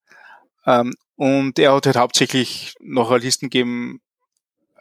[0.64, 4.00] Ähm, und er hat halt hauptsächlich noch Listen gegeben,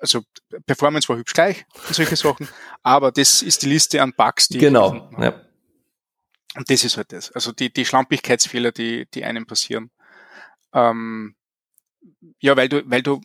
[0.05, 0.23] also
[0.65, 2.47] Performance war hübsch gleich und solche Sachen,
[2.83, 5.09] aber das ist die Liste an Bugs, die genau.
[5.19, 5.41] Ja.
[6.55, 7.31] Und das ist halt das.
[7.31, 9.91] Also die, die Schlampigkeitsfehler, die, die einem passieren.
[10.73, 11.35] Ähm,
[12.39, 13.21] ja, weil du, weil du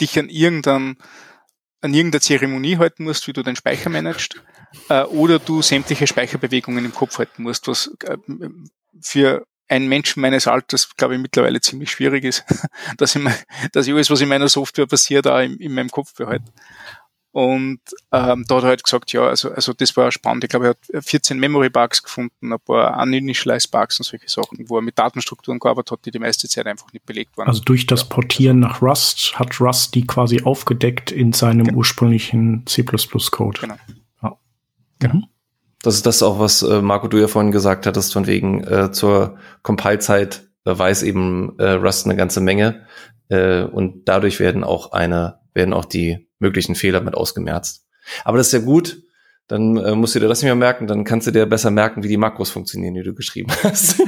[0.00, 0.98] dich an irgendeinem
[1.80, 4.42] an irgendeiner Zeremonie halten musst, wie du deinen Speicher managst,
[4.88, 8.16] äh, oder du sämtliche Speicherbewegungen im Kopf halten musst, was äh,
[9.00, 12.44] für ein Menschen meines Alters, glaube ich, mittlerweile ziemlich schwierig ist,
[12.96, 13.22] dass ich,
[13.72, 16.50] dass ich alles, was in meiner Software passiert, auch in, in meinem Kopf behalte.
[17.30, 17.80] Und
[18.10, 20.44] ähm, da hat er halt gesagt, ja, also, also das war spannend.
[20.44, 24.82] Ich glaube, er hat 14 Memory-Bugs gefunden, ein paar Uninitialized-Bugs und solche Sachen, wo er
[24.82, 27.46] mit Datenstrukturen gearbeitet hat, die die meiste Zeit einfach nicht belegt waren.
[27.46, 31.78] Also durch das Portieren nach Rust hat Rust die quasi aufgedeckt in seinem genau.
[31.78, 33.60] ursprünglichen C++-Code.
[33.60, 33.76] Genau.
[34.22, 34.38] Ja.
[34.98, 35.14] Genau.
[35.14, 35.24] Mhm.
[35.82, 38.90] Das ist das auch, was äh, Marco, du ja vorhin gesagt hattest, von wegen äh,
[38.90, 42.86] zur Compile-Zeit äh, weiß eben äh, Rust eine ganze Menge
[43.28, 47.86] äh, und dadurch werden auch eine, werden auch die möglichen Fehler mit ausgemerzt.
[48.24, 49.02] Aber das ist ja gut,
[49.46, 52.02] dann äh, musst du dir das nicht mehr merken, dann kannst du dir besser merken,
[52.02, 54.00] wie die Makros funktionieren, die du geschrieben hast.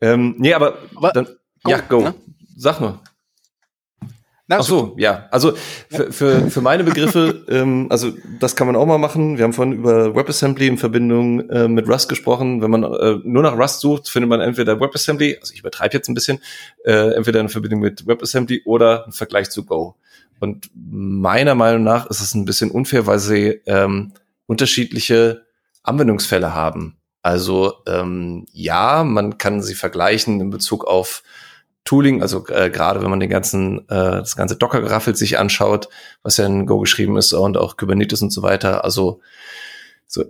[0.00, 0.78] ähm, nee, aber
[1.12, 1.26] dann,
[1.62, 2.02] go, ja, go.
[2.02, 2.14] Ne?
[2.56, 3.00] Sag nur.
[4.60, 5.28] Ach so, ja.
[5.30, 5.52] Also
[5.88, 9.38] für, für, für meine Begriffe, ähm, also das kann man auch mal machen.
[9.38, 12.62] Wir haben vorhin über WebAssembly in Verbindung äh, mit Rust gesprochen.
[12.62, 16.08] Wenn man äh, nur nach Rust sucht, findet man entweder WebAssembly, also ich übertreibe jetzt
[16.08, 16.40] ein bisschen,
[16.84, 19.96] äh, entweder in Verbindung mit WebAssembly oder im Vergleich zu Go.
[20.40, 24.12] Und meiner Meinung nach ist es ein bisschen unfair, weil sie ähm,
[24.46, 25.42] unterschiedliche
[25.84, 26.96] Anwendungsfälle haben.
[27.22, 31.22] Also ähm, ja, man kann sie vergleichen in Bezug auf
[31.84, 35.88] Tooling, also äh, gerade wenn man den ganzen, äh, das ganze Docker-Geraffel sich anschaut,
[36.22, 39.20] was ja in Go geschrieben ist und auch Kubernetes und so weiter, also
[40.06, 40.24] so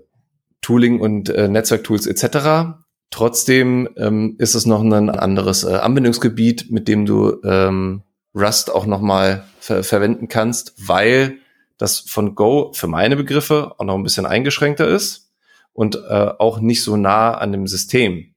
[0.62, 2.78] Tooling und äh, Netzwerktools etc.
[3.10, 8.02] Trotzdem ähm, ist es noch ein anderes äh, Anwendungsgebiet, mit dem du ähm,
[8.34, 11.38] Rust auch nochmal ver verwenden kannst, weil
[11.76, 15.30] das von Go für meine Begriffe auch noch ein bisschen eingeschränkter ist
[15.74, 18.34] und äh, auch nicht so nah an dem System.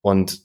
[0.00, 0.42] Und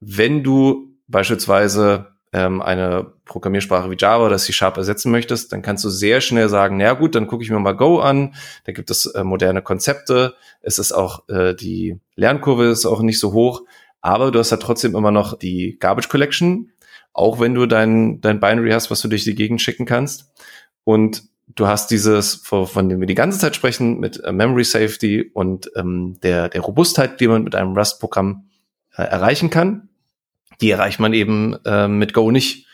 [0.00, 5.88] wenn du beispielsweise ähm, eine Programmiersprache wie Java oder C-Sharp ersetzen möchtest, dann kannst du
[5.88, 9.06] sehr schnell sagen, na gut, dann gucke ich mir mal Go an, da gibt es
[9.06, 13.62] äh, moderne Konzepte, es ist auch, äh, die Lernkurve ist auch nicht so hoch,
[14.00, 16.70] aber du hast ja trotzdem immer noch die Garbage Collection,
[17.12, 20.30] auch wenn du dein, dein Binary hast, was du durch die Gegend schicken kannst.
[20.84, 25.30] Und du hast dieses, von dem wir die ganze Zeit sprechen, mit äh, Memory Safety
[25.34, 28.48] und ähm, der, der Robustheit, die man mit einem Rust-Programm
[28.94, 29.87] äh, erreichen kann.
[30.60, 32.66] Die erreicht man eben äh, mit Go nicht.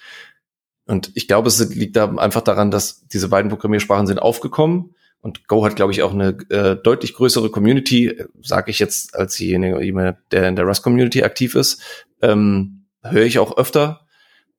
[0.86, 4.94] Und ich glaube, es liegt da einfach daran, dass diese beiden Programmiersprachen sind aufgekommen.
[5.20, 9.36] Und Go hat, glaube ich, auch eine äh, deutlich größere Community, sage ich jetzt als
[9.36, 11.82] derjenige, der in der Rust-Community aktiv ist.
[12.20, 14.06] Ähm, höre ich auch öfter.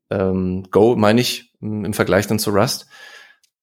[0.10, 2.88] Ähm, Go meine ich im Vergleich dann zu Rust.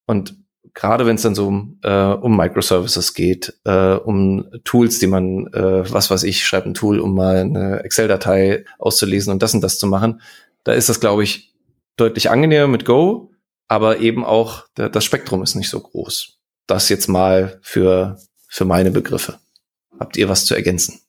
[0.07, 0.37] Und
[0.75, 5.47] gerade wenn es dann so um, äh, um Microservices geht, äh, um Tools, die man,
[5.49, 9.61] äh, was weiß ich, schreibt ein Tool, um mal eine Excel-Datei auszulesen und das und
[9.61, 10.21] das zu machen,
[10.65, 11.55] da ist das, glaube ich,
[11.97, 13.33] deutlich angenehmer mit Go,
[13.69, 16.39] aber eben auch der, das Spektrum ist nicht so groß.
[16.67, 18.19] Das jetzt mal für,
[18.49, 19.39] für meine Begriffe.
[19.99, 21.01] Habt ihr was zu ergänzen?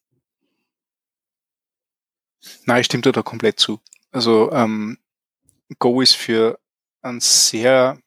[2.65, 3.79] Nein, ich stimme da komplett zu.
[4.11, 4.97] Also ähm,
[5.79, 6.59] Go ist für
[7.01, 7.97] ein sehr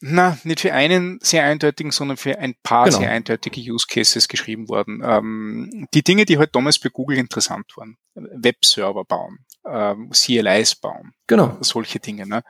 [0.00, 2.98] na, nicht für einen sehr eindeutigen, sondern für ein paar genau.
[2.98, 5.02] sehr eindeutige Use Cases geschrieben worden.
[5.04, 7.98] Ähm, die Dinge, die halt damals bei Google interessant waren.
[8.14, 11.12] Webserver bauen, ähm, CLIs bauen.
[11.26, 11.58] Genau.
[11.60, 12.26] Solche Dinge.
[12.26, 12.42] Ne?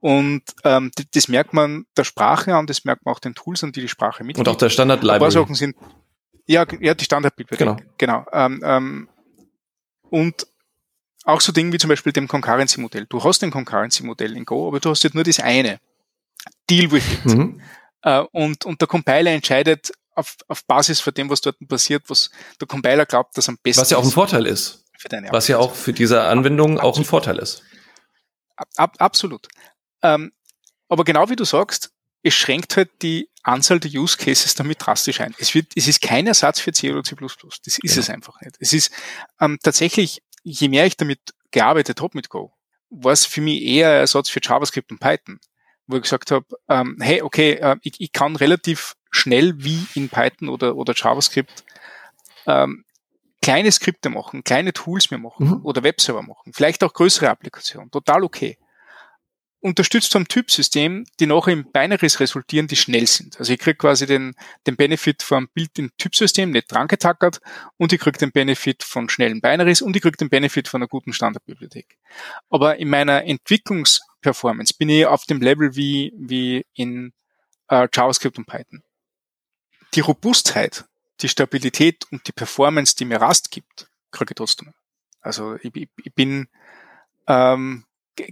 [0.00, 3.72] Und ähm, das merkt man der Sprache an, das merkt man auch den Tools an,
[3.72, 4.38] die die Sprache mit.
[4.38, 5.30] Und auch der Standard Library.
[5.30, 5.76] Sachen sind,
[6.46, 7.58] ja, ja, die Standardbibliothek.
[7.58, 7.76] Genau.
[7.98, 8.26] genau.
[8.32, 9.08] Ähm, ähm,
[10.10, 10.46] und
[11.24, 13.06] auch so Dinge wie zum Beispiel dem Concurrency-Modell.
[13.08, 15.80] Du hast ein Concurrency-Modell in Go, aber du hast jetzt nur das eine.
[16.68, 17.24] Deal with it.
[17.24, 17.60] Mhm.
[18.06, 22.30] Uh, und, und der Compiler entscheidet auf, auf Basis von dem, was dort passiert, was
[22.60, 24.84] der Compiler glaubt, dass am besten Was ja auch ein Vorteil ist.
[25.30, 27.62] was ja auch für diese Anwendung ab, auch ein Vorteil ist.
[28.76, 29.48] Ab, absolut.
[30.02, 30.32] Ähm,
[30.88, 31.90] aber genau wie du sagst,
[32.22, 35.34] es schränkt halt die Anzahl der Use Cases damit drastisch ein.
[35.38, 37.14] Es, wird, es ist kein Ersatz für C oder C++.
[37.16, 38.00] Das ist ja.
[38.00, 38.56] es einfach nicht.
[38.60, 38.90] Es ist
[39.40, 42.54] ähm, tatsächlich, je mehr ich damit gearbeitet habe mit Go,
[42.90, 45.40] war es für mich eher Ersatz für JavaScript und Python
[45.86, 50.08] wo ich gesagt habe, ähm, hey, okay, äh, ich, ich kann relativ schnell wie in
[50.08, 51.64] Python oder, oder JavaScript
[52.46, 52.84] ähm,
[53.42, 55.60] kleine Skripte machen, kleine Tools mir machen mhm.
[55.64, 58.58] oder Webserver machen, vielleicht auch größere Applikationen, total okay.
[59.60, 63.38] Unterstützt vom Typsystem, die nachher in Binaries resultieren, die schnell sind.
[63.38, 64.34] Also ich kriege quasi den,
[64.66, 67.40] den Benefit vom Bild im Typsystem nicht dran getackert
[67.78, 70.88] und ich kriege den Benefit von schnellen Binaries und ich kriege den Benefit von einer
[70.88, 71.96] guten Standardbibliothek.
[72.50, 77.12] Aber in meiner Entwicklungs- Performance bin ich auf dem Level wie, wie in
[77.68, 78.82] äh, JavaScript und Python.
[79.94, 80.86] Die Robustheit,
[81.20, 84.72] die Stabilität und die Performance, die mir Rust gibt, kriege ich trotzdem.
[85.20, 86.48] Also ich, ich, ich bin
[87.26, 87.84] ähm,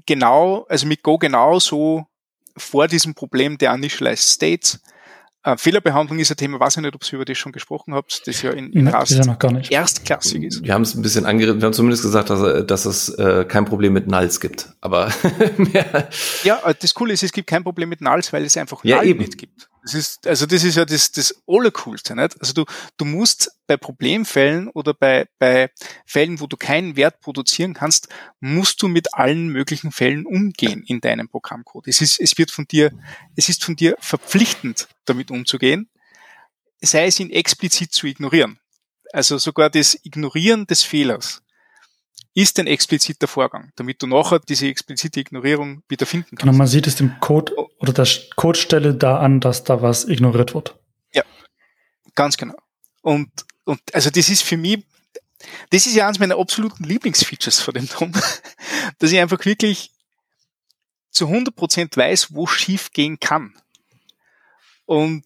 [0.07, 2.07] genau, also mit Go genauso
[2.57, 4.81] vor diesem Problem der Initialized States
[5.45, 8.27] äh, Fehlerbehandlung ist ein Thema, weiß ich nicht, ob ihr über das schon gesprochen habt,
[8.27, 9.73] das ja in, in Rast ja noch gar nicht.
[9.73, 10.63] erstklassig ist.
[10.63, 13.65] Wir haben es ein bisschen angeritten, wir haben zumindest gesagt, dass, dass es äh, kein
[13.65, 14.69] Problem mit Nulls gibt.
[14.81, 15.13] Aber
[15.57, 16.09] mehr.
[16.45, 18.97] Ja, äh, das Coole ist, es gibt kein Problem mit Nulls, weil es einfach ja,
[18.97, 19.21] Null eben.
[19.21, 19.69] nicht gibt.
[19.83, 22.41] Das ist, also das ist ja das, das Allercoolste, nicht?
[22.41, 22.65] Also du,
[22.97, 25.71] du musst bei Problemfällen oder bei, bei
[26.07, 31.01] Fällen, wo du keinen Wert produzieren kannst, musst du mit allen möglichen Fällen umgehen in
[31.01, 31.89] deinem Programmcode.
[31.89, 32.93] Es ist, es wird von dir,
[33.35, 35.91] es ist von dir verpflichtend, damit umzugehen,
[36.81, 38.61] sei es ihn explizit zu ignorieren.
[39.13, 41.43] Also sogar das Ignorieren des Fehlers
[42.35, 46.43] ist ein expliziter Vorgang, damit du nachher diese explizite Ignorierung wieder finden kannst.
[46.43, 48.07] Genau, man sieht es dem Code oder der
[48.37, 50.79] Codestelle da an, dass da was ignoriert wird.
[51.13, 51.23] Ja,
[52.15, 52.57] ganz genau.
[53.03, 53.31] Und,
[53.65, 54.85] und also das ist für mich,
[55.71, 58.13] das ist ja eines meiner absoluten Lieblingsfeatures von dem Tom,
[58.99, 59.91] dass ich einfach wirklich
[61.11, 63.55] zu 100% weiß, wo schief gehen kann.
[64.87, 65.25] Und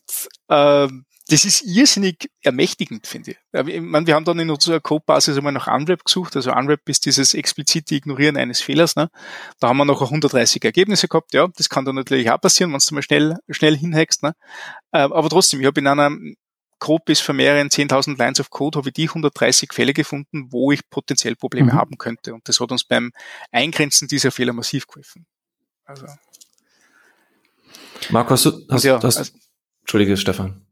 [0.48, 3.38] ähm, das ist irrsinnig ermächtigend, finde ich.
[3.68, 6.36] ich meine, wir haben dann in unserer Codebasis einmal nach Unwrap gesucht.
[6.36, 8.94] Also Unwrap ist dieses explizite Ignorieren eines Fehlers.
[8.94, 9.10] Ne?
[9.58, 11.34] Da haben wir noch 130 Ergebnisse gehabt.
[11.34, 14.22] Ja, das kann dann natürlich auch passieren, wenn du mal schnell, schnell hinhackst.
[14.22, 14.34] Ne?
[14.92, 16.16] Ähm, aber trotzdem, ich habe in einer
[16.78, 20.70] grob bis für mehreren 10.000 Lines of Code habe ich die 130 Fälle gefunden, wo
[20.70, 21.76] ich potenziell Probleme mhm.
[21.76, 22.34] haben könnte.
[22.34, 23.12] Und das hat uns beim
[23.50, 25.26] Eingrenzen dieser Fehler massiv geholfen.
[25.84, 26.06] Also.
[28.10, 29.32] Marco, hast du, hast, ja, hast, also,
[29.80, 30.65] Entschuldige, Stefan.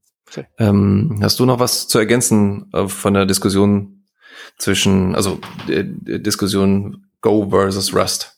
[0.58, 4.04] Ähm, hast du noch was zu ergänzen äh, von der Diskussion
[4.58, 8.36] zwischen, also äh, Diskussion Go versus Rust?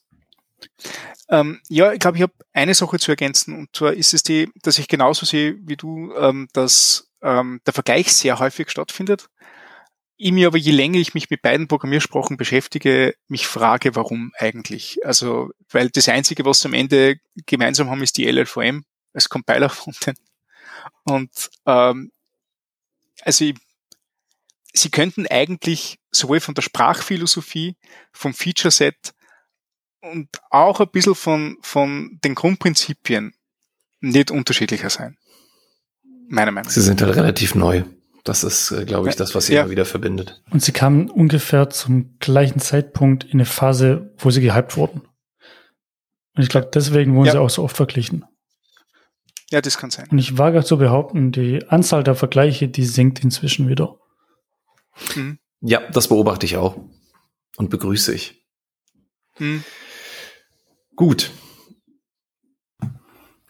[1.29, 4.49] Ähm, ja, ich glaube, ich habe eine Sache zu ergänzen und zwar ist es die,
[4.63, 9.29] dass ich genauso sehe wie du, ähm, dass ähm, der Vergleich sehr häufig stattfindet.
[10.19, 14.99] Ich mir aber, je länger ich mich mit beiden Programmiersprachen beschäftige, mich frage, warum eigentlich.
[15.05, 19.93] Also, weil das Einzige, was am Ende gemeinsam haben, ist die LLVM als Compiler von
[20.07, 20.15] den.
[21.05, 22.11] Und ähm,
[23.23, 23.57] also ich,
[24.73, 27.77] sie könnten eigentlich sowohl von der Sprachphilosophie,
[28.13, 29.15] vom Feature-Set
[30.01, 33.35] und auch ein bisschen von, von den Grundprinzipien
[34.01, 35.17] nicht unterschiedlicher sein.
[36.29, 36.73] Meiner Meinung nach.
[36.73, 37.85] Sie sind halt relativ neu.
[38.25, 39.63] Das ist, äh, glaube ich, das, was sie ja.
[39.63, 40.43] immer wieder verbindet.
[40.51, 45.03] Und sie kamen ungefähr zum gleichen Zeitpunkt in eine Phase, wo sie gehypt wurden.
[46.35, 47.33] Und ich glaube, deswegen wurden ja.
[47.33, 48.25] sie auch so oft verglichen.
[49.51, 50.09] Ja, das kann sein.
[50.11, 53.97] Und ich wage zu behaupten, die Anzahl der Vergleiche, die sinkt inzwischen wieder.
[55.15, 55.39] Mhm.
[55.61, 56.77] Ja, das beobachte ich auch.
[57.57, 58.45] Und begrüße ich.
[59.39, 59.65] Mhm.
[60.97, 61.31] Gut.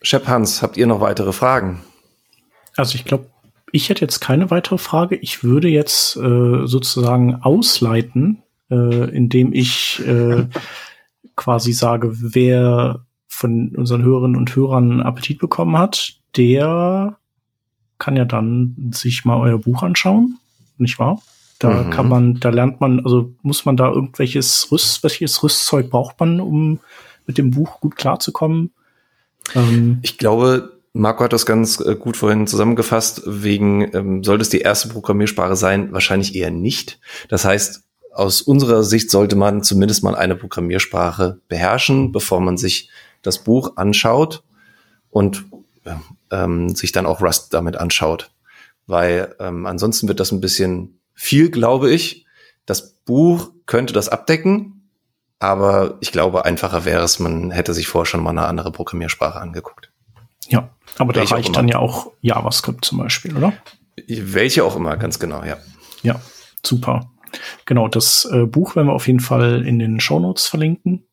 [0.02, 1.82] Shep Hans, habt ihr noch weitere Fragen?
[2.76, 3.30] Also ich glaube,
[3.72, 5.16] ich hätte jetzt keine weitere Frage.
[5.16, 10.46] Ich würde jetzt äh, sozusagen ausleiten, äh, indem ich äh,
[11.36, 13.05] quasi sage, wer
[13.36, 17.18] von unseren Hörerinnen und Hörern Appetit bekommen hat, der
[17.98, 20.38] kann ja dann sich mal euer Buch anschauen,
[20.78, 21.20] nicht wahr?
[21.58, 21.90] Da mhm.
[21.90, 26.40] kann man, da lernt man, also muss man da irgendwelches Rüst, welches Rüstzeug braucht man,
[26.40, 26.80] um
[27.26, 28.70] mit dem Buch gut klarzukommen.
[29.54, 34.48] Ähm, ich glaube, Marco hat das ganz äh, gut vorhin zusammengefasst, wegen, ähm, sollte es
[34.48, 35.92] die erste Programmiersprache sein?
[35.92, 37.00] Wahrscheinlich eher nicht.
[37.28, 37.82] Das heißt,
[38.14, 42.88] aus unserer Sicht sollte man zumindest mal eine Programmiersprache beherrschen, bevor man sich
[43.26, 44.42] das Buch anschaut
[45.10, 45.44] und
[46.30, 48.30] ähm, sich dann auch Rust damit anschaut.
[48.86, 52.26] Weil ähm, ansonsten wird das ein bisschen viel, glaube ich.
[52.66, 54.90] Das Buch könnte das abdecken,
[55.38, 59.40] aber ich glaube, einfacher wäre es, man hätte sich vorher schon mal eine andere Programmiersprache
[59.40, 59.90] angeguckt.
[60.48, 63.52] Ja, aber da reicht dann ja auch JavaScript zum Beispiel, oder?
[64.06, 65.56] Welche auch immer, ganz genau, ja.
[66.02, 66.20] Ja,
[66.64, 67.10] super.
[67.64, 71.06] Genau, das äh, Buch werden wir auf jeden Fall in den Show Notes verlinken.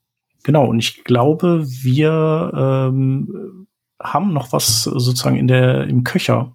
[0.43, 3.67] Genau, und ich glaube, wir ähm,
[4.01, 6.53] haben noch was sozusagen in der, im Köcher.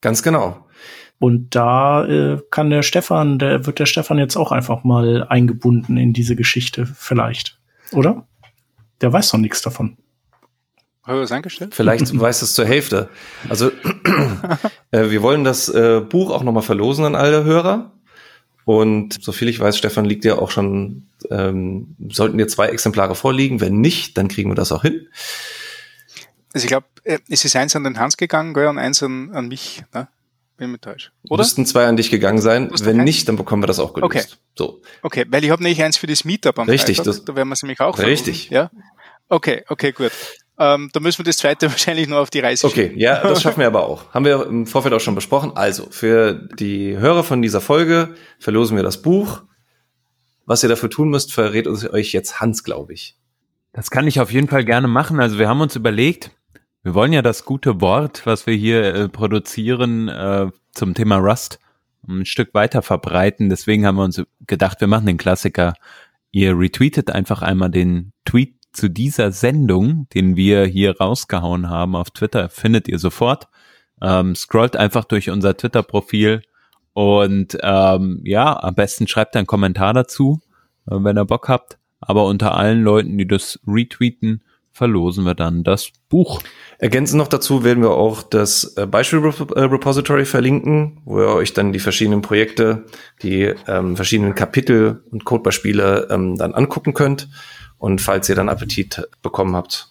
[0.00, 0.66] Ganz genau.
[1.18, 5.96] Und da äh, kann der Stefan, der wird der Stefan jetzt auch einfach mal eingebunden
[5.96, 7.58] in diese Geschichte, vielleicht.
[7.92, 8.26] Oder?
[9.00, 9.96] Der weiß doch nichts davon.
[11.02, 11.74] Habe ich was eingestellt?
[11.74, 13.10] Vielleicht weiß es zur Hälfte.
[13.48, 13.70] Also
[14.90, 17.92] äh, wir wollen das äh, Buch auch nochmal verlosen an alle Hörer.
[18.70, 23.60] Und soviel ich weiß, Stefan liegt ja auch schon, ähm, sollten dir zwei Exemplare vorliegen.
[23.60, 25.08] Wenn nicht, dann kriegen wir das auch hin.
[26.52, 29.32] Also ich glaube, äh, es ist eins an den Hans gegangen gell, und eins an,
[29.32, 29.82] an mich.
[29.92, 30.06] Ne?
[30.56, 31.10] Bin mit täuscht.
[31.28, 31.42] Oder?
[31.42, 32.70] Müssten zwei an dich gegangen sein.
[32.82, 34.04] Wenn nicht, dann bekommen wir das auch gelöst.
[34.04, 34.24] Okay.
[34.56, 34.80] So.
[35.02, 37.12] Okay, weil ich habe nämlich eins für das Meetup am Richtig, Freitag.
[37.12, 38.50] Das, da werden wir es nämlich auch Richtig.
[38.50, 38.78] Verlosen.
[38.78, 38.82] Ja.
[39.28, 40.12] Okay, okay, gut.
[40.60, 42.98] Ähm, da müssen wir das zweite wahrscheinlich nur auf die Reise Okay, schicken.
[43.00, 44.12] ja, das schaffen wir aber auch.
[44.12, 45.52] Haben wir im Vorfeld auch schon besprochen.
[45.56, 49.42] Also, für die Hörer von dieser Folge verlosen wir das Buch.
[50.46, 53.16] Was ihr dafür tun müsst, verrät uns euch jetzt Hans, glaube ich.
[53.72, 55.20] Das kann ich auf jeden Fall gerne machen.
[55.20, 56.32] Also wir haben uns überlegt,
[56.82, 61.60] wir wollen ja das gute Wort, was wir hier äh, produzieren, äh, zum Thema Rust
[62.08, 63.48] ein Stück weiter verbreiten.
[63.48, 65.74] Deswegen haben wir uns gedacht, wir machen den Klassiker.
[66.32, 72.10] Ihr retweetet einfach einmal den Tweet zu dieser Sendung, den wir hier rausgehauen haben auf
[72.10, 73.48] Twitter, findet ihr sofort.
[74.02, 76.42] Ähm, scrollt einfach durch unser Twitter-Profil
[76.92, 80.40] und ähm, ja, am besten schreibt einen Kommentar dazu,
[80.86, 81.78] äh, wenn ihr Bock habt.
[82.00, 84.42] Aber unter allen Leuten, die das retweeten,
[84.72, 86.40] verlosen wir dann das Buch.
[86.78, 91.80] Ergänzend noch dazu werden wir auch das äh, Beispiel-Repository verlinken, wo ihr euch dann die
[91.80, 92.86] verschiedenen Projekte,
[93.22, 97.28] die ähm, verschiedenen Kapitel und Codebeispiele ähm, dann angucken könnt.
[97.80, 99.88] Und falls ihr dann Appetit bekommen habt,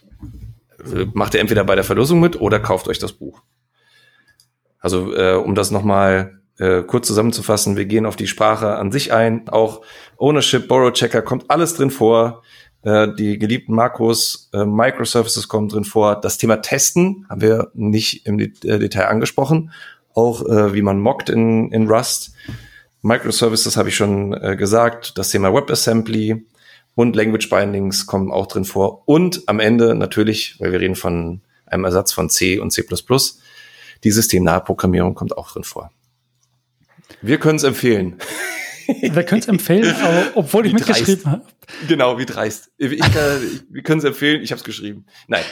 [0.80, 3.42] äh, macht ihr entweder bei der Verlosung mit oder kauft euch das Buch.
[4.80, 9.12] Also äh, um das nochmal äh, kurz zusammenzufassen, wir gehen auf die Sprache an sich
[9.12, 9.50] ein.
[9.50, 9.82] Auch
[10.18, 12.44] Ownership, Borrow Checker kommt alles drin vor.
[12.84, 16.22] Äh, die geliebten Makros, äh, Microservices kommen drin vor.
[16.22, 19.72] Das Thema Testen haben wir nicht im Det äh, Detail angesprochen.
[20.14, 22.34] Auch äh, wie man mockt in, in Rust.
[23.02, 25.18] Microservices habe ich schon äh, gesagt.
[25.18, 26.46] Das Thema WebAssembly
[26.96, 29.08] und Language Bindings kommen auch drin vor.
[29.08, 32.84] Und am Ende natürlich, weil wir reden von einem Ersatz von C und C++,
[34.04, 35.92] Die systemnahe Programmierung kommt auch drin vor.
[37.22, 38.18] Wir können es empfehlen.
[39.02, 39.96] Wir können es empfehlen,
[40.34, 41.44] obwohl ich Wie mitgeschrieben habe.
[41.88, 42.72] Genau, wie dreist.
[42.78, 45.06] Ich, ich, ich, wir können es empfehlen, ich habe es geschrieben.
[45.28, 45.44] Nein.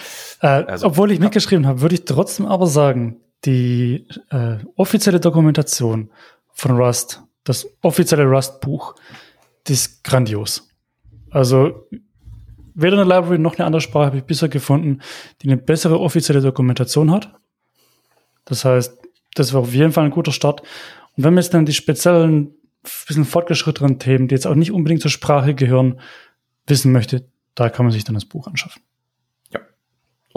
[0.41, 6.09] Äh, Also, obwohl ich mitgeschrieben habe, würde ich trotzdem aber sagen, die äh, offizielle Dokumentation
[6.51, 8.95] von Rust, das offizielle Rust-Buch,
[9.67, 10.67] die ist grandios.
[11.29, 11.87] Also
[12.73, 15.01] weder eine Library noch eine andere Sprache habe ich bisher gefunden,
[15.41, 17.33] die eine bessere offizielle Dokumentation hat.
[18.45, 18.97] Das heißt,
[19.33, 20.61] das war auf jeden Fall ein guter Start.
[21.15, 22.53] Und wenn man jetzt dann die speziellen,
[23.07, 25.99] bisschen fortgeschrittenen Themen, die jetzt auch nicht unbedingt zur Sprache gehören,
[26.67, 28.81] wissen möchte, da kann man sich dann das Buch anschaffen.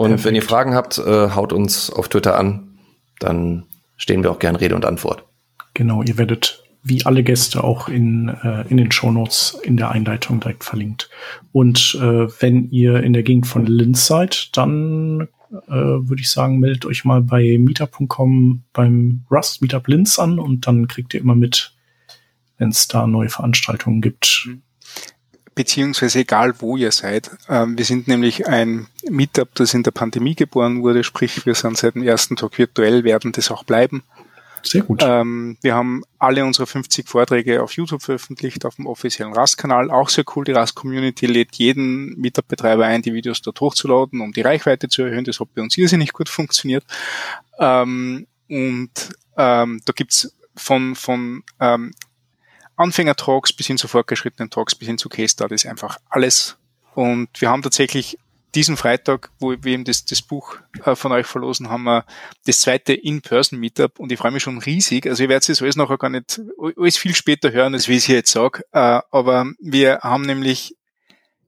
[0.01, 0.25] Und Perfekt.
[0.25, 2.79] wenn ihr Fragen habt, äh, haut uns auf Twitter an.
[3.19, 5.25] Dann stehen wir auch gern Rede und Antwort.
[5.75, 10.39] Genau, ihr werdet wie alle Gäste auch in, äh, in den Shownotes in der Einleitung
[10.39, 11.09] direkt verlinkt.
[11.51, 15.27] Und äh, wenn ihr in der Gegend von Linz seid, dann
[15.67, 20.65] äh, würde ich sagen, meldet euch mal bei meetup.com beim Rust Meetup Linz an und
[20.65, 21.75] dann kriegt ihr immer mit,
[22.57, 24.49] wenn es da neue Veranstaltungen gibt.
[25.53, 27.29] beziehungsweise egal wo ihr seid.
[27.49, 31.77] Ähm, wir sind nämlich ein Meetup, das in der Pandemie geboren wurde, sprich wir sind
[31.77, 34.03] seit dem ersten Tag virtuell, werden das auch bleiben.
[34.63, 35.01] Sehr gut.
[35.03, 39.91] Ähm, wir haben alle unsere 50 Vorträge auf YouTube veröffentlicht, auf dem offiziellen Rust-Kanal.
[39.91, 44.41] Auch sehr cool, die Rust-Community lädt jeden Meetup-Betreiber ein, die Videos dort hochzuladen, um die
[44.41, 45.23] Reichweite zu erhöhen.
[45.23, 46.83] Das hat bei uns irrsinnig gut funktioniert.
[47.59, 48.91] Ähm, und
[49.37, 51.93] ähm, da gibt's von, von ähm,
[52.75, 56.57] Anfänger-Talks bis hin zu fortgeschrittenen Talks, bis hin zu Case Studies einfach alles.
[56.93, 58.17] Und wir haben tatsächlich
[58.55, 62.05] diesen Freitag, wo wir eben das, das Buch äh, von euch verlosen, haben wir
[62.45, 65.07] das zweite In-Person-Meetup und ich freue mich schon riesig.
[65.07, 66.41] Also ihr werdet das alles nachher gar nicht,
[66.77, 68.63] alles viel später hören, als wie ich es hier jetzt sage.
[68.71, 70.75] Äh, aber wir haben nämlich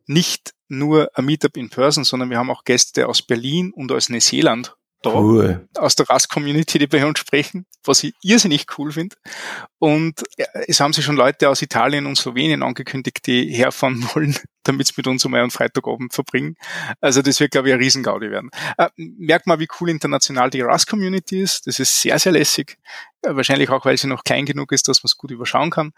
[0.05, 4.09] nicht nur ein Meetup in Person, sondern wir haben auch Gäste aus Berlin und aus
[4.09, 5.67] Neuseeland da Cool.
[5.77, 9.15] aus der Rust-Community, die bei uns sprechen, was ich irrsinnig cool finde.
[9.77, 10.23] Und
[10.67, 14.93] es haben sich schon Leute aus Italien und Slowenien angekündigt, die herfahren wollen, damit sie
[14.97, 16.55] mit uns einmal einen Freitagabend verbringen.
[17.01, 18.49] Also das wird, glaube ich, ein Riesengaudi werden.
[18.77, 21.67] Äh, merkt mal, wie cool international die Rust-Community ist.
[21.67, 22.77] Das ist sehr, sehr lässig.
[23.21, 25.91] Äh, wahrscheinlich auch, weil sie noch klein genug ist, dass man es gut überschauen kann.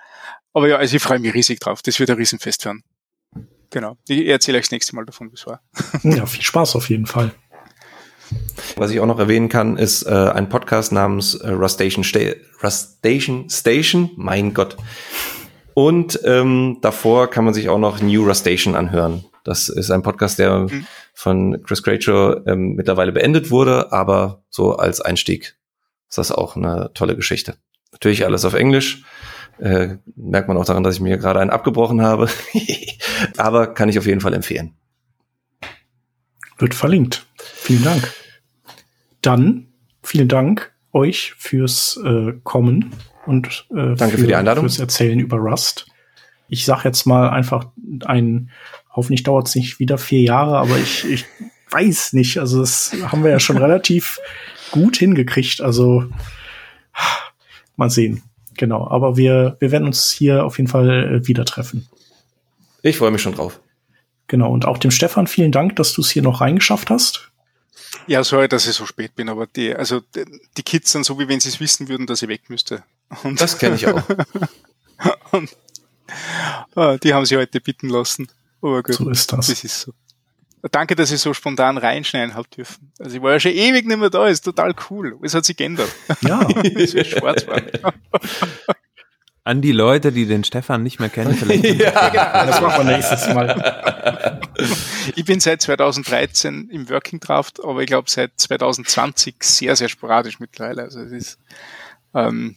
[0.53, 1.81] Aber ja, also ich freue mich riesig drauf.
[1.83, 2.83] Das wird ein Riesenfest werden.
[3.71, 3.97] Genau.
[4.07, 5.61] Ich erzähle euch das nächste Mal davon, wie es war.
[6.03, 7.31] Ja, viel Spaß auf jeden Fall.
[8.77, 12.19] Was ich auch noch erwähnen kann, ist äh, ein Podcast namens äh, Rustation, Sta
[12.63, 14.11] Rustation Station.
[14.15, 14.75] Mein Gott.
[15.73, 19.25] Und ähm, davor kann man sich auch noch New Rustation anhören.
[19.43, 20.87] Das ist ein Podcast, der Mhm.
[21.13, 25.55] von Chris Cracho ähm, mittlerweile beendet wurde, aber so als Einstieg
[26.09, 27.55] ist das auch eine tolle Geschichte.
[27.91, 29.03] Natürlich alles auf Englisch.
[29.59, 32.27] Äh, merkt man auch daran, dass ich mir gerade einen abgebrochen habe.
[33.37, 34.75] aber kann ich auf jeden Fall empfehlen.
[36.57, 37.25] Wird verlinkt.
[37.65, 38.13] Vielen Dank.
[39.23, 39.65] Dann
[40.03, 42.91] vielen Dank euch fürs äh, Kommen
[43.25, 44.65] und äh, Danke für die Einladung.
[44.65, 45.87] fürs Erzählen über Rust.
[46.47, 47.65] Ich sag jetzt mal einfach
[48.05, 48.51] ein,
[48.91, 51.25] hoffentlich dauert es nicht wieder vier Jahre, aber ich, ich
[51.71, 52.37] weiß nicht.
[52.37, 54.19] Also das haben wir ja schon relativ
[54.69, 55.59] gut hingekriegt.
[55.59, 56.05] Also
[57.77, 58.21] mal sehen.
[58.57, 58.87] Genau.
[58.87, 61.87] Aber wir, wir werden uns hier auf jeden Fall äh, wieder treffen.
[62.83, 63.59] Ich freue mich schon drauf.
[64.27, 64.51] Genau.
[64.51, 67.31] Und auch dem Stefan vielen Dank, dass du es hier noch reingeschafft hast.
[68.07, 70.01] Ja, sorry, dass ich so spät bin, aber die, also
[70.57, 72.83] die, Kids sind so, wie wenn sie es wissen würden, dass ich weg müsste.
[73.23, 74.03] Und, Das kenne ich auch.
[75.31, 75.49] und
[76.75, 78.27] ah, die haben sie heute bitten lassen.
[78.61, 79.47] Aber gut, So ist das.
[79.47, 79.93] das ist so.
[80.71, 82.91] Danke, dass ich so spontan reinschneiden hab dürfen.
[82.97, 85.17] Also ich war ja schon ewig nicht mehr da, ist total cool.
[85.21, 85.89] Es hat sich geändert.
[86.21, 86.47] Ja.
[86.75, 87.45] Es wäre schwarz.
[89.47, 91.79] An die Leute, die den Stefan nicht mehr kennen, vielleicht.
[91.93, 94.41] Das machen wir nächstes Mal.
[95.15, 100.39] Ich bin seit 2013 im Working Draft, aber ich glaube seit 2020 sehr, sehr sporadisch
[100.39, 100.81] mittlerweile.
[100.83, 101.39] Also es ist,
[102.15, 102.55] ähm,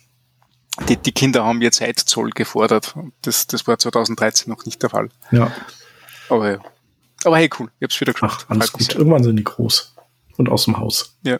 [0.88, 2.96] die, die Kinder haben ihr Zeitzoll gefordert.
[2.96, 5.10] Und Das, das war 2013 noch nicht der Fall.
[5.30, 5.52] Ja.
[6.30, 6.58] Aber ja.
[7.24, 7.68] Aber hey, cool.
[7.80, 8.46] Ich hab's wieder geschafft.
[8.48, 8.84] Ach, alles gut.
[8.84, 8.96] sehr.
[8.96, 9.94] Irgendwann sind die groß
[10.38, 11.18] und aus dem Haus.
[11.22, 11.38] Ja.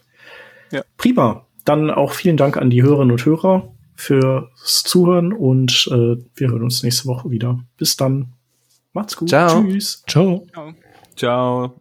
[0.73, 0.83] Ja.
[0.99, 1.47] Prima.
[1.65, 6.63] Dann auch vielen Dank an die Hörerinnen und Hörer fürs Zuhören und äh, wir hören
[6.63, 7.59] uns nächste Woche wieder.
[7.77, 8.33] Bis dann.
[8.93, 9.29] Macht's gut.
[9.29, 9.65] Ciao.
[9.65, 10.05] Tschüss.
[10.07, 10.47] Ciao.
[11.17, 11.81] Ciao.